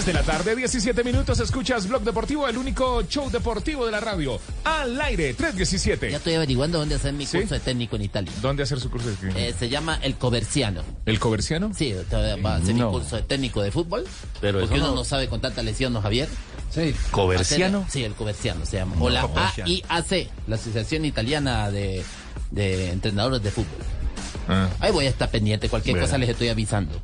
[0.01, 4.01] Tres de la tarde, 17 minutos, escuchas Blog Deportivo, el único show deportivo de la
[4.01, 4.41] radio.
[4.65, 6.11] Al aire, 317.
[6.11, 8.33] Ya estoy averiguando dónde hacer mi curso de técnico en Italia.
[8.41, 9.39] ¿Dónde hacer su curso de técnico?
[9.39, 10.83] Eh, se llama El Coverciano.
[11.05, 11.73] ¿El Coverciano?
[11.75, 12.87] Sí, va a hacer No.
[12.87, 14.07] mi curso de técnico de fútbol.
[14.41, 16.31] Pero porque eso uno no- no sabe con tanta lesión, ¿no, Javier?
[16.75, 16.95] Sí.
[17.11, 17.85] ¿Coverciano?
[17.91, 18.97] Sí, el Coverciano se llama.
[19.01, 19.29] O la.
[19.67, 22.03] AIAC, la Asociación Italiana de,
[22.53, 23.69] de Entrenadores de Fútbol.
[24.81, 26.07] Ahí voy a estar pendiente, cualquier Bueno.
[26.07, 27.01] cosa les estoy avisando.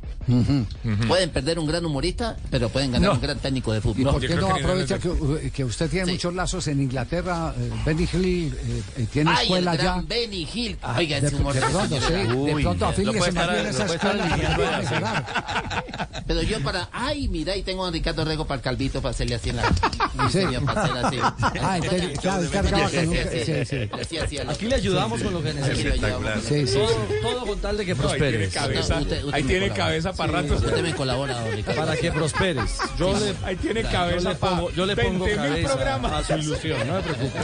[1.07, 3.15] Pueden perder un gran humorista, pero pueden ganar No.
[3.15, 4.01] un gran técnico de fútbol.
[4.01, 7.53] ¿Y por qué no aprovecha que, que usted tiene muchos lazos en Inglaterra?
[7.57, 10.05] eh, Benny Hill eh, eh, tiene Ay, escuela el gran allá.
[10.07, 10.77] Benny Hill.
[10.81, 13.65] Ah, Oiga, de, ese humor de pronto, sí, de Uy, pronto lo afíliese más bien
[13.67, 14.35] esa escuela.
[14.87, 14.95] sí.
[16.27, 16.89] Pero yo para.
[16.91, 19.63] Ay, mira, y tengo a Ricardo Rego para el calvito para hacerle así en la.
[20.29, 20.39] Sí.
[20.65, 21.17] Para hacer así.
[21.61, 24.37] Ah, entonces, claro, él cargaba con un- sí, sí.
[24.47, 25.51] Aquí le ayudamos con lo que.
[25.53, 26.73] Sí, sí,
[27.21, 27.47] todo, sí.
[27.47, 28.09] con tal de que No,
[29.31, 30.65] ahí tiene cabeza, Para Sí, rato.
[30.65, 31.81] Usted me colabora, don Ricardo.
[31.81, 32.77] Para que prosperes.
[32.97, 36.33] Yo le, Ahí tiene yo cabeza le pongo, yo le pongo 20.000 cabeza a su
[36.33, 37.39] ilusión, no me preocupe.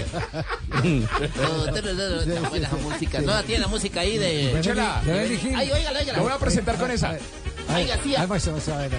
[1.41, 3.21] No, usted no- no, no, no, buena música.
[3.21, 4.57] No, tiene la música ahí de.
[4.61, 5.01] Chela.
[5.05, 6.17] Óigala, óigala.
[6.17, 7.11] Lo voy a presentar con esa.
[7.69, 8.21] Ay, Oiga, tía.
[8.21, 8.91] ahí va, se va, se va a ver.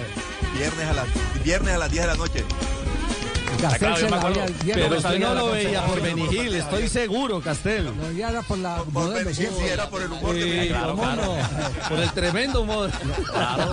[0.57, 1.05] Viernes a, las
[1.43, 2.43] viernes a las 10 de la noche.
[3.69, 7.41] Castel se la había- ya Pero no- usted no lo veía por Hill, estoy seguro,
[7.41, 7.85] Castel.
[7.97, 9.33] No, ya era por la modelo.
[9.33, 11.35] Sí, sí, era por el humor Sí, de ¿cómo claro.
[11.89, 12.89] Por el tremendo humor.
[13.31, 13.71] Claro,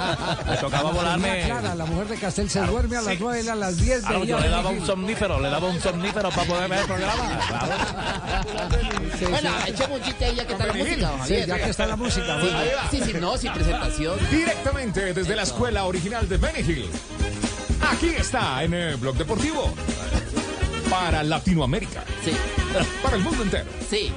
[0.49, 1.43] me tocaba volarme.
[1.47, 4.07] Clara, la mujer de Castel se duerme a las 9 y a las 10 de
[4.09, 7.41] Claro, yo le daba un somnífero, le daba un somnífero para poder ver el programa.
[7.49, 7.73] Claro.
[9.19, 9.71] Sí, Bueno, sí.
[9.71, 12.39] echemos un chiste ahí ya que está la música, Sí, ya que está la música.
[12.91, 14.19] Sí, sí, no, sin presentación.
[14.31, 16.91] Directamente desde la escuela original de Benny Hill.
[17.91, 19.73] Aquí está en el Blog Deportivo.
[20.89, 22.05] Para Latinoamérica.
[22.25, 22.33] Sí,
[23.03, 23.67] Para el mundo entero.
[23.89, 24.13] sí.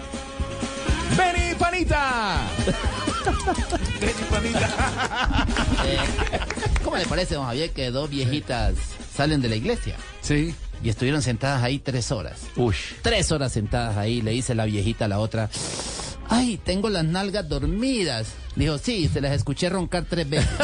[1.17, 2.39] Benny Panita.
[5.85, 5.97] Eh,
[6.83, 8.73] ¿Cómo le parece, don Javier, que dos viejitas
[9.15, 9.95] salen de la iglesia?
[10.21, 10.53] Sí.
[10.83, 12.41] Y estuvieron sentadas ahí tres horas.
[12.55, 12.93] Ush.
[13.01, 15.49] Tres horas sentadas ahí, le dice la viejita a la otra.
[16.27, 18.27] Ay, tengo las nalgas dormidas.
[18.55, 20.49] Dijo, sí, se las escuché roncar tres veces.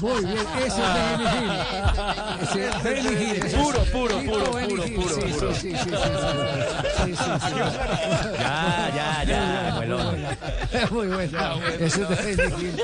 [0.00, 1.50] Muy bien, ese es Benny Hill.
[2.42, 3.40] Ese es Benny Hill.
[3.62, 5.54] Puro, puro, puro, puro, puro, Sí, puro.
[5.54, 5.90] sí, sí, sí, sí.
[8.40, 10.86] Ya, ya, ya.
[10.90, 11.38] Muy bueno.
[11.78, 12.82] Ese es de Benny Hill.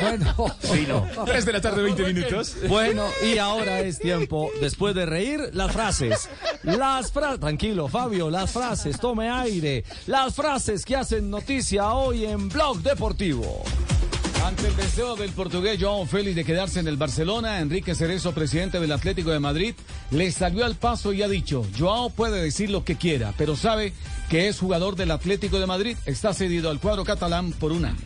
[0.00, 0.34] Bueno.
[0.60, 1.06] Fino.
[1.26, 2.54] 3 de la tarde, 20 minutos.
[2.68, 6.28] Bueno, y ahora es tiempo, después de reír, las frases.
[6.62, 9.84] Las frases, tranquilo, Fabio, las frases, tome aire.
[10.06, 13.62] Las frases que hacen noticia hoy en Blog Deportivo.
[14.44, 18.78] Ante el deseo del portugués João Félix de quedarse en el Barcelona, Enrique Cerezo, presidente
[18.78, 19.74] del Atlético de Madrid,
[20.10, 23.94] le salió al paso y ha dicho, Joao puede decir lo que quiera, pero sabe
[24.28, 27.96] que es jugador del Atlético de Madrid, está cedido al cuadro catalán por un año.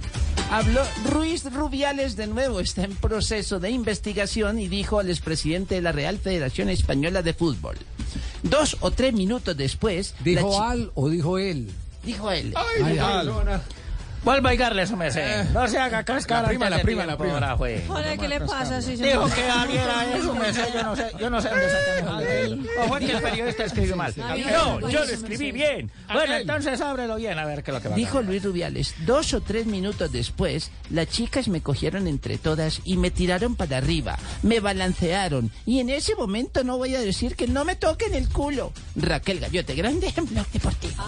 [0.53, 5.83] Habló Ruiz Rubiales de nuevo, está en proceso de investigación y dijo al expresidente de
[5.83, 7.77] la Real Federación Española de Fútbol.
[8.45, 10.15] Dos o tres minutos después...
[10.23, 11.73] ¿Dijo al o dijo él?
[12.07, 12.55] Dijo él.
[12.55, 13.29] Ay.
[14.27, 15.51] Vuelva y darle su merced.
[15.51, 17.35] No se haga cascar La prima, la prima, la prima.
[17.35, 17.81] ahora, güey.
[17.89, 18.83] Hola, ¿qué le pasa?
[18.83, 20.65] Sí, Dijo que abriera eso, merced.
[20.75, 22.57] Yo no sé, yo no sé dónde sacan eso.
[22.81, 24.13] O fue que el periodista escribió mal.
[24.17, 25.93] No, yo lo escribí bien.
[26.13, 28.97] Bueno, entonces ábrelo bien a ver qué es lo que va a Dijo Luis Rubiales,
[29.07, 33.77] dos o tres minutos después, las chicas me cogieron entre todas y me tiraron para
[33.77, 38.13] arriba, me balancearon y en ese momento no voy a decir que no me toquen
[38.13, 38.73] el culo.
[38.97, 41.05] Raquel Gallote, grande en Blog Deportivo.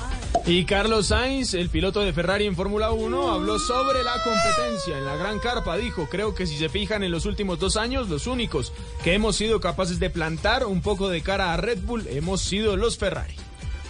[0.47, 4.99] Y Carlos Sainz, el piloto de Ferrari en Fórmula 1, habló sobre la competencia.
[4.99, 8.09] En la gran carpa dijo, creo que si se fijan en los últimos dos años,
[8.09, 8.73] los únicos
[9.03, 12.77] que hemos sido capaces de plantar un poco de cara a Red Bull hemos sido
[12.77, 13.35] los Ferrari.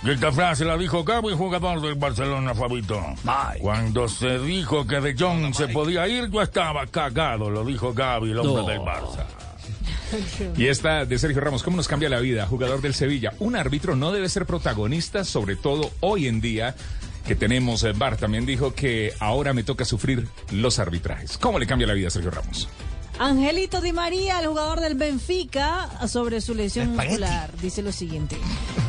[0.06, 3.02] Esta frase la dijo Gaby, jugador del Barcelona, Fabito.
[3.60, 8.30] Cuando se dijo que De Jong se podía ir, yo estaba cagado, lo dijo Gaby,
[8.30, 8.68] el hombre No.
[8.68, 9.24] del Barça.
[10.56, 12.46] Y esta de Sergio Ramos, ¿cómo nos cambia la vida?
[12.46, 13.34] Jugador del Sevilla.
[13.40, 16.74] Un árbitro no debe ser protagonista, sobre todo hoy en día
[17.28, 18.16] que tenemos eh, VAR.
[18.16, 21.36] También dijo que ahora me toca sufrir los arbitrajes.
[21.36, 22.68] ¿Cómo le cambia la vida a Sergio Ramos?
[23.18, 28.36] Angelito Di María, el jugador del Benfica, sobre su lesión muscular, dice lo siguiente.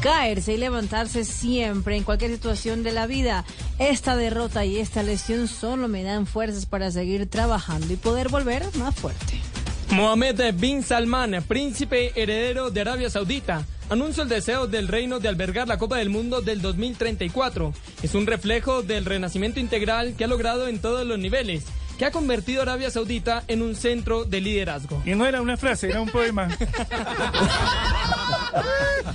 [0.01, 3.43] Caerse y levantarse siempre en cualquier situación de la vida.
[3.79, 8.63] Esta derrota y esta lesión solo me dan fuerzas para seguir trabajando y poder volver
[8.77, 9.41] más fuerte.
[9.89, 15.67] Mohamed bin Salman, príncipe heredero de Arabia Saudita, anuncia el deseo del reino de albergar
[15.67, 17.73] la Copa del Mundo del 2034.
[18.03, 21.63] Es un reflejo del renacimiento integral que ha logrado en todos los niveles,
[21.97, 25.01] que ha convertido a Arabia Saudita en un centro de liderazgo.
[25.05, 26.47] Y no era una frase, era un poema.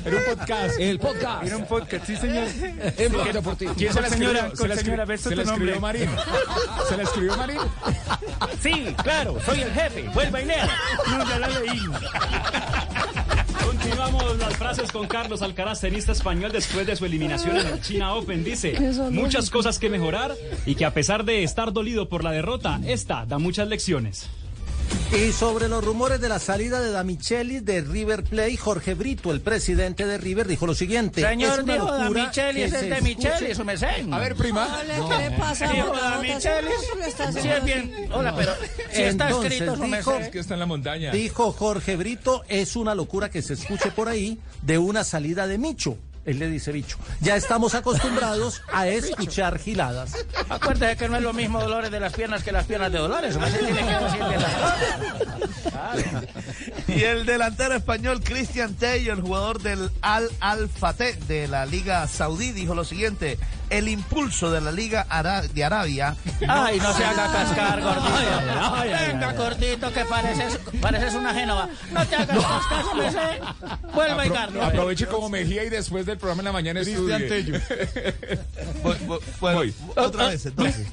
[0.04, 0.78] Era un podcast.
[0.80, 1.44] El podcast.
[1.44, 2.46] Era un podcast, sí, señor.
[2.98, 3.74] En Blog Deportivo.
[3.74, 4.28] ¿Quién se la escribió?
[4.32, 5.80] Señora, se la, con señora, escri- beso se la escribió.
[5.80, 6.10] Marín.
[6.88, 7.58] ¿Se la escribió Marín?
[8.62, 10.02] Sí, claro, soy el jefe.
[10.12, 10.68] Vuelva y lea.
[11.08, 11.80] No, ya la leí.
[13.64, 18.14] Continuamos las frases con Carlos Alcaraz, tenista español, después de su eliminación en el China
[18.14, 18.44] Open.
[18.44, 18.78] Dice,
[19.10, 20.34] muchas cosas que mejorar
[20.66, 24.28] y que a pesar de estar dolido por la derrota, esta da muchas lecciones.
[25.12, 29.40] Y sobre los rumores de la salida de Damichelis de River Plate, Jorge Brito, el
[29.40, 31.22] presidente de River, dijo lo siguiente.
[31.22, 31.86] Señor, "Es dijo
[32.64, 34.12] es se de escuche- Michelis, su merced.
[34.12, 34.66] A ver, prima.
[34.82, 35.68] Hola, ¿qué le pasa?
[35.68, 35.92] Dijo
[37.42, 38.08] Sí, es bien.
[38.12, 38.52] Hola, pero
[38.92, 41.12] si está Entonces, escrito su dijo- que está en la montaña.
[41.12, 45.58] Dijo Jorge Brito, es una locura que se escuche por ahí de una salida de
[45.58, 45.96] Micho.
[46.24, 46.96] Él le dice bicho.
[47.20, 50.14] Ya estamos acostumbrados a escuchar giladas.
[50.48, 53.36] Acuérdate que no es lo mismo Dolores de las piernas que las piernas de Dolores.
[53.36, 53.52] Las
[56.88, 62.52] Y el delantero español Christian el jugador del Al Al Fateh de la Liga Saudí,
[62.52, 63.38] dijo lo siguiente:
[63.78, 66.16] el impulso de la Liga Ara- de Arabia.
[66.48, 68.14] Ay, no se haga cascar, gordito.
[68.74, 69.36] ay, ay, Venga, ay.
[69.36, 71.68] gordito, que pareces, pareces una Génova.
[71.92, 73.42] No te hagas cascar, su merced.
[73.94, 74.62] Vuelva y Apro- darle.
[74.62, 77.28] aproveche como Mejía y después del programa en la mañana Cristian estudie.
[77.28, 77.60] Tello.
[79.40, 79.74] Bueno, Voy.
[79.96, 80.86] otra vez entonces.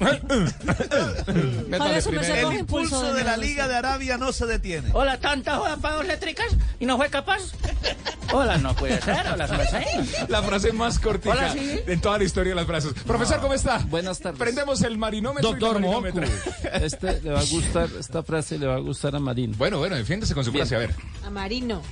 [2.42, 3.32] El impulso de la.
[3.42, 4.90] Liga de Arabia no se detiene.
[4.92, 6.46] Hola, tanta joda para eléctricas
[6.78, 7.40] y no fue capaz.
[8.32, 9.26] Hola, no puede ser.
[9.32, 10.28] Hola, merced.
[10.28, 11.80] La frase más cortita Hola, sí.
[11.86, 12.66] en toda la historia de las
[13.06, 13.78] Profesor, ¿cómo está?
[13.88, 14.38] Buenas tardes.
[14.38, 16.20] Prendemos el marinómetro Doctor y Moku,
[16.72, 19.54] este le va a gustar, esta frase le va a gustar a Marín.
[19.58, 20.66] Bueno, bueno, defiéndese con su Bien.
[20.66, 20.94] frase, a ver.
[21.24, 21.82] A Marino.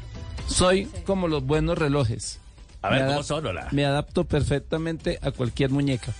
[0.46, 2.38] Soy como los buenos relojes.
[2.82, 3.68] A ver, Me ¿cómo son, hola?
[3.72, 6.12] Me adapto perfectamente a cualquier muñeca.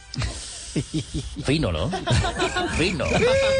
[1.44, 1.90] Fino, ¿no?
[2.76, 3.04] Fino.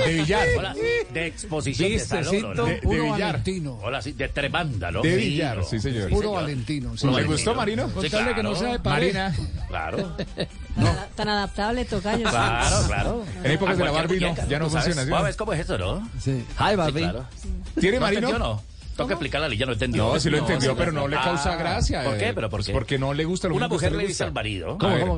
[0.07, 0.47] De billar.
[0.59, 0.75] Hola,
[1.13, 2.55] de exposición de salón.
[2.57, 3.19] De- de puro billar.
[3.33, 3.79] Valentino.
[3.83, 5.03] Hola, sí, de tremanda, ¿no?
[5.03, 6.09] De billar, sí, señor.
[6.11, 6.43] Puro señor.
[6.43, 6.97] Valentino.
[6.97, 7.07] sí.
[7.07, 7.37] ¿Le Valentino.
[7.37, 7.87] gustó, Marino?
[7.89, 9.15] Sí, Contarle que no sea de pared.
[9.15, 9.37] Marina,
[9.69, 10.17] Claro,
[10.77, 12.29] Tan, tan adaptable, tocayo.
[12.31, 13.25] claro, claro.
[13.43, 15.39] En épocas de la A cualquier Barbie no, muñeca, ya no funciona así, ¿Sabes ¿no?
[15.39, 16.09] cómo es eso, no?
[16.21, 16.31] Sí.
[16.59, 17.01] Hi, Sí, Barbie.
[17.03, 17.27] claro.
[17.81, 18.63] ¿Tiene ¿No Marino?
[19.03, 20.05] Toca explicarle, ya no entendió.
[20.13, 22.05] No, sí lo entendió, pero no le Ah, causa gracia.
[22.05, 22.29] ¿Por qué?
[22.29, 22.73] eh, ¿Pero por qué?
[22.73, 24.77] Porque no le gusta lo Una mujer le dice al marido.
[24.81, 25.09] A ver.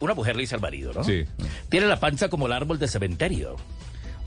[0.00, 1.04] Una mujer le dice al marido, ¿no?
[1.04, 1.24] Sí.
[1.68, 3.56] Tiene la panza como el árbol de cementerio.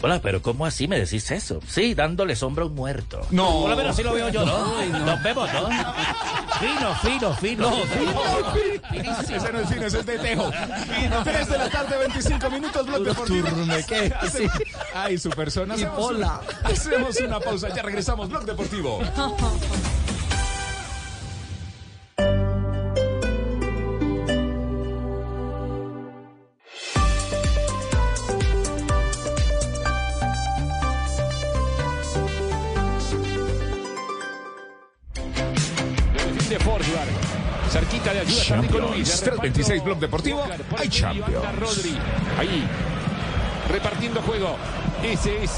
[0.04, 1.60] Hola, pero ¿cómo así me decís eso?
[1.68, 3.22] Sí, dándole sombra a un muerto.
[3.30, 3.50] No.
[3.60, 4.78] Hola, pero así lo veo yo, ¿no?
[4.80, 5.00] Ay, no.
[5.06, 5.70] Nos vemos, ¿no?
[6.60, 7.72] Fino, fino, fino.
[8.92, 10.52] Ese no es fino, ese es de tejo.
[10.52, 13.48] Fino, 3 de la tarde, 25 minutos, Blog Deportivo.
[13.50, 14.14] turmeque.
[14.20, 14.50] Hace-
[14.96, 15.76] Ay, su persona.
[15.76, 16.42] Y Hacemos, pola.
[16.64, 19.02] hacemos una pausa, ya regresamos, Blog Deportivo.
[38.58, 39.08] Nico Luis.
[39.08, 40.44] Champions, De reparto, 326 Blog Deportivo.
[40.78, 41.60] Hay Champions.
[41.60, 41.98] Rodri.
[42.38, 42.68] Ahí.
[43.70, 44.58] Repartiendo juego.
[45.04, 45.52] Ese es.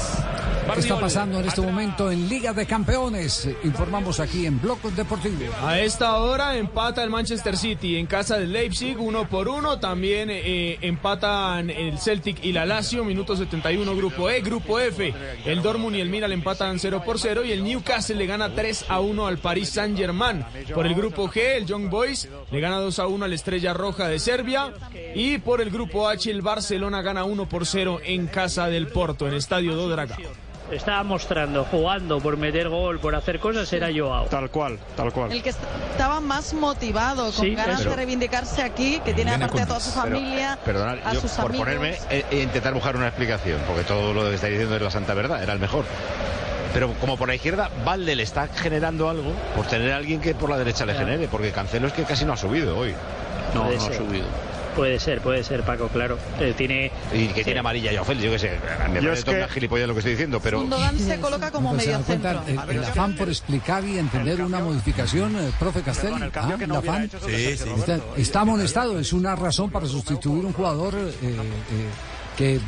[0.72, 3.48] ¿Qué está pasando en este momento en Liga de Campeones?
[3.62, 5.52] Informamos aquí en Bloque Deportivo.
[5.62, 9.78] A esta hora empata el Manchester City en casa del Leipzig uno por uno.
[9.78, 14.40] También eh, empatan el Celtic y la Lazio, minuto 71, grupo E.
[14.40, 15.14] Grupo F,
[15.44, 18.86] el Dortmund y el Milan empatan 0 por 0 y el Newcastle le gana 3
[18.88, 20.44] a 1 al Paris Saint Germain.
[20.74, 24.08] Por el grupo G, el Young Boys le gana 2 a 1 al Estrella Roja
[24.08, 24.72] de Serbia.
[25.14, 29.28] Y por el grupo H, el Barcelona gana 1 por 0 en casa del Porto,
[29.28, 30.44] en Estadio do Dragao.
[30.74, 34.26] Estaba mostrando, jugando por meter gol, por hacer cosas, era Joao.
[34.26, 35.32] Tal cual, tal cual.
[35.32, 39.66] El que estaba más motivado, con Sí, ganas de reivindicarse aquí, que tiene aparte a
[39.66, 40.58] toda su familia,
[41.04, 41.66] a yo sus por amigos.
[41.66, 44.90] ponerme e, e intentar buscar una explicación, porque todo lo que está diciendo es la
[44.90, 45.84] santa verdad, era el mejor.
[46.72, 50.34] Pero como por la izquierda, Valde le está generando algo por tener a alguien que
[50.34, 52.92] por la derecha le genere, porque Cancelo es que casi no ha subido hoy.
[53.54, 54.26] No, no ha subido.
[54.74, 56.18] Puede ser, puede ser, Paco, claro.
[56.40, 56.90] Eh, tiene...
[57.12, 57.44] Y que Sí.
[57.44, 58.58] tiene amarilla y Félix, yo qué sé.
[58.92, 60.60] Me Yo es que- una gilipollas lo que estoy diciendo, pero...
[60.60, 62.42] Gundogan se coloca como se medio centro.
[62.46, 66.16] el, el afán por explicar y entender una modificación, eh, profe Castelli.
[66.34, 67.10] Ah, el afán.
[67.24, 67.68] Sí, sí.
[67.78, 71.36] Está, está amonestado, es una razón para sustituir un jugador eh, eh,
[72.36, 72.54] que...
[72.56, 72.60] eh,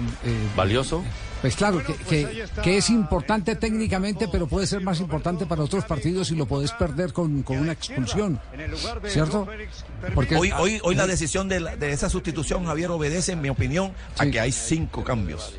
[0.55, 1.03] Valioso.
[1.43, 5.85] Pues claro, que, que- que es importante técnicamente, pero puede ser más importante para otros
[5.85, 8.41] partidos y lo podés perder con, con una expulsión.
[9.07, 9.47] ¿Cierto?
[10.15, 13.49] Porque Hoy, hoy, hoy la decisión de, la- de esa sustitución, Javier, obedece, en mi
[13.51, 15.55] opinión, a que hay cinco cambios.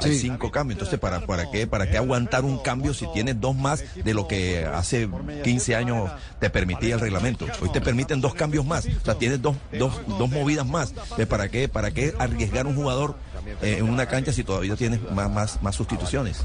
[0.00, 0.76] Hay cinco cambios.
[0.78, 4.26] Entonces, ¿para, para, qué, ¿para qué aguantar un cambio si tienes dos más de lo
[4.26, 5.08] que hace
[5.44, 6.10] 15 años
[6.40, 7.46] te permitía el reglamento?
[7.60, 8.86] Hoy te permiten dos cambios más.
[8.86, 10.90] O sea, tienes dos, dos, dos movidas más.
[10.90, 13.14] Entonces, ¿para qué, ¿Para qué arriesgar un jugador
[13.62, 16.38] eh, en una cancha si todavía tienes más, más, más sustituciones?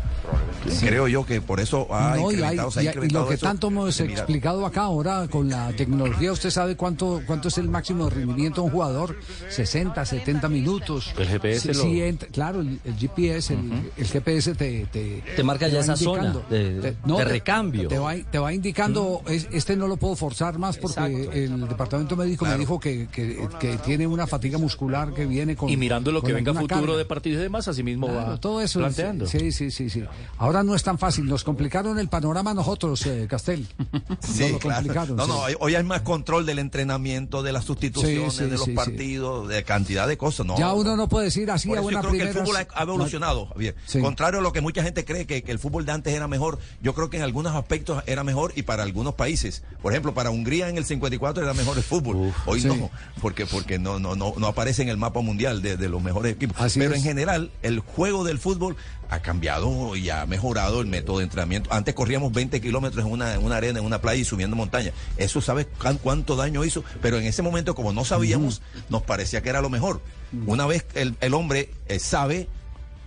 [0.80, 3.24] Creo yo que por eso ha No, y, hay- incrementado, se ha y- y incrementado
[3.26, 7.48] lo que eso tanto hemos explicado acá ahora con la tecnología, usted sabe cuánto cuánto
[7.48, 9.16] es el máximo de rendimiento de un jugador,
[9.50, 11.14] 60, 70 minutos.
[11.18, 15.68] El GPS lo- entra- claro, el, el GPS, el, el GPS te, te, Te marca
[15.68, 17.88] ya esa zona de- de te- recambio.
[17.90, 22.16] Te va, te va indicando, es- este no lo puedo forzar más porque el departamento
[22.16, 25.70] médico me dijo que, que, que tiene una fatiga muscular que viene con...
[25.70, 26.89] Y mirando lo con que venga futuro carga.
[26.98, 28.80] De partidos y demás, así mismo Claro, va todo eso.
[28.80, 29.26] planteando.
[29.28, 30.04] Sí, sí, sí, sí.
[30.38, 31.26] Ahora no es tan fácil.
[31.26, 33.68] Nos complicaron el panorama nosotros, eh, Castel.
[34.20, 34.76] Sí, Nos lo claro.
[34.78, 35.16] complicaron.
[35.18, 35.30] No, sí.
[35.32, 38.62] no, hoy, hoy hay más control del entrenamiento, de las sustituciones, Sí, sí, de los
[38.62, 38.76] sí, sí.
[38.76, 40.46] partidos, de cantidad de cosas.
[40.46, 42.84] No, ya uno no puede decir así a una yo creo que el fútbol ha,
[42.84, 43.76] evolucionado, Javier.
[44.02, 46.60] Contrario a lo que mucha gente cree que, que el fútbol de antes era mejor,
[46.82, 49.64] yo creo que en algunos aspectos era mejor y para algunos países.
[49.82, 52.34] Por ejemplo, para Hungría en el 54 era mejor el fútbol.
[52.46, 52.68] Hoy sí.
[52.68, 52.90] no,
[53.22, 56.34] porque porque no no no no aparece en el mapa mundial de, de los mejores
[56.34, 56.58] equipos.
[56.60, 56.98] Así Pero es.
[56.98, 58.76] en general, el juego del fútbol
[59.12, 61.74] ha cambiado y ha mejorado el método de entrenamiento.
[61.74, 64.92] Antes corríamos 20 kilómetros en una, en una arena, en una playa y subiendo montaña.
[65.18, 66.84] Eso, ¿sabes cuán- cuánto daño hizo?
[67.02, 70.02] Pero en ese momento, como no sabíamos, nos parecía que era lo mejor.
[70.46, 72.48] Una vez el, el hombre eh, sabe,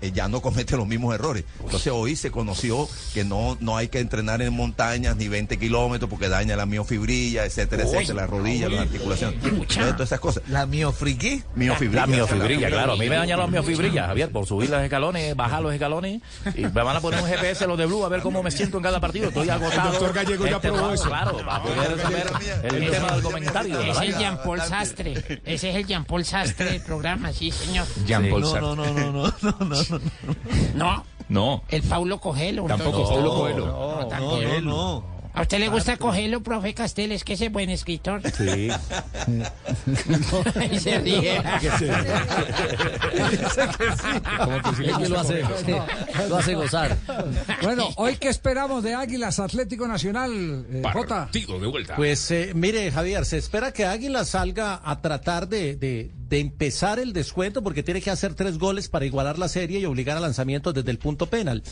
[0.03, 1.45] eh, ya no comete los mismos errores.
[1.65, 6.11] Entonces hoy se conoció que no, no hay que entrenar en montañas ni 20 kilómetros
[6.11, 9.37] porque daña la miofibrilla, etcétera, Uy, etcétera, las rodillas, las articulaciones.
[9.45, 10.43] Entonces, todas esas cosas.
[10.49, 11.43] ¿La miofriqui?
[11.55, 12.01] Miofibrilla.
[12.03, 12.93] La miofibrilla, claro.
[12.93, 16.21] A mí me dañan las miofibrillas, Javier, por subir los escalones, bajar los escalones.
[16.55, 18.77] Y me van a poner un GPS los de Blue a ver cómo me siento
[18.79, 19.29] en cada partido.
[19.29, 19.87] Estoy agotado.
[19.93, 21.05] El doctor Gallego ya Este, probó eso.
[21.05, 22.27] Claro, para poder saber
[22.65, 23.75] el tema del comentario.
[23.75, 24.19] la Es el vaina.
[24.19, 25.41] Jean-Paul Sastre.
[25.45, 27.87] Ese es el Jean-Paul Sastre del programa, sí, señor.
[28.07, 28.69] Jean-Paul No, Sartre.
[28.69, 29.92] no, no, no, no, no,
[30.75, 31.63] no, no.
[31.69, 32.65] El Paulo Cogelo.
[32.67, 33.09] Tampoco.
[33.09, 33.67] Paulo Coelho.
[33.67, 35.22] No, no, no.
[35.35, 37.11] ¿A usted le gusta Cogelo, profe Castel?
[37.13, 38.21] Es que ese es buen escritor.
[38.37, 38.69] Sí.
[40.71, 41.41] Y se ríe.
[44.39, 45.43] Como que sí le lo hace,
[46.29, 46.97] lo hace gozar.
[47.63, 51.25] Bueno, hoy que esperamos de Águilas Atlético Nacional, eh, Jota.
[51.25, 51.97] Partido de vuelta.
[51.97, 56.99] Pues eh, mire, Javier, se espera que Águila salga a tratar de, de- de empezar
[56.99, 60.21] el descuento porque tiene que hacer tres goles para igualar la serie y obligar a
[60.21, 61.63] lanzamientos desde el punto penal.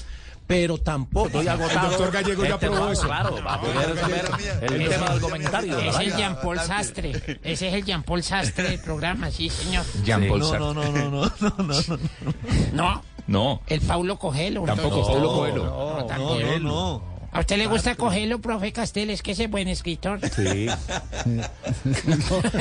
[0.50, 1.26] Pero tampoco.
[1.28, 1.84] Estoy agotado.
[1.86, 3.02] El doctor Gallego ya Este probó va- eso.
[3.06, 4.24] Claro, va a poder saber
[4.62, 5.78] el tema del comentario.
[5.78, 6.16] es vaina.
[6.16, 7.38] Jean Paul Sastre.
[7.44, 9.84] Ese es el Jean Paul Sastre del programa, sí, señor.
[10.04, 10.60] Jean Paul No, Sartre.
[10.66, 11.98] no, no, no, no, no, no, no.
[12.72, 13.60] No, No.
[13.68, 14.64] el Paulo Cogelo.
[14.64, 15.14] Tampoco, entonces.
[15.14, 15.64] Paulo Coelho.
[15.66, 17.19] No, No, no, no.
[17.32, 19.08] ¿A usted le gusta Cogelo, profe Castel?
[19.10, 20.18] Es que ese es buen escritor.
[20.34, 20.66] Sí.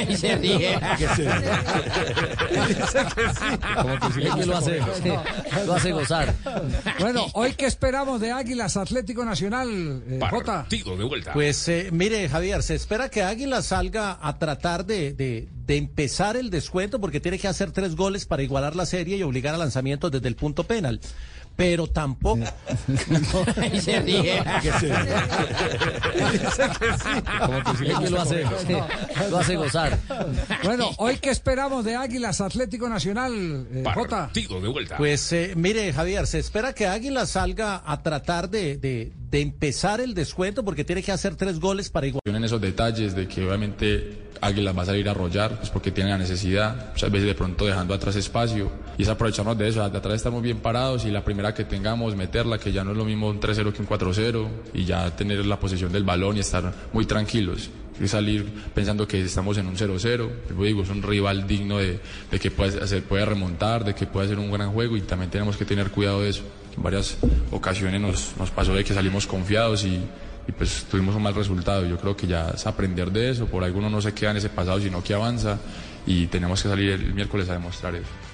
[0.10, 0.78] Y se ríe.
[4.20, 4.80] Es que lo hace,
[5.66, 6.34] lo hace gozar.
[7.00, 10.62] Bueno, hoy que esperamos de Águilas Atlético Nacional, eh, Jota.
[10.62, 11.34] Partido de vuelta.
[11.34, 16.36] Pues eh, mire, Javier, se espera que Águila salga a tratar de, de- de empezar
[16.36, 19.58] el descuento porque tiene que hacer tres goles para igualar la serie y obligar a
[19.60, 21.00] lanzamientos desde el punto penal.
[21.60, 22.40] Pero tampoco.
[23.74, 24.38] Y se ríe.
[24.40, 24.46] Es
[28.00, 28.44] que lo hace,
[29.30, 29.98] lo hace gozar.
[30.64, 34.28] Bueno, hoy que esperamos de Águilas Atlético Nacional, eh, Jota.
[34.28, 34.98] Partido de vuelta.
[34.98, 40.02] Pues eh, mire, Javier, se espera que Águila salga a tratar de, de- de empezar
[40.02, 42.36] el descuento porque tiene que hacer tres goles para igualar.
[42.36, 46.10] en esos detalles de que obviamente Águilas va a salir a arrollar pues porque tiene
[46.10, 49.96] la necesidad, muchas veces de pronto dejando atrás espacio y es aprovecharnos de eso, de
[49.98, 53.06] atrás estamos bien parados y la primera que tengamos meterla, que ya no es lo
[53.06, 56.74] mismo un 3-0 que un 4-0 y ya tener la posesión del balón y estar
[56.94, 57.70] muy tranquilos
[58.00, 62.00] y salir pensando que estamos en un 0-0, Yo digo, es un rival digno de,
[62.40, 65.66] que puede, puede remontar, de que puede hacer un gran juego y también tenemos que
[65.66, 66.44] tener cuidado de eso.
[66.78, 67.18] En varias
[67.52, 70.00] ocasiones nos, nos pasó de que salimos confiados y,
[70.48, 71.86] y pues tuvimos un mal resultado.
[71.86, 74.50] Yo creo que ya es aprender de eso, por alguno no se queda en ese
[74.50, 75.60] pasado, sino que avanza
[76.06, 78.29] y tenemos que salir el miércoles a demostrar eso.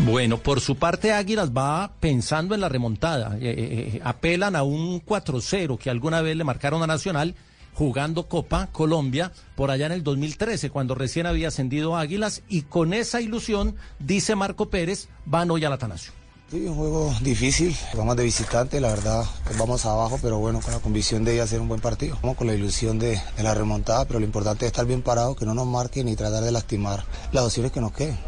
[0.00, 3.36] Bueno, por su parte Águilas va pensando en la remontada.
[3.36, 7.34] Eh, eh, eh, apelan a un 4-0 que alguna vez le marcaron a Nacional
[7.74, 12.92] jugando Copa Colombia por allá en el 2013, cuando recién había ascendido Águilas, y con
[12.92, 16.12] esa ilusión, dice Marco Pérez, van hoy al Atanasio.
[16.50, 20.72] Sí, un juego difícil, vamos de visitante, la verdad, pues vamos abajo, pero bueno, con
[20.72, 22.16] la convicción de ir a hacer un buen partido.
[22.22, 25.44] Vamos con la ilusión de, la remontada, pero lo importante es estar bien parados, que
[25.44, 28.18] no nos marquen y tratar de lastimar las opciones que nos queden.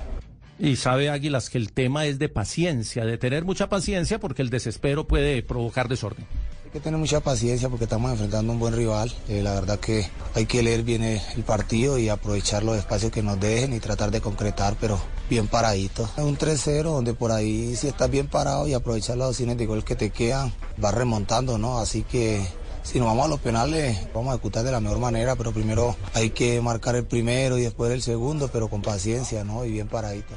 [0.63, 4.51] Y sabe Águilas que el tema es de paciencia, de tener mucha paciencia, porque el
[4.51, 6.27] desespero puede provocar desorden.
[6.67, 9.11] Hay que tener mucha paciencia porque estamos enfrentando a un buen rival.
[9.31, 13.23] Eh, la verdad que hay que leer bien el, partido y aprovechar los espacios que
[13.23, 15.01] nos dejen y tratar de concretar, pero
[15.31, 16.05] bien paradito.
[16.19, 19.65] Es un 3-0 donde por ahí si estás bien parado y aprovechar las opciones de
[19.65, 21.79] gol que te quedan, vas remontando, ¿no?
[21.79, 22.47] Así que
[22.83, 25.97] si nos vamos a los penales, vamos a ejecutar de la mejor manera, pero primero
[26.13, 29.65] hay que marcar el primero y después el segundo, pero con paciencia, ¿no?
[29.65, 30.35] Y bien paradito.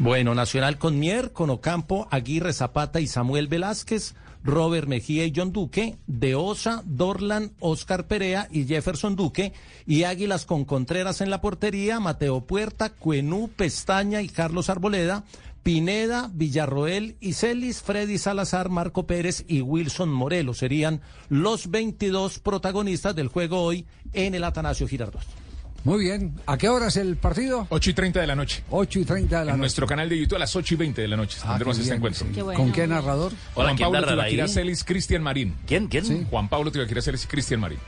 [0.00, 5.52] Bueno, Nacional con Mier, con Ocampo, Aguirre Zapata y Samuel Velázquez, Robert Mejía y John
[5.52, 9.52] Duque, De Osa, Dorlan, Oscar Perea y Jefferson Duque,
[9.86, 15.24] y Águilas con Contreras en la portería, Mateo Puerta, Cuenú, Pestaña y Carlos Arboleda,
[15.62, 23.14] Pineda, Villarroel y Celis, Freddy Salazar, Marco Pérez y Wilson Morelos serían los 22 protagonistas
[23.14, 25.39] del juego hoy en el Atanasio Girardot.
[25.82, 26.34] Muy bien.
[26.46, 27.66] ¿A qué hora es el partido?
[27.70, 28.62] 8 y 30 de la noche.
[28.70, 29.58] 8 y 30 de la En noche.
[29.60, 31.94] nuestro canal de YouTube a las 8 y 20 de la noche Ah, tendremos este
[31.94, 32.26] encuentro.
[32.34, 32.60] Qué bueno.
[32.60, 33.32] ¿Con qué narrador?
[33.54, 34.06] Juan Hola, ¿quién Pablo?
[34.08, 35.56] Tibaquira Celis, Cristian Marín.
[35.66, 35.88] ¿Quién?
[35.88, 36.04] ¿Quién?
[36.04, 36.26] Sí.
[36.28, 37.78] Juan Pablo Tibaquira Celis y Cristian Marín.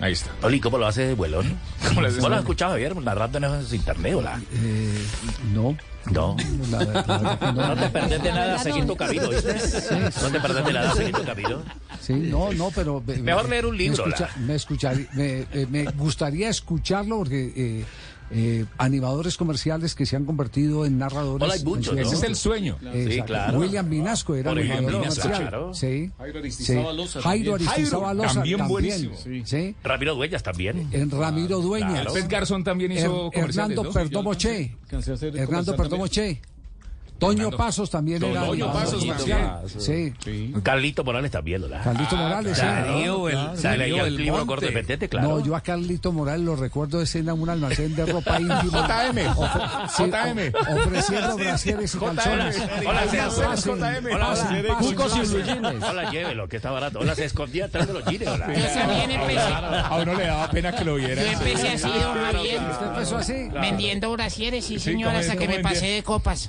[0.00, 0.30] Ahí está.
[0.42, 1.58] Oli, ¿cómo lo hace de vuelón?
[1.88, 2.32] ¿Cómo lo hace de ¿Vos lo vuelón?
[2.38, 4.40] has escuchado, Javier, narrando en esos internet, hola?
[4.54, 5.04] Eh,
[5.52, 5.76] no.
[6.10, 6.36] No.
[6.70, 7.52] La verdad que no.
[7.52, 8.92] No te perdés de nada seguir no.
[8.92, 9.58] tu camino, ¿viste?
[9.58, 11.62] Sí, No te perdés de nada seguir tu camino.
[12.00, 13.02] Sí, no, no, pero...
[13.06, 17.18] me- Mejor me- leer un libro, Me, escucha- me, escuchar- me, eh, me gustaría escucharlo
[17.18, 17.84] porque eh,
[18.30, 21.42] eh, animadores comerciales que se han convertido en narradores...
[21.42, 22.00] Hola, hay muchos, ¿no?
[22.00, 22.76] Ese es el sueño.
[22.82, 23.10] Exacto.
[23.10, 23.58] Sí, claro.
[23.58, 25.40] William Minasco era Por animador comercial.
[25.40, 25.74] claro.
[25.74, 26.10] Sí.
[26.18, 26.38] Jairo sí.
[26.38, 27.68] Aristizábal Loza Jairo también.
[28.28, 28.68] También también.
[28.68, 29.14] buenísimo.
[29.44, 29.74] Sí.
[29.82, 30.88] Ramiro Dueñas también.
[30.92, 31.92] En Ramiro Dueñas.
[31.92, 32.12] Claro.
[32.12, 33.90] Pet Garzón también hizo Hernando ¿no?
[33.90, 34.76] Perdomo Che.
[35.34, 36.40] Hernando Perdomo Che.
[37.20, 37.50] Toño.
[37.50, 39.50] Pasos también era Toño Pasos también.
[39.78, 40.52] Sí.
[40.62, 41.82] Carlito Morales también, ¿verdad?
[41.84, 42.64] Carlito Morales, sí.
[42.64, 43.56] Darío, el, Claro.
[43.56, 45.28] se leía el Darío libro corto de Petete, claro.
[45.28, 48.88] No, yo a Carlito Morales lo recuerdo de escena en un almacén de ropa íntima.
[48.88, 49.18] JM.
[49.96, 50.52] JM.
[50.78, 52.62] ofreciendo brasieres y calzones.
[52.86, 54.06] Hola, JM.
[54.14, 55.86] Hola, Cucos y blue.
[55.88, 57.00] Hola, llévelo, que está barato.
[57.00, 58.52] Hola, se escondía atrás de los jeans, hola.
[58.54, 59.40] Esa bien empecé.
[59.40, 61.26] A uno le daba pena que lo Yo vieran.
[61.26, 62.60] empecé así, don Javier.
[62.70, 63.48] ¿Usted empezó así?
[63.60, 66.48] Vendiendo brasieres, sí, Sí, señor, ¿cómo hasta que ¿Cómo me pasé de copas.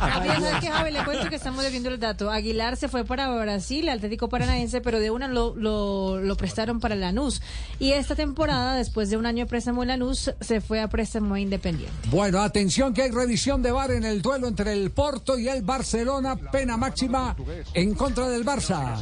[0.00, 0.90] Javier, ¿sabes qué, Javi?
[0.92, 2.30] Le cuento que estamos debiendo el dato.
[2.30, 6.94] Aguilar se fue para Brasil, Atlético Paranaense, pero de una lo, lo, lo prestaron para
[6.94, 7.40] Lanús.
[7.78, 11.34] Y esta temporada, después de un año de préstamo en Lanús, se fue a préstamo
[11.34, 11.94] a Independiente.
[12.10, 15.62] Bueno, atención que hay revisión de VAR en el duelo entre el Porto y el
[15.62, 16.36] Barcelona.
[16.36, 17.36] Pena máxima
[17.74, 18.96] en contra del Barça.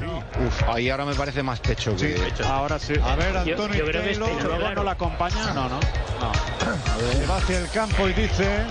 [0.46, 2.16] Uf, ahí ahora me parece más pecho que...
[2.44, 2.94] Ahora sí.
[3.02, 4.74] A ver, Yo- Antonio yo creo que es Taylor, pecho, luego claro.
[4.76, 5.52] no la acompaña.
[5.54, 5.80] No, no.
[5.80, 6.32] No.
[7.18, 8.64] Se va hacia el campo y dice.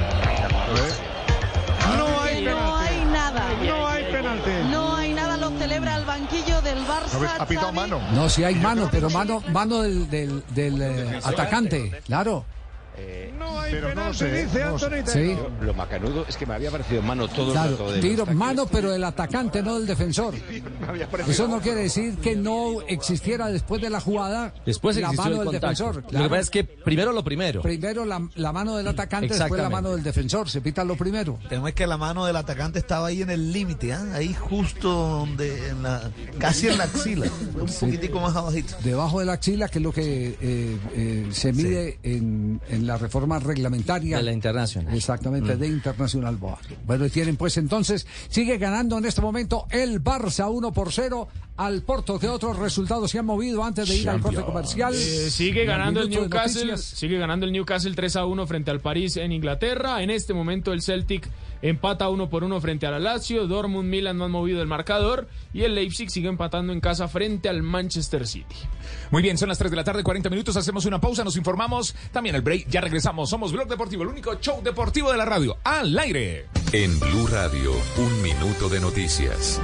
[1.98, 4.50] No hay No hay No hay penalti.
[4.72, 7.38] No hay nada, lo celebra el banquillo del Barça.
[7.40, 8.02] Ha pitado mano.
[8.14, 12.46] No, si hay mano, pero mano, mano del, del, del, eh, atacante, claro.
[13.38, 14.86] No hay Pero no penalti, sé, dice no lo sé.
[14.86, 15.14] Anthony Sí.
[15.14, 15.52] Taylor.
[15.62, 18.92] Lo macanudo es que me había parecido mano todo el rato de tiro, mano, pero
[18.92, 20.34] del atacante, no del defensor.
[21.28, 25.50] Eso no quiere decir que no existiera después de la jugada Después la mano el
[25.50, 26.04] del defensor.
[26.12, 27.62] Lo que pasa es que primero lo primero.
[27.62, 30.50] Primero la, la mano del atacante, después la mano del defensor.
[30.50, 31.38] Se pita lo primero.
[31.44, 34.06] El tema es que la mano del atacante estaba ahí en el límite, ¿ah?
[34.14, 36.10] ahí justo donde, en la,
[36.40, 37.28] casi en la axila,
[37.60, 38.76] un poquitico más abajito.
[38.84, 42.98] Debajo de la axila, que es lo que eh, eh, se mide en, en la
[42.98, 44.18] reforma reglamentaria.
[44.18, 44.94] De la internacional.
[44.96, 45.60] Exactamente, Mm.
[45.60, 46.58] de Internacional Boa.
[46.86, 51.28] Bueno, y tienen pues entonces, sigue ganando en este momento el Barça 1 por 0
[51.58, 52.20] al Porto.
[52.20, 54.94] ¿Qué otros resultados se han movido antes de ir al corte comercial?
[54.94, 59.18] Eh, sigue ganando el Newcastle, sigue ganando el Newcastle 3 a 1 frente al París
[59.18, 60.02] en Inglaterra.
[60.04, 61.30] En este momento el Celtic
[61.70, 65.64] empata 1 por 1 frente al Lazio, Dortmund, Milan no han movido el marcador y
[65.64, 68.56] el Leipzig sigue empatando en casa frente al Manchester City.
[69.12, 70.56] Muy bien, son las 3 de la tarde, 40 minutos.
[70.58, 71.96] Hacemos una pausa, nos informamos.
[72.12, 73.30] También el break, ya regresamos.
[73.30, 75.58] Somos Blog Deportivo, el único show deportivo de la radio.
[75.64, 76.46] Al aire.
[76.72, 79.60] En Blue Radio, un minuto de noticias.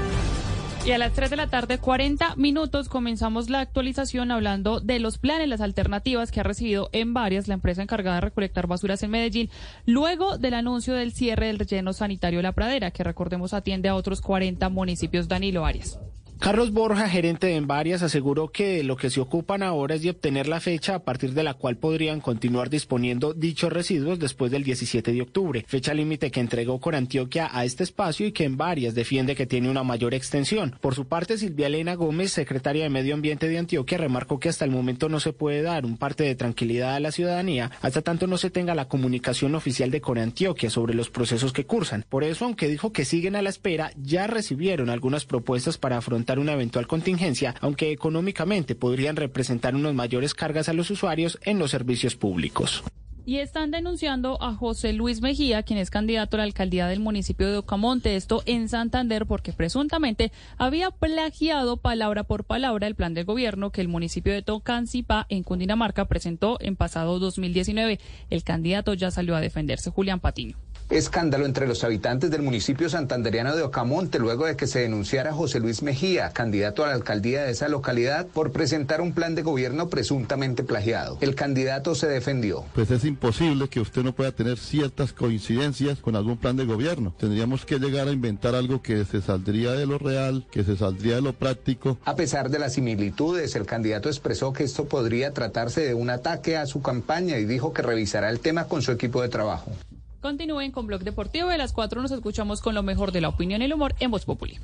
[0.83, 5.19] Y a las 3 de la tarde, 40 minutos, comenzamos la actualización hablando de los
[5.19, 9.11] planes, las alternativas que ha recibido en varias la empresa encargada de recolectar basuras en
[9.11, 9.51] Medellín,
[9.85, 14.21] luego del anuncio del cierre del relleno sanitario La Pradera, que recordemos atiende a otros
[14.21, 15.27] 40 municipios.
[15.27, 15.99] Danilo Arias.
[16.41, 20.47] Carlos Borja, gerente de Envarias, aseguró que lo que se ocupan ahora es de obtener
[20.47, 25.13] la fecha a partir de la cual podrían continuar disponiendo dichos residuos después del 17
[25.13, 29.45] de octubre, fecha límite que entregó Corantioquia a este espacio y que Envarias defiende que
[29.45, 30.75] tiene una mayor extensión.
[30.81, 34.65] Por su parte, Silvia Elena Gómez, secretaria de Medio Ambiente de Antioquia, remarcó que hasta
[34.65, 38.25] el momento no se puede dar un parte de tranquilidad a la ciudadanía hasta tanto
[38.25, 42.03] no se tenga la comunicación oficial de Corantioquia sobre los procesos que cursan.
[42.09, 46.30] Por eso, aunque dijo que siguen a la espera, ya recibieron algunas propuestas para afrontar
[46.39, 51.71] una eventual contingencia, aunque económicamente podrían representar unos mayores cargas a los usuarios en los
[51.71, 52.83] servicios públicos.
[53.23, 57.51] Y están denunciando a José Luis Mejía, quien es candidato a la alcaldía del municipio
[57.51, 63.23] de Ocamonte, esto en Santander, porque presuntamente había plagiado palabra por palabra el plan de
[63.23, 67.99] gobierno que el municipio de Tocancipá, en Cundinamarca, presentó en pasado 2019.
[68.31, 70.57] El candidato ya salió a defenderse, Julián Patiño.
[70.91, 75.33] Escándalo entre los habitantes del municipio santandereano de Ocamonte luego de que se denunciara a
[75.33, 79.41] José Luis Mejía, candidato a la alcaldía de esa localidad, por presentar un plan de
[79.41, 81.17] gobierno presuntamente plagiado.
[81.21, 82.65] El candidato se defendió.
[82.75, 87.15] Pues es imposible que usted no pueda tener ciertas coincidencias con algún plan de gobierno.
[87.17, 91.15] Tendríamos que llegar a inventar algo que se saldría de lo real, que se saldría
[91.15, 91.99] de lo práctico.
[92.03, 96.57] A pesar de las similitudes, el candidato expresó que esto podría tratarse de un ataque
[96.57, 99.71] a su campaña y dijo que revisará el tema con su equipo de trabajo.
[100.21, 101.49] Continúen con Blog Deportivo.
[101.49, 104.11] De las 4 nos escuchamos con lo mejor de la opinión y el humor en
[104.11, 104.59] Voz Populi.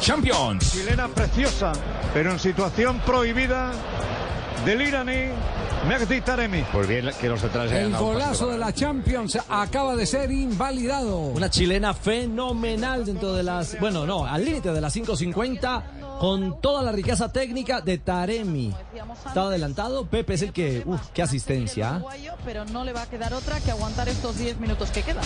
[0.00, 0.72] Champions.
[0.72, 1.72] Chilena preciosa,
[2.14, 3.72] pero en situación prohibida
[4.64, 5.30] del iraní
[5.88, 6.64] Mehdi Taremi.
[6.72, 11.18] Pues bien que los centrales El golazo de la Champions acaba de ser invalidado.
[11.18, 15.82] Una chilena fenomenal dentro de las, bueno, no, al límite de las 5.50
[16.18, 18.74] con toda la riqueza técnica de Taremi.
[19.26, 21.96] Estaba adelantado, Pepe es el que, uff, qué asistencia.
[21.96, 22.04] ¿ah?
[22.44, 25.24] Pero no le va a quedar otra que aguantar estos 10 minutos que quedan.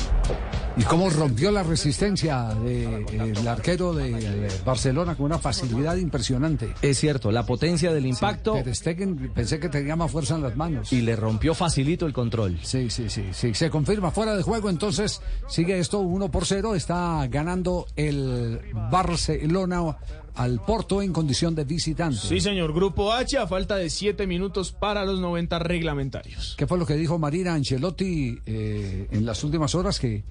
[0.77, 6.75] Y cómo rompió la resistencia del arquero de eh, Barcelona con una facilidad impresionante.
[6.81, 8.55] Es cierto, la potencia del impacto.
[8.55, 10.93] Ter Stegen, pensé que tenía más fuerza en las manos.
[10.93, 12.59] Y le rompió facilito el control.
[12.63, 13.55] Sí, sí, sí, sí.
[13.55, 16.75] Se confirma fuera de juego, entonces sigue esto 1 por 0.
[16.75, 18.61] Está ganando el
[18.91, 19.97] Barcelona
[20.35, 22.19] al Porto en condición de visitante.
[22.19, 22.73] Sí, señor.
[22.73, 26.55] Grupo H a falta de 7 minutos para los 90 reglamentarios.
[26.57, 30.25] ¿Qué fue lo que dijo Marina Ancelotti eh, en las últimas horas que,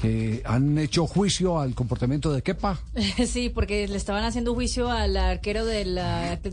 [0.00, 2.80] que han hecho juicio al comportamiento de Kepa?
[3.26, 5.98] Sí, porque le estaban haciendo juicio al arquero del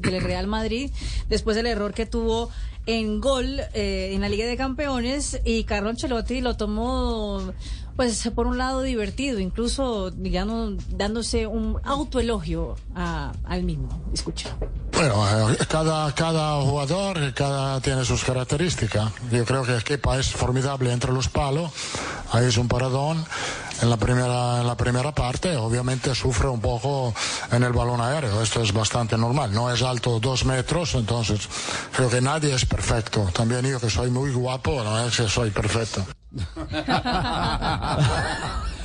[0.02, 0.92] Real Madrid
[1.30, 2.50] después del error que tuvo
[2.86, 7.54] en gol eh, en la Liga de Campeones y Carlo Ancelotti lo tomó
[7.98, 13.90] pues por un lado divertido, incluso digamos dándose un autoelogio al mismo.
[14.14, 14.56] Escucha.
[14.94, 19.12] Bueno, eh, cada, cada jugador cada tiene sus características.
[19.32, 21.72] Yo creo que Kepa es formidable entre los palos.
[22.32, 23.26] Ahí es un paradón
[23.82, 25.56] en la primera, en la primera parte.
[25.56, 27.14] Obviamente sufre un poco
[27.52, 28.42] en el balón aéreo.
[28.42, 29.54] Esto es bastante normal.
[29.54, 31.48] No es alto dos metros, entonces
[31.96, 33.30] creo que nadie es perfecto.
[33.34, 36.06] También yo que soy muy guapo, no es que soy perfecto.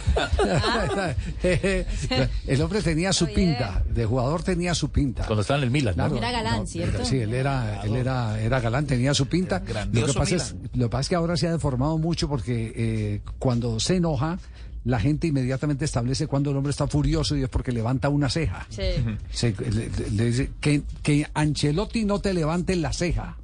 [2.47, 5.25] el hombre tenía su pinta, de jugador tenía su pinta.
[5.27, 6.17] Cuando estaba en el Milan, ¿no?
[6.17, 7.05] Era galán, No, ¿cierto?
[7.05, 9.63] Sí, él era, él era, era galán, tenía su pinta.
[9.93, 12.73] Lo que, pasa es, lo que pasa es que ahora se ha deformado mucho porque
[12.75, 14.39] eh, cuando se enoja,
[14.85, 18.67] la gente inmediatamente establece cuando el hombre está furioso y es porque levanta una ceja.
[18.69, 18.83] Sí.
[19.31, 23.37] Se- le, le dice que, que Ancelotti no te levante la ceja.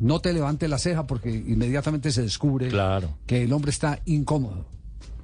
[0.00, 3.16] No te levante la ceja porque inmediatamente se descubre Claro.
[3.26, 4.66] que el hombre está incómodo.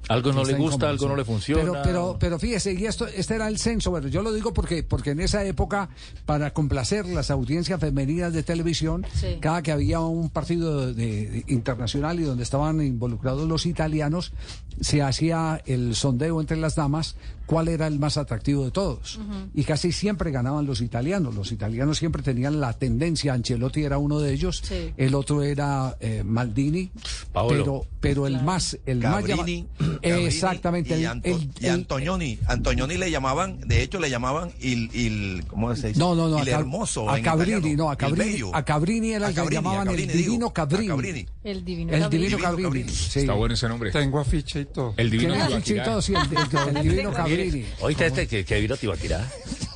[0.09, 1.61] Algo no le gusta, algo no le funciona.
[1.61, 3.91] Pero, pero, pero fíjese, y esto, este era el censo.
[3.91, 5.89] Bueno, yo lo digo porque, porque en esa época,
[6.25, 9.37] para complacer las audiencias femeninas de televisión, Sí.
[9.39, 14.33] cada que había un partido de- de- internacional y donde estaban involucrados los italianos,
[14.81, 17.15] se hacía el sondeo entre las damas
[17.49, 19.19] cuál era el más atractivo de todos.
[19.55, 21.33] Y casi siempre ganaban los italianos.
[21.33, 24.93] Los italianos siempre tenían la tendencia, Ancelotti era uno de ellos, Sí.
[24.97, 26.91] el otro era eh, Maldini,
[27.33, 27.57] Paolo.
[27.57, 30.89] pero, pero el más, el más Cabrini, llama- Cabrini Exactamente.
[30.99, 32.39] y, el- Anto- el- y Antonioni.
[32.45, 35.99] Antonioni le llamaban, de hecho le llamaban il, il ¿cómo se dice?
[35.99, 36.43] no, no, no.
[36.43, 37.09] Il a hermoso.
[37.09, 38.41] A Cabrini, italiano, no, a Cabrini.
[38.53, 40.87] A Cabrini era el que llamaban Cabrini, el divino digo, Cabrini.
[40.87, 41.25] Cabrini.
[41.43, 42.25] El divino El Cabrini.
[42.25, 42.63] divino Divino Cabrini.
[42.69, 42.89] Cabrini.
[42.93, 43.19] Sí.
[43.21, 43.91] Está bueno ese nombre.
[43.91, 44.93] Tengo afiche y todo.
[44.97, 47.38] El divino sí, el divino Cabrini.
[47.81, 49.27] ¿Oíste este que, que vino Tibaquirá?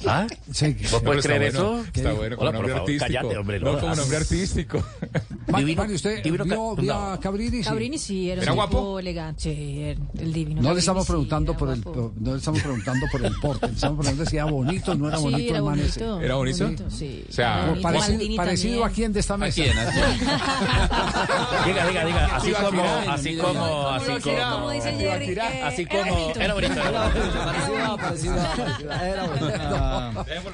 [0.06, 0.28] ¿Ah?
[0.52, 0.76] Sí.
[0.92, 1.86] ¿Vos está creer bueno, eso?
[1.94, 3.06] Está bueno, como Hola, por nombre favor, artístico.
[3.06, 3.60] cállate, hombre.
[3.60, 3.98] No, como das.
[3.98, 4.84] nombre artístico.
[5.48, 7.12] Ma- Divino- Mari, ¿usted divino vio, ca- vio no.
[7.14, 7.58] a Cabrini?
[7.58, 7.64] Sí.
[7.64, 9.00] Cabrini sí, era, ¿Era un guapo?
[9.00, 9.92] elegante.
[9.92, 10.62] El, divino.
[10.62, 13.98] No le estamos preguntando por el no le estamos preguntando por el porte, le estamos
[14.00, 16.00] preguntando si era bonito o no era Sí, bonito era el man ese.
[16.04, 16.22] bonito.
[16.26, 16.90] ¿Era bonito?
[16.90, 17.26] sí.
[17.30, 18.36] O sea, Era bonito.
[18.38, 19.62] Parecido, a quién de esta mesa.
[21.66, 22.36] Diga, diga, diga.
[22.36, 24.70] Así como, así como, así Como como.
[24.72, 26.16] dice Jerry, Así era como.
[26.22, 26.40] bonito.
[26.40, 26.74] Era bonito.
[26.74, 28.92] era bonito.
[28.92, 29.54] Era bonito.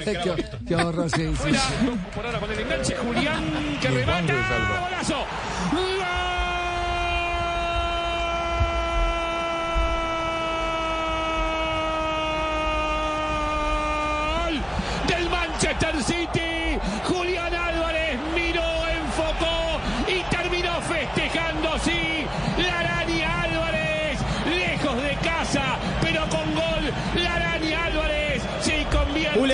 [0.04, 1.52] qué, qué horror, sí, sí.
[2.16, 4.80] Por ahora con el enganche, Julián que remata.
[4.82, 5.26] ¡Golazo!
[5.72, 6.29] ¡Gol!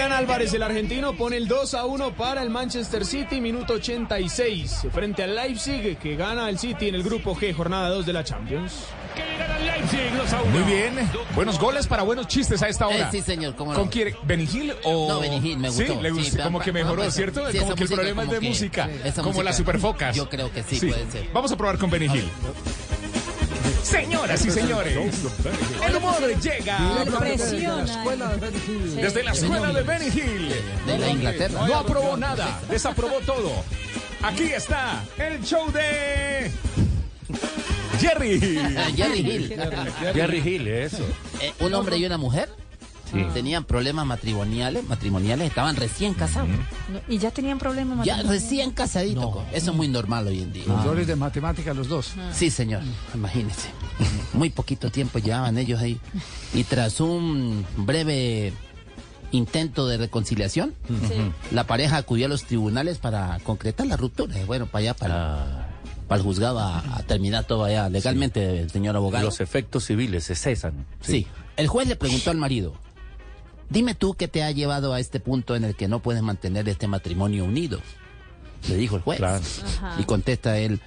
[0.06, 4.86] Julián Álvarez, el argentino, pone el 2 a 1 para el Manchester City, minuto 86,
[4.94, 8.23] frente al Leipzig, que gana el City en el grupo G, jornada 2 de la
[8.23, 8.73] Champions.
[9.15, 10.52] Que le gana el Leipzig 2 a 1.
[10.52, 11.10] Muy bien.
[11.34, 12.98] Buenos goles para buenos chistes a esta hora.
[12.98, 13.80] Eh, sí, señor, cómo no.
[13.80, 14.15] ¿Con quién?
[14.23, 15.07] ¿Benigil o...?
[15.10, 15.86] No, Benigil, me gustó.
[15.88, 16.32] Sí, le gustó.
[16.38, 17.52] Sí, como que mejoró, ¿cierto?
[17.52, 18.90] sí, como que el problema es de que- música.
[19.15, 20.15] como música- las superfocas.
[20.15, 21.30] Yo creo que sí, puede ser.
[21.34, 22.30] Vamos a probar con Benigil.
[23.84, 24.98] Señoras y señores,
[25.88, 27.84] el humor llega Presiona.
[27.84, 28.96] Escuela de Benny Hill.
[28.96, 30.56] desde la escuela de Benny Hill.
[30.86, 31.68] De la Inglaterra.
[31.68, 33.52] No aprobó nada, desaprobó todo.
[34.22, 36.52] Aquí está el show de
[38.00, 38.40] Jerry.
[38.96, 39.56] Jerry Hill.
[40.14, 41.06] Jerry Hill, eso.
[41.42, 42.50] Eh, un hombre y una mujer
[43.34, 46.49] tenían problemas matrimoniales, matrimoniales, estaban recién casados.
[46.49, 48.06] No, Y ya tenían problemas.
[48.06, 48.44] Ya matrimoniales.
[48.44, 49.26] recién casaditos.
[49.32, 50.65] co- Eso es muy normal hoy en día.
[50.65, 52.14] Profesores de matemáticas los dos.
[52.34, 52.82] Sí, señor.
[53.14, 53.69] Imagínese.
[54.34, 55.98] Muy poquito tiempo llevaban ellos ahí.
[56.53, 58.52] Y tras un breve
[59.32, 60.73] intento de reconciliación,
[61.52, 64.36] la pareja acudió a los tribunales para concretar la ruptura.
[64.45, 65.68] Bueno, para allá, para,
[66.07, 69.26] para el juzgado, a, a terminar todo allá legalmente, el señor abogado.
[69.26, 70.86] Los efectos civiles se cesan.
[71.02, 71.27] Sí.
[71.57, 72.73] El juez le preguntó al marido,
[73.70, 76.68] dime tú qué te ha llevado a este punto en el que no puedes mantener
[76.70, 77.80] este matrimonio unido.
[78.68, 79.18] Le dijo el juez.
[79.18, 79.44] Claro.
[80.00, 80.80] Y contesta él,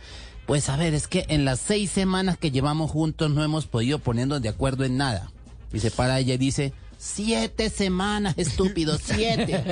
[0.47, 3.99] pues a ver, es que en las seis semanas que llevamos juntos no hemos podido
[3.99, 5.31] ponernos de acuerdo en nada.
[5.73, 9.57] Y se para ella y dice, siete semanas, estúpido, siete.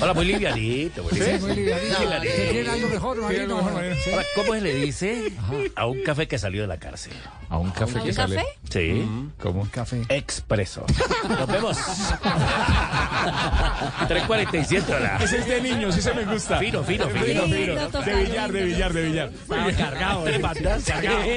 [0.00, 1.02] Hola, muy livianito.
[1.02, 1.46] Muy Sí, livianito.
[1.46, 1.98] muy livianito.
[1.98, 2.36] Muy livianito.
[2.36, 3.68] ¿Te quiere algo mejor, Marino?
[4.04, 4.10] Sí.
[4.12, 5.32] Ahora, ¿cómo se le dice
[5.74, 7.12] a un café que salió de la cárcel?
[7.50, 8.36] A un café ¿A que un sale.
[8.36, 8.48] café?
[8.70, 9.04] Sí.
[9.40, 9.68] ¿Cómo?
[9.70, 10.02] Café.
[10.08, 10.86] Expreso.
[11.28, 11.76] Nos vemos.
[14.08, 15.18] 347 hola.
[15.22, 16.58] Ese es de niños, ese me gusta.
[16.58, 17.42] Fino, fino, fino.
[17.42, 18.02] Fino.
[18.04, 19.28] De billar, de billar, de billar.
[19.32, 20.24] Estaba cargado.
[20.26, 20.32] Sí,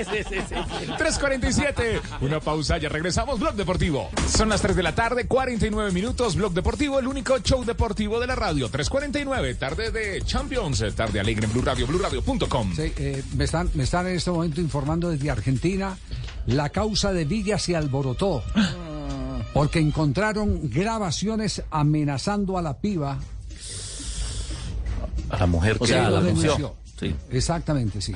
[0.05, 0.55] sí, sí, sí.
[0.97, 2.01] 3.47.
[2.21, 3.39] Una pausa, ya regresamos.
[3.39, 4.09] Blog Deportivo.
[4.29, 6.35] Son las 3 de la tarde, 49 minutos.
[6.35, 8.69] Blog Deportivo, el único show deportivo de la radio.
[8.69, 12.75] 3.49, tarde de Champions, tarde alegre en Blue Radio, BlueRadio.com.
[12.75, 15.97] Sí, eh, me, están, me están en este momento informando desde Argentina.
[16.47, 18.43] La causa de Villa se alborotó
[19.53, 23.19] porque encontraron grabaciones amenazando a la piba.
[25.29, 26.51] A la mujer O que sea, la lo denunció.
[26.55, 26.75] denunció.
[26.99, 27.15] Sí.
[27.31, 28.15] Exactamente, sí.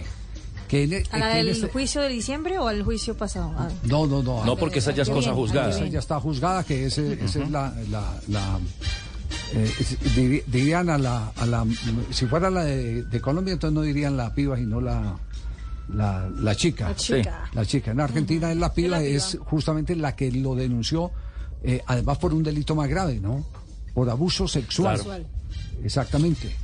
[0.70, 3.52] Que en, ¿A la que del este- juicio de diciembre o al juicio pasado?
[3.58, 3.70] Ah.
[3.84, 4.46] No, no, no.
[4.46, 5.70] No, porque esa ya es cosa bien, juzgada.
[5.72, 7.74] Esa ya está juzgada, que ese, esa es la...
[7.90, 8.60] la, la,
[9.54, 11.66] eh, dirían a la, a la...
[12.12, 15.18] Si fuera la de, de Colombia, entonces no dirían la piba, sino la...
[15.92, 16.90] la, la chica.
[16.90, 17.44] La chica.
[17.50, 17.56] Sí.
[17.56, 17.92] La chica.
[17.92, 19.10] En Argentina es la piba, la piba.
[19.18, 21.12] es justamente la que lo denunció,
[21.64, 23.44] eh, además por un delito más grave, ¿no?
[23.96, 24.98] Por abuso sexual.
[24.98, 25.26] Sexual.
[25.84, 26.56] Exactamente.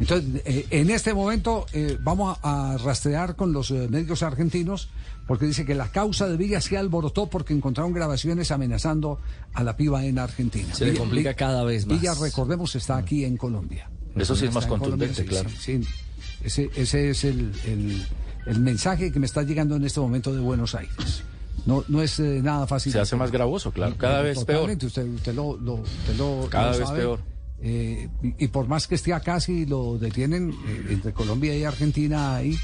[0.00, 4.88] Entonces, eh, en este momento eh, vamos a, a rastrear con los eh, médicos argentinos
[5.26, 9.18] porque dice que la causa de Villa se alborotó porque encontraron grabaciones amenazando
[9.54, 10.72] a la piba en Argentina.
[10.74, 12.00] Se le complica cada vez más.
[12.00, 13.90] Villa, recordemos, está aquí en Colombia.
[14.16, 15.50] Eso sí es más Colombia, contundente, claro.
[15.50, 15.88] sí, sí.
[16.42, 18.06] Ese, ese es el, el-
[18.46, 21.22] el mensaje que me está llegando en este momento de Buenos Aires.
[21.66, 22.92] No, no es eh, nada fácil.
[22.92, 23.94] Se hace más gravoso, claro.
[23.98, 24.70] Cada vez peor.
[24.70, 27.00] Usted, usted lo, lo- usted lo- Cada lo vez sabe.
[27.00, 27.20] peor.
[27.60, 31.64] Eh, y, y por más que esté acá, si lo detienen, eh, entre Colombia y
[31.64, 32.56] Argentina hay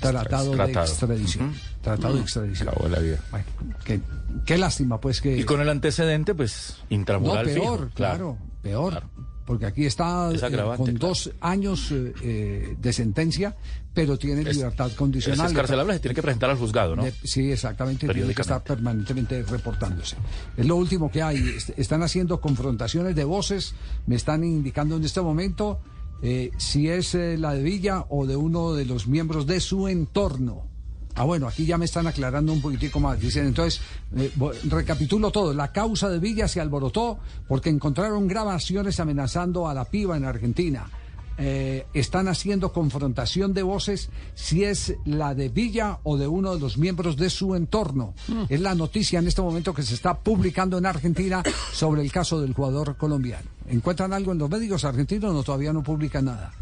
[0.00, 1.54] tratado, de extradición.
[1.80, 2.22] Tratado de Mm.
[2.22, 2.68] extradición.
[2.68, 3.18] Acabó la vida.
[3.30, 3.46] Bueno,
[3.84, 4.00] qué,
[4.44, 5.36] qué lástima, pues que...
[5.38, 7.90] Y con el antecedente, pues, no, intramural peor, fijo.
[7.94, 9.04] claro, peor.
[9.46, 10.84] Porque aquí está Es eh, con claro.
[10.98, 13.56] dos años eh, de sentencia,
[13.94, 15.46] pero tiene Es- libertad Es condicional.
[15.48, 17.04] escarcelable, se tiene que presentar al juzgado, ¿no?
[17.24, 18.08] Sí, exactamente.
[18.08, 20.16] Tiene que estar permanentemente reportándose.
[20.56, 21.36] Es lo último que hay.
[21.56, 23.74] Est- Están haciendo confrontaciones de voces.
[24.06, 25.80] Me están indicando en este momento
[26.22, 29.88] eh, si es eh, la de Villa o de uno de los miembros de su
[29.88, 30.68] entorno.
[31.14, 33.20] Ah, bueno, aquí ya me están aclarando un poquitico más.
[33.20, 33.80] Dicen, entonces,
[34.16, 34.30] eh,
[34.70, 35.52] recapitulo todo.
[35.52, 40.88] La causa de Villa se alborotó porque encontraron grabaciones amenazando a la piba en Argentina.
[41.38, 46.60] Eh, están haciendo confrontación de voces si es la de Villa o de uno de
[46.60, 48.14] los miembros de su entorno.
[48.48, 51.42] Es la noticia en este momento que se está publicando en Argentina
[51.72, 53.48] sobre el caso del jugador colombiano.
[53.68, 55.32] ¿Encuentran algo en los médicos argentinos?
[55.32, 56.52] No, todavía no publican nada.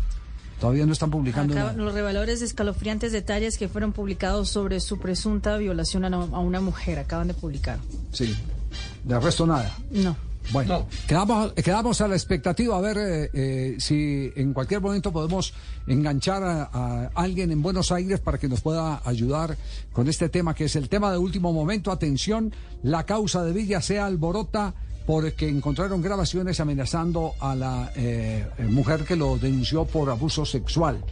[0.60, 1.72] Todavía no están publicando Acá, nada.
[1.72, 6.98] los reveladores de escalofriantes detalles que fueron publicados sobre su presunta violación a una mujer
[6.98, 7.78] acaban de publicar.
[8.12, 8.36] Sí.
[9.04, 9.74] De resto nada.
[9.90, 10.14] No.
[10.52, 15.54] Bueno, quedamos, quedamos a la expectativa a ver eh, eh, si en cualquier momento podemos
[15.86, 19.56] enganchar a, a alguien en Buenos Aires para que nos pueda ayudar
[19.92, 21.92] con este tema que es el tema de último momento.
[21.92, 22.52] Atención,
[22.82, 24.74] la causa de Villa se alborota
[25.06, 31.02] porque encontraron grabaciones amenazando a la eh, mujer que lo denunció por abuso sexual.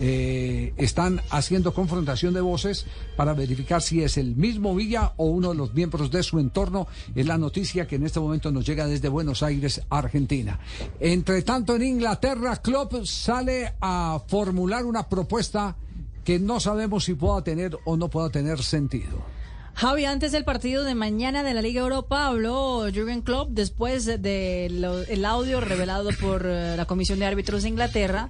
[0.00, 5.50] Eh, están haciendo confrontación de voces para verificar si es el mismo Villa o uno
[5.50, 6.86] de los miembros de su entorno.
[7.14, 10.58] Es la noticia que en este momento nos llega desde Buenos Aires, Argentina.
[11.00, 15.76] Entre tanto, en Inglaterra, Klopp sale a formular una propuesta
[16.24, 19.37] que no sabemos si pueda tener o no pueda tener sentido.
[19.78, 25.24] Javi, antes del partido de mañana de la Liga Europa habló Jürgen Klopp después del
[25.24, 28.28] audio revelado por eh, la Comisión de Árbitros de Inglaterra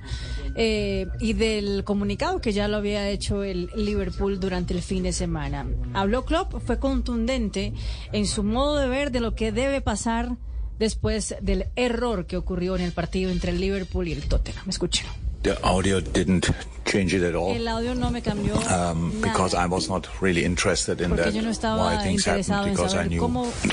[0.57, 5.15] eh, y del comunicado que ya lo había hecho el Liverpool durante el fin de
[5.15, 5.67] semana.
[5.95, 7.73] Habló Klopp, fue contundente
[8.13, 10.37] en su modo de ver de lo que debe pasar
[10.79, 14.69] después del error que ocurrió en el partido entre el Liverpool y el Tottenham.
[14.69, 15.28] Escuchen.
[15.43, 16.51] The audio didn't
[16.85, 17.55] change it at all.
[17.55, 21.35] El audio no me cambió Um, because I was not really interested in Porque that
[21.35, 23.23] yo no estaba why things happened because I knew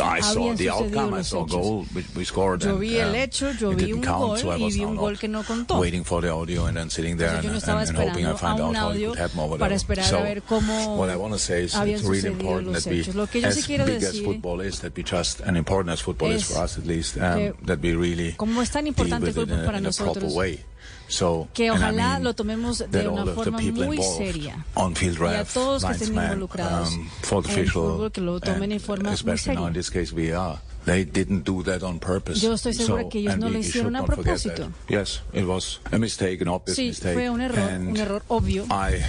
[0.03, 3.09] I saw the outcome I saw a goal we, we scored Yo and, vi el
[3.09, 4.95] um, hecho, yo it vi didn't un count, gol so I was vi now un
[4.95, 5.79] not gol que no contó.
[5.79, 8.25] waiting for the audio and then sitting there Entonces yo no and, and, and hoping
[8.27, 9.59] I find out how it could happen or whatever.
[9.65, 12.73] para esperar so a ver cómo what I want to say is it's really important
[12.73, 13.15] that we hechos.
[13.15, 16.31] Lo que yo as big as football is that we just and important as football
[16.31, 19.49] is for us at least um, that we really como es tan deal with it
[19.49, 20.59] in in a proper way.
[21.07, 24.66] So, que ojalá lo tomemos de una forma muy seria.
[24.76, 27.07] Y a todos que estén involucrados um,
[27.48, 29.82] en el fútbol, que lo tomen en forma muy especially now in seria.
[29.82, 30.60] this case VR.
[30.86, 32.41] They didn't do that on purpose.
[32.41, 34.72] Yo estoy segura So, que ellos no we lo hicieron a propósito.
[34.88, 37.14] Yes, it was a mistake, an obvious Sí, mistake.
[37.16, 38.66] fue un error, and un error obvio.
[38.70, 39.02] I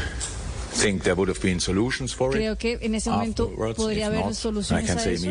[0.77, 2.36] think there would have been solutions for it.
[2.36, 5.31] Creo que en ese momento podría haber soluciones a eso.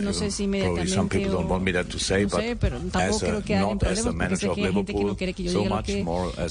[0.00, 2.22] No sé uh, si Probably some people inmediatamente don't o- want me that to say,
[2.22, 5.04] no but sé, pero tampoco creo que haya problemas porque sé que hay gente que
[5.04, 6.04] no quiere que yo so diga lo que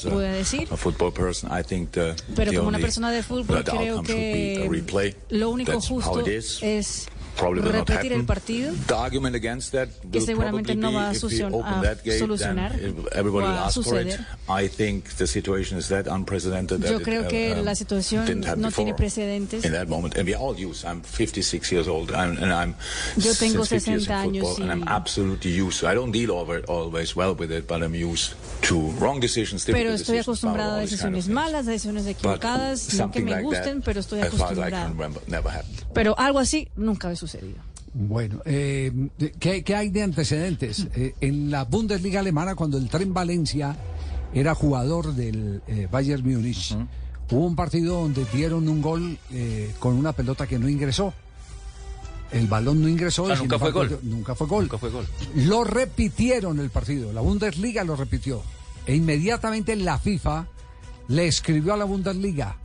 [0.10, 0.68] pueda decir.
[0.72, 5.16] a football person, I think the, Pero como una persona de fútbol creo que replay.
[5.30, 11.10] lo único justo es repetir el partido The argument against that que seguramente no va
[11.10, 14.26] a, solucionar will a suceder.
[14.48, 18.94] I think the situation is that unprecedented that Yo creo que la situación no tiene
[18.94, 19.66] precedentes.
[19.66, 20.16] in that moment.
[20.16, 20.86] And we are all used.
[20.86, 22.76] I'm 56 years old, I'm, and I'm
[23.18, 25.84] Yo tengo since 50 years 60 in años football, and y- I'm absolutely used.
[25.84, 29.92] I don't deal over, always well with it, but I'm used to wrong decisions, Pero
[29.92, 33.86] estoy decisions, acostumbrada a decisiones malas, a decisiones equivocadas, no que me like gusten, that,
[33.86, 35.84] pero estoy happened.
[35.94, 37.25] Pero algo así nunca había sucedido.
[37.94, 38.92] Bueno, eh,
[39.40, 40.88] ¿qué, qué hay de antecedentes?
[40.96, 43.76] Eh, en la Bundesliga alemana, cuando el Tren Valencia
[44.34, 46.76] era jugador del eh, Bayern Múnich,
[47.32, 49.18] hubo un partido donde dieron un gol
[49.80, 51.14] con una pelota que no ingresó.
[52.32, 53.28] El balón no ingresó.
[53.28, 54.00] Ah, y sin nunca fue gol.
[54.04, 54.64] Nunca fue gol.
[54.64, 55.08] Nunca fue gol.
[55.36, 57.14] Lo repitieron el partido.
[57.14, 58.42] La Bundesliga lo repitió.
[58.86, 60.48] E inmediatamente la FIFA
[61.08, 62.58] le escribió a la Bundesliga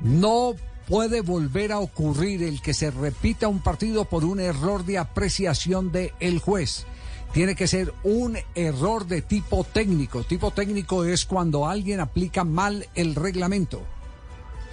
[0.00, 0.54] No
[0.88, 5.92] puede volver a ocurrir el que se repita un partido por un error de apreciación
[5.92, 6.86] del el juez.
[7.32, 10.24] Tiene que ser un error de tipo técnico.
[10.24, 13.82] Tipo técnico es cuando alguien aplica mal el reglamento.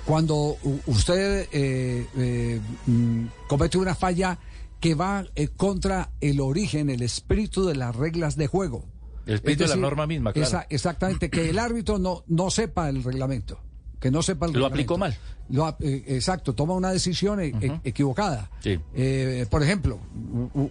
[0.05, 0.55] Cuando
[0.85, 4.37] usted eh, eh, mm, comete una falla
[4.79, 8.85] que va eh, contra el origen, el espíritu de las reglas de juego.
[9.25, 10.47] El espíritu Es de la norma misma, claro.
[10.47, 13.59] esa- exactamente, que el árbitro no, no sepa el reglamento.
[13.99, 15.15] Que no sepa el Lo aplicó mal.
[15.49, 18.49] Lo eh, exacto, toma una decisión e- equivocada.
[18.61, 18.79] Sí.
[18.95, 19.99] Eh, por ejemplo,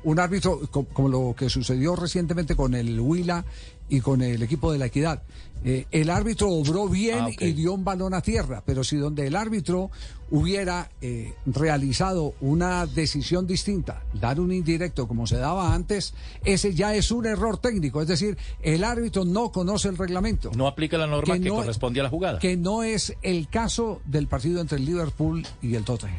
[0.03, 3.45] un árbitro, co- como lo que sucedió recientemente con el Huila
[3.89, 5.23] y con el equipo de la Equidad.
[5.65, 9.27] Eh, el árbitro obró bien Ah, y dio un balón a tierra, pero si donde
[9.27, 9.91] el árbitro
[10.31, 16.15] hubiera eh, realizado una decisión distinta, dar un indirecto como se daba antes,
[16.45, 18.01] ese ya es un error técnico.
[18.03, 20.51] Es decir, el árbitro no conoce el reglamento.
[20.57, 22.39] No aplica la norma que, no- corresponde a la jugada.
[22.39, 26.17] Que no es el caso del partido entre el Liverpool y el Tottenham.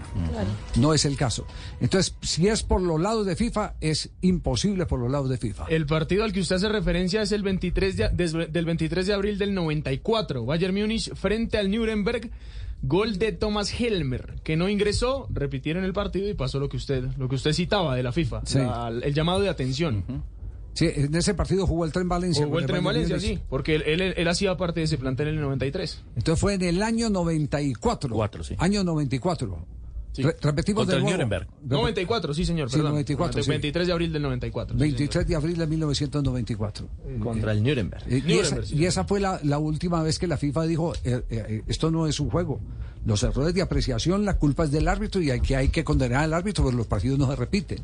[0.77, 1.45] No es el caso.
[1.81, 5.65] Entonces, si es por los lados de FIFA, es imposible por los lados de FIFA.
[5.69, 9.13] El partido al que usted hace referencia es el 23 de- des- del 23 de
[9.13, 10.45] abril del 94.
[10.45, 12.29] Bayern Múnich frente al Nuremberg.
[12.81, 17.05] Gol de Thomas Helmer, que no ingresó, repitieron el partido y pasó lo que usted,
[17.17, 18.59] lo que usted citaba de la FIFA, Sí.
[18.59, 20.03] la- el llamado de atención.
[20.73, 22.45] Sí, en ese partido jugó el Tren Valencia.
[22.45, 25.29] Jugó el Tren Bayern Valencia, sí, porque él, él- él hacía parte de ese plantel
[25.29, 26.03] en el 93.
[26.17, 28.13] Entonces fue en el año 94.
[28.59, 29.65] Año 94.
[30.23, 31.17] Re- repetimos Contra de el nuevo.
[31.17, 31.47] Nuremberg.
[31.63, 32.91] 94, sí, señor, Sí, perdón.
[32.93, 33.49] 94, sí.
[33.49, 34.75] 23 de abril del 94.
[34.75, 36.87] sí, 23 de abril de 1994.
[37.21, 38.03] Contra el Nuremberg.
[38.07, 40.63] Eh, y, Nuremberg, esa, sí, y esa fue la, la última vez que la FIFA
[40.63, 42.59] dijo, eh, eh, esto no es un juego.
[43.05, 46.23] Los errores de apreciación, la culpa es del árbitro y hay que, hay que condenar
[46.23, 47.79] al árbitro, porque los partidos no se repiten.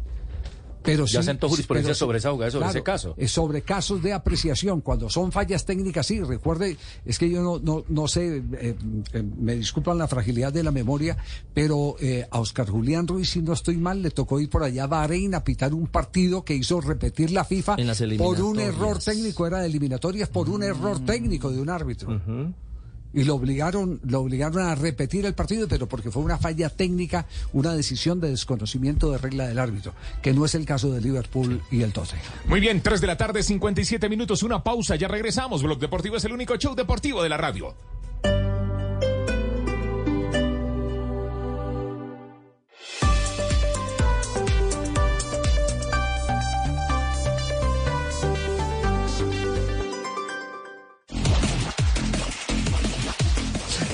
[0.83, 3.13] Pero Ya sí- sentó jurisprudencia sobre esa jugada, sobre ese caso.
[3.17, 7.59] eh, sobre casos de apreciación, cuando son fallas técnicas, sí, recuerde, es que yo no,
[7.59, 8.75] no, no sé, eh,
[9.13, 11.17] eh, me disculpan la fragilidad de la memoria,
[11.53, 14.85] pero eh, a Oscar Julián Ruiz, si no estoy mal, le tocó ir por allá
[14.85, 18.59] a Bahrein a pitar un partido que hizo repetir la FIFA En las por un
[18.59, 22.21] error técnico, era de eliminatorias, por un error técnico de un árbitro.
[23.13, 27.25] Y lo obligaron, lo obligaron a repetir el partido, pero porque fue una falla técnica,
[27.53, 31.61] una decisión de desconocimiento de regla del árbitro, que no es el caso de Liverpool
[31.71, 32.23] y el Tottenham.
[32.45, 35.63] Muy bien, 3 de la tarde, 57 minutos, una pausa, ya regresamos.
[35.63, 37.75] Blog Deportivo es el único show deportivo de la radio.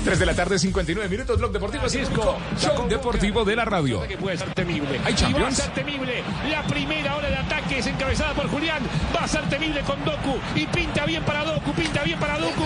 [0.07, 4.07] Tres de la tarde, 59 minutos, Blog Deportivo único show deportivo de la radio.
[4.07, 4.87] Que puede ser temible.
[4.89, 5.57] Hay Y va a Champions.
[5.57, 6.23] ser temible.
[6.49, 8.81] La primera hora de ataque es encabezada por Julián.
[9.13, 10.37] Va a ser temible con Doku.
[10.55, 11.73] Y pinta bien para Doku.
[11.73, 12.63] Pinta bien para Doku.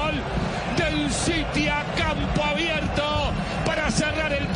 [0.00, 0.14] Gol
[0.76, 3.32] del City a campo abierto
[3.64, 4.46] para cerrar el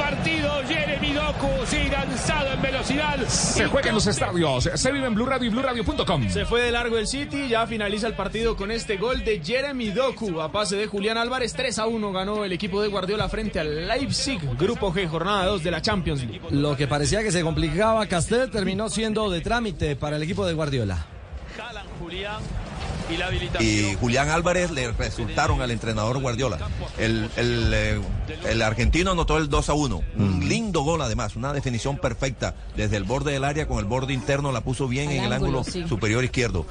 [0.63, 3.27] Jeremy Doku, sí, lanzado en velocidad.
[3.27, 6.29] Se juega en los estadios, se vive en Blue Radio y BlueRadio.com.
[6.29, 9.91] Se fue de largo el City, ya finaliza el partido con este gol de Jeremy
[9.91, 11.53] Doku a pase de Julián Álvarez.
[11.55, 15.63] 3 a 1 ganó el equipo de Guardiola frente al Leipzig, grupo G, jornada 2
[15.63, 16.41] de la Champions League.
[16.51, 20.55] Lo que parecía que se complicaba Castel terminó siendo de trámite para el equipo de
[20.55, 21.07] Guardiola.
[22.01, 22.43] Julián
[23.61, 26.59] y Julián Álvarez le resultaron al entrenador Guardiola.
[26.99, 28.01] El, el, eh,
[28.49, 30.03] el argentino anotó el 2 a 1.
[30.17, 32.55] Un lindo gol además, una definición perfecta.
[32.77, 35.33] Desde el borde del área con el borde interno la puso bien Al en el
[35.33, 35.89] ángulo, ángulo sí.
[35.89, 36.67] superior izquierdo.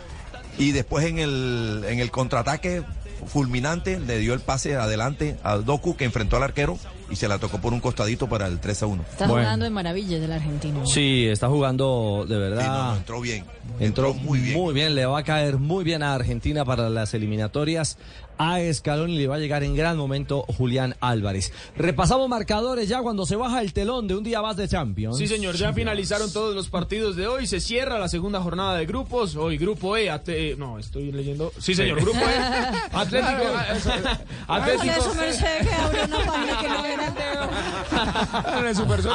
[0.57, 2.84] Y después en el, en el contraataque
[3.26, 6.78] fulminante le dio el pase adelante al Doku que enfrentó al arquero
[7.10, 9.06] y se la tocó por un costadito para el 3 a 1.
[9.12, 10.86] Está jugando de maravilla del argentino.
[10.86, 12.98] Sí, está jugando de verdad.
[12.98, 13.45] entró bien.
[13.80, 14.58] Entró muy bien.
[14.58, 17.98] Muy bien, le va a caer muy bien a Argentina para las eliminatorias.
[18.38, 21.51] A Escalón y le va a llegar en gran momento Julián Álvarez.
[21.76, 25.18] Repasamos marcadores ya cuando se baja el telón de un día más de Champions.
[25.18, 27.47] Sí, señor, ya finalizaron todos los partidos de hoy.
[27.47, 29.35] Se cierra la segunda jornada de grupos.
[29.35, 30.10] Hoy, grupo E.
[30.10, 31.51] At- eh, no, estoy leyendo.
[31.60, 32.23] Sí, señor, grupo E.
[32.91, 33.43] Atlético.
[34.47, 34.93] Atlético.
[36.61, 37.14] Que no era.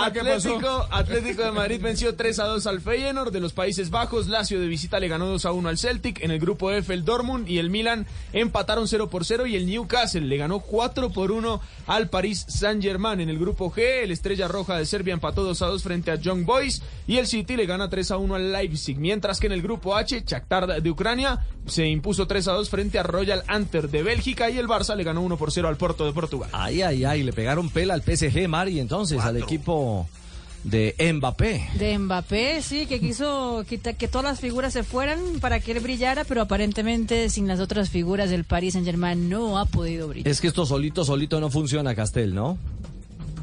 [0.05, 4.28] Atlético, Atlético de Madrid venció 3 a 2 al Feyenoord de los Países Bajos.
[4.28, 6.23] Lazio de visita le ganó 2 a 1 al Celtic.
[6.23, 9.57] En el grupo F el Dortmund y el Milan empataron 0 1 por 0 y
[9.57, 13.21] el Newcastle le ganó 4 por 1 al Paris Saint-Germain.
[13.21, 16.17] En el grupo G, el Estrella Roja de Serbia empató 2 a 2 frente a
[16.17, 18.99] Young Boys y el City le gana 3 a 1 al Leipzig.
[18.99, 22.99] Mientras que en el grupo H, Shakhtar de Ucrania se impuso 3 a 2 frente
[22.99, 26.05] a Royal Antwerp de Bélgica y el Barça le ganó 1 por 0 al Porto
[26.05, 26.51] de Portugal.
[26.53, 30.07] Ay, ay, ay, le pegaron pela al PSG, Mari, entonces, al equipo
[30.70, 31.69] de Mbappé.
[31.74, 35.81] De Mbappé, sí, que quiso quita- que todas las figuras se fueran para que él
[35.81, 40.28] brillara, pero aparentemente sin las otras figuras del Paris Saint Germain no ha podido brillar.
[40.28, 42.59] Es que esto solito, solito no funciona, Castel, ¿no?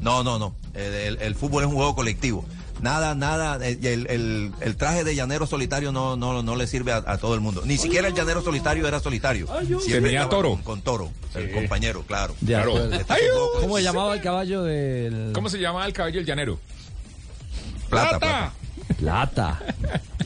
[0.02, 0.56] No, no, no.
[0.74, 2.46] El, el- el fútbol es un juego colectivo.
[2.82, 3.58] Nada, nada.
[3.66, 7.18] eh, El, el- el traje de llanero solitario no, no, no le sirve a, a
[7.18, 7.64] todo el mundo.
[7.66, 9.48] Ni siquiera el llanero solitario era solitario.
[9.80, 10.50] Siempre Tenía toro.
[10.52, 12.36] Con, con toro, el compañero, claro.
[12.42, 15.32] Este con- ¿Cómo se llamaba el caballo del...?
[15.34, 16.60] ¿Cómo se llama el caballo del llanero?
[17.90, 18.52] Plata, plata.
[18.98, 19.60] Plata.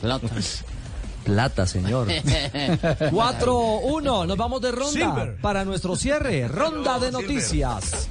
[0.00, 0.28] Plata.
[1.24, 2.08] Plata, señor.
[3.10, 5.36] 4-1, nos vamos de ronda Silver.
[5.40, 6.48] para nuestro cierre.
[6.48, 8.08] Ronda de noticias.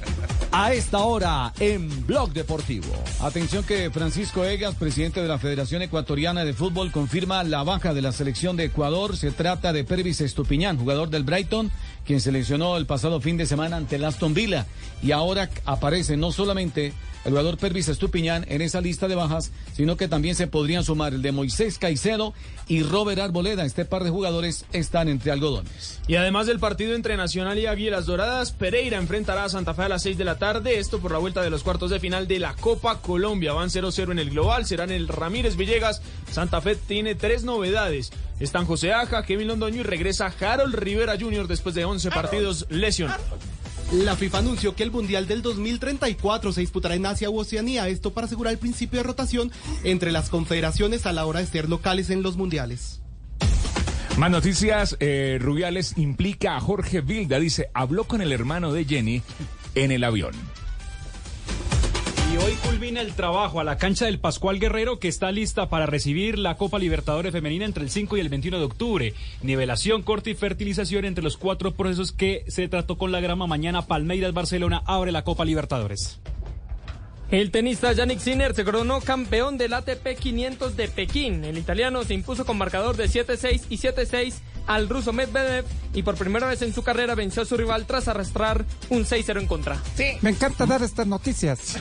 [0.52, 2.92] A esta hora en Blog Deportivo.
[3.20, 8.02] Atención que Francisco Egas, presidente de la Federación Ecuatoriana de Fútbol, confirma la baja de
[8.02, 9.16] la selección de Ecuador.
[9.16, 11.70] Se trata de Pervis Estupiñán, jugador del Brighton,
[12.04, 14.66] quien seleccionó el pasado fin de semana ante el Aston Villa.
[15.02, 16.92] Y ahora aparece no solamente
[17.24, 21.14] el jugador Pervis Estupiñán en esa lista de bajas, sino que también se podrían sumar
[21.14, 22.34] el de Moisés Caicedo
[22.68, 23.64] y Robert Arboleda.
[23.64, 26.00] Este par de jugadores están entre algodones.
[26.06, 29.88] Y además del partido entre Nacional y Águilas Doradas, Pereira enfrentará a Santa Fe a
[29.88, 30.78] las 6 de la tarde.
[30.78, 33.52] Esto por la vuelta de los cuartos de final de la Copa Colombia.
[33.52, 34.66] Van 0-0 en el global.
[34.66, 36.02] Serán el Ramírez Villegas.
[36.30, 38.12] Santa Fe tiene tres novedades.
[38.38, 41.46] Están José Aja, Kevin Londoño y regresa Harold Rivera Jr.
[41.46, 43.20] después de 11 partidos lesionados.
[43.92, 48.12] La FIFA anunció que el Mundial del 2034 se disputará en Asia u Oceanía, esto
[48.12, 49.50] para asegurar el principio de rotación
[49.82, 53.00] entre las confederaciones a la hora de ser locales en los mundiales.
[54.16, 59.22] Más noticias, eh, Rubiales implica a Jorge Vilda, dice, habló con el hermano de Jenny
[59.74, 60.34] en el avión.
[62.32, 65.86] Y hoy culmina el trabajo a la cancha del Pascual Guerrero que está lista para
[65.86, 69.14] recibir la Copa Libertadores Femenina entre el 5 y el 21 de octubre.
[69.42, 73.48] Nivelación, corte y fertilización entre los cuatro procesos que se trató con la grama.
[73.48, 76.20] Mañana Palmeiras Barcelona abre la Copa Libertadores.
[77.30, 81.44] El tenista Yannick Sinner se coronó campeón del ATP 500 de Pekín.
[81.44, 84.34] El italiano se impuso con marcador de 7-6 y 7-6
[84.70, 88.06] al ruso Medvedev y por primera vez en su carrera venció a su rival tras
[88.06, 89.76] arrastrar un 6-0 en contra.
[90.22, 91.76] Me encanta dar estas noticias.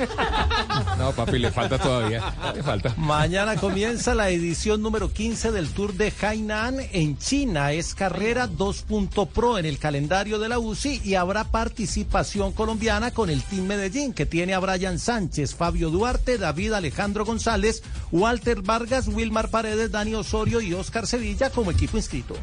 [0.98, 2.22] No, papi, le falta todavía.
[2.54, 2.94] Le falta.
[2.98, 7.72] Mañana comienza la edición número 15 del Tour de Hainan en China.
[7.72, 13.44] Es carrera 2.pro en el calendario de la UCI y habrá participación colombiana con el
[13.44, 19.49] Team Medellín, que tiene a Brian Sánchez, Fabio Duarte, David Alejandro González, Walter Vargas, Wilmar
[19.49, 22.36] Paredes, Dani Osorio y Oscar Sevilla como equipo inscrito.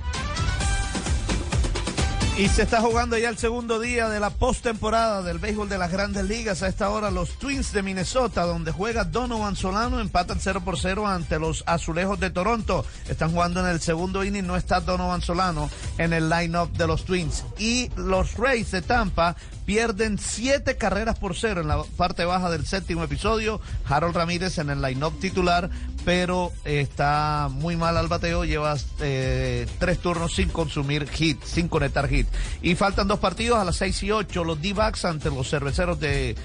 [2.38, 5.90] Y se está jugando ya el segundo día de la postemporada del béisbol de las
[5.90, 6.62] grandes ligas.
[6.62, 11.06] A esta hora los Twins de Minnesota, donde juega Donovan Solano, empatan 0 por 0
[11.06, 12.84] ante los Azulejos de Toronto.
[13.08, 17.06] Están jugando en el segundo inning, no está Donovan Solano en el line-up de los
[17.06, 17.42] Twins.
[17.58, 19.34] Y los Rays de Tampa
[19.64, 23.62] pierden siete carreras por cero en la parte baja del séptimo episodio.
[23.88, 25.70] Harold Ramírez en el line-up titular,
[26.07, 32.09] pero está muy mal al bateo, lleva eh, tres turnos sin consumir hit, sin conectar
[32.09, 32.28] hit.
[32.62, 36.37] Y faltan dos partidos a las seis y ocho, los D-backs ante los cerveceros de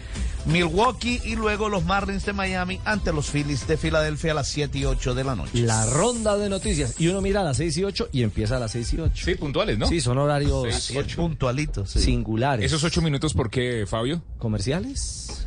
[0.48, 4.80] Milwaukee y luego los Marlins de Miami ante los Phillies de Filadelfia a las siete
[4.80, 5.52] y ocho de la noche.
[5.60, 6.96] La ronda de noticias.
[7.00, 9.26] Y uno mira a las 6 y 8 y empieza a las 6 y 8.
[9.26, 9.86] Sí, puntuales, ¿no?
[9.86, 11.18] Sí, son horarios Seis y ocho.
[11.18, 11.92] puntualitos.
[11.92, 12.66] singulares.
[12.66, 14.24] ¿Esos ocho minutos por qué, Fabio?
[14.40, 15.46] ¿Comerciales?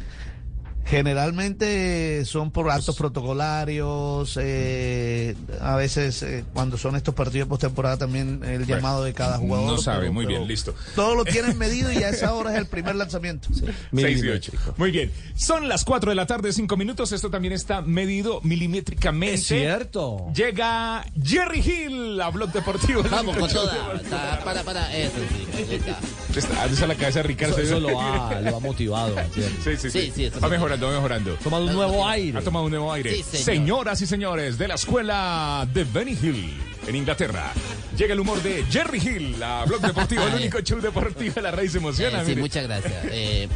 [0.86, 7.96] Generalmente son por actos protocolarios, eh, a veces eh, cuando son estos partidos de postemporada
[7.96, 9.66] también el llamado de cada jugador.
[9.66, 10.74] No sabe, pero- muy bien, listo.
[10.94, 13.48] Todo lo tienen medido y a esa hora es el primer lanzamiento.
[13.94, 14.52] Seis y ocho.
[14.76, 15.10] Muy bien.
[15.36, 17.12] Son las 4 de la tarde, 5 minutos.
[17.12, 19.34] Esto también está medido milimétricamente.
[19.34, 20.26] Es cierto.
[20.34, 23.02] Llega Jerry Hill a Blog Deportivo.
[23.10, 23.94] Vamos con toda.
[23.94, 25.74] Está- Para, para, eso sí.
[25.74, 25.98] está.
[26.36, 27.54] Está, está la cabeza de Ricardo.
[27.58, 29.14] Eso, eso lo, ha, lo ha motivado.
[29.34, 29.90] Sí, sí, sí.
[29.90, 30.60] Sí, sí, está va bien.
[30.76, 31.32] Mejorando, va mejorando.
[31.34, 32.38] Ha tomado un nuevo aire.
[32.38, 33.10] Ha tomado un nuevo aire.
[33.14, 33.44] Sí, señor.
[33.44, 36.54] Señoras y señores de la escuela de Benny Hill
[36.86, 37.52] en Inglaterra.
[37.96, 41.50] Llega el humor de Jerry Hill a Blog Deportivo, el único show deportivo de la
[41.50, 42.22] raíz emociona.
[42.22, 42.92] Eh, sí, muchas gracias.
[43.10, 43.48] Eh,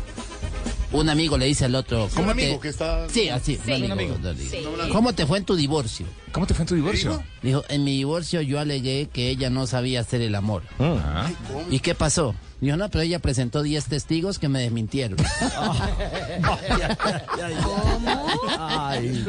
[0.91, 2.09] un amigo le dice al otro.
[2.15, 2.61] ¿cómo amigo te...
[2.61, 3.59] que está- Sí, así.
[3.63, 3.73] Sí.
[3.73, 4.15] un Un amigo.
[4.15, 4.35] amigo.
[4.51, 4.59] Sí.
[4.93, 6.07] ¿Cómo te fue en tu divorcio?
[6.33, 7.23] ¿Cómo te fue en tu divorcio?
[7.43, 10.63] Dijo, en mi divorcio yo alegué que ella no sabía hacer el amor.
[10.79, 11.29] Ah.
[11.71, 12.35] ¿Y qué pasó?
[12.61, 15.17] Dijo, no, pero ella presentó 10 testigos que me desmintieron.
[18.59, 19.25] Ay.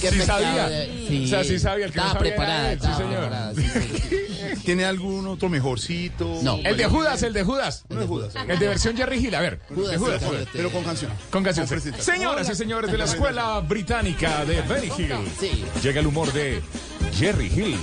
[0.00, 0.66] Qué Sí sabía.
[0.66, 3.28] O sea, sí sabía, el que no estaba era preparada, él, sí, señor.
[3.28, 3.80] preparada, sí, sí.
[4.64, 6.38] ¿Tiene algún otro mejorcito?
[6.42, 6.60] No.
[6.62, 7.84] El de Judas, el de Judas.
[7.88, 8.34] Uno de Judas.
[8.46, 9.60] El de versión Jerry Hill, a ver.
[9.68, 10.22] Judas, de Judas.
[10.22, 10.46] Judas.
[10.52, 11.10] Pero con canción.
[11.30, 11.66] Con canción.
[11.66, 11.82] Con sí.
[11.82, 12.16] presentación.
[12.16, 15.14] Señoras y señores de la escuela británica de Benny Hill.
[15.38, 15.64] Sí.
[15.82, 16.62] Llega el humor de
[17.14, 17.78] Jerry Hill.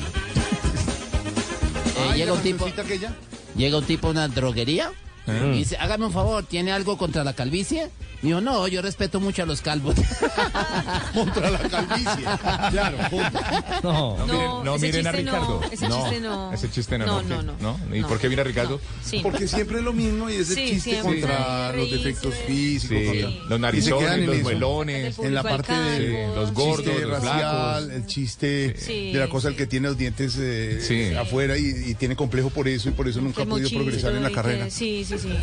[1.98, 3.12] Eh, llega un tipo, ¿Cancioncita aquella?
[3.58, 4.92] Llega un tipo a una droguería
[5.28, 7.90] Y dice, hágame un favor, ¿tiene algo contra la calvicie?
[8.22, 9.94] Dijo, no, yo respeto mucho a los calvos.
[11.14, 12.24] Contra la calvicie.
[12.72, 13.40] Claro, punto.
[13.84, 14.18] No.
[14.18, 15.62] No, miren, no ese miren a chiste no, Ricardo.
[15.72, 16.54] ese chiste no.
[16.54, 17.06] Ese chiste no.
[17.06, 17.30] No, ¿por qué?
[17.30, 17.44] no,
[17.88, 17.96] no.
[17.96, 18.08] ¿Y No.
[18.08, 18.80] por qué viene Ricardo?
[19.04, 19.20] Sí.
[19.22, 21.22] Porque siempre es lo mismo y es el Sí, chiste siempre.
[21.22, 22.98] contra los defectos físicos.
[22.98, 25.20] Sí, contra- los narizones, los muelones.
[25.20, 29.50] En la parte de los gordos, chiste los racial, el chiste Sí, de la cosa
[29.50, 31.14] el que tiene los dientes eh, Sí.
[31.16, 34.24] afuera y, y tiene complejo por eso y por eso nunca ha podido progresar en
[34.24, 34.70] la carrera.
[34.70, 35.38] Sí, sí, sí.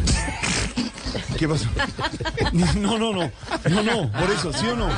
[1.38, 1.68] ¿Qué pasó?
[2.52, 3.30] No, no, no.
[3.68, 4.88] No, no, por eso, ¿sí o no?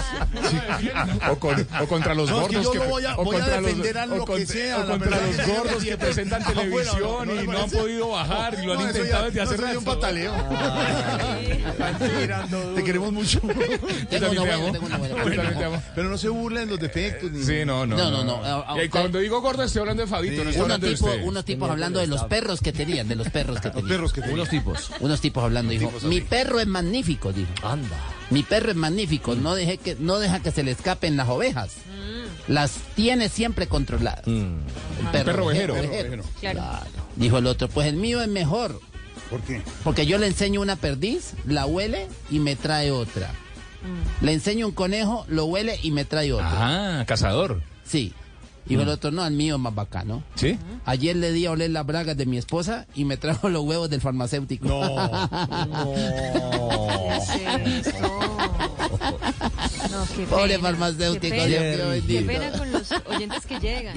[1.31, 3.37] O, con- o contra los No, es que gordos yo lo voy a- o voy
[3.37, 5.83] a contra los- defender a o lo que sea, o contra los que sí, gordos
[5.83, 5.97] sí, que sí.
[5.99, 6.63] presentan Ah, bueno,
[6.93, 9.61] televisión no, no, y no han podido bajar y lo han intentado desde hace es
[9.61, 9.85] un rato.
[9.85, 10.33] pataleo.
[11.99, 12.75] Duro.
[12.75, 13.41] Te queremos mucho.
[14.11, 14.53] Yo también te
[15.65, 15.83] amo.
[15.95, 17.31] Pero no se burlen los defectos.
[17.31, 17.97] ni- Sí, no, no.
[17.97, 18.45] No, no, no.
[18.45, 20.95] A- a Y cuando digo gordo estoy hablando de Fabito, no estoy Unos hablando de
[20.95, 21.25] tipos, usted.
[21.25, 23.89] unos tipos hablando de los perros que tenían, de los perros que tenían.
[23.89, 24.37] perros que tenían.
[24.71, 25.01] Unos tipos.
[25.01, 27.51] Unos tipos hablando, dijo, mi perro es magnífico, dijo.
[27.63, 27.97] Anda.
[28.31, 31.77] Mi perro es magnífico, no, deje que, no deja que se le escapen las ovejas.
[32.49, 34.27] Las tiene siempre controladas.
[34.27, 34.57] El
[35.13, 35.75] Perro ovejero.
[36.41, 36.87] Claro.
[37.17, 38.81] Dijo el otro, pues el mío es mejor,
[39.31, 39.63] ¿Por qué?
[39.83, 43.31] porque yo le enseño una perdiz, la huele y me trae otra.
[44.21, 46.47] Le enseño un conejo, lo huele y me trae otro.
[46.49, 47.63] Ah, cazador.
[47.85, 48.13] Sí.
[48.67, 50.23] Dijo el otro, no, el mío es más bacano.
[50.35, 50.59] ¿Sí?
[50.85, 53.89] Ayer le di a oler las bragas de mi esposa y me trajo los huevos
[53.91, 54.67] del farmacéutico.
[57.33, 57.47] ¿Qué
[57.79, 57.99] es eso?
[59.91, 61.47] No, qué Pobre pena, farmacéutico, qué pena.
[61.47, 62.27] Dios mío Qué bendito.
[62.27, 63.97] pena con los oyentes que llegan.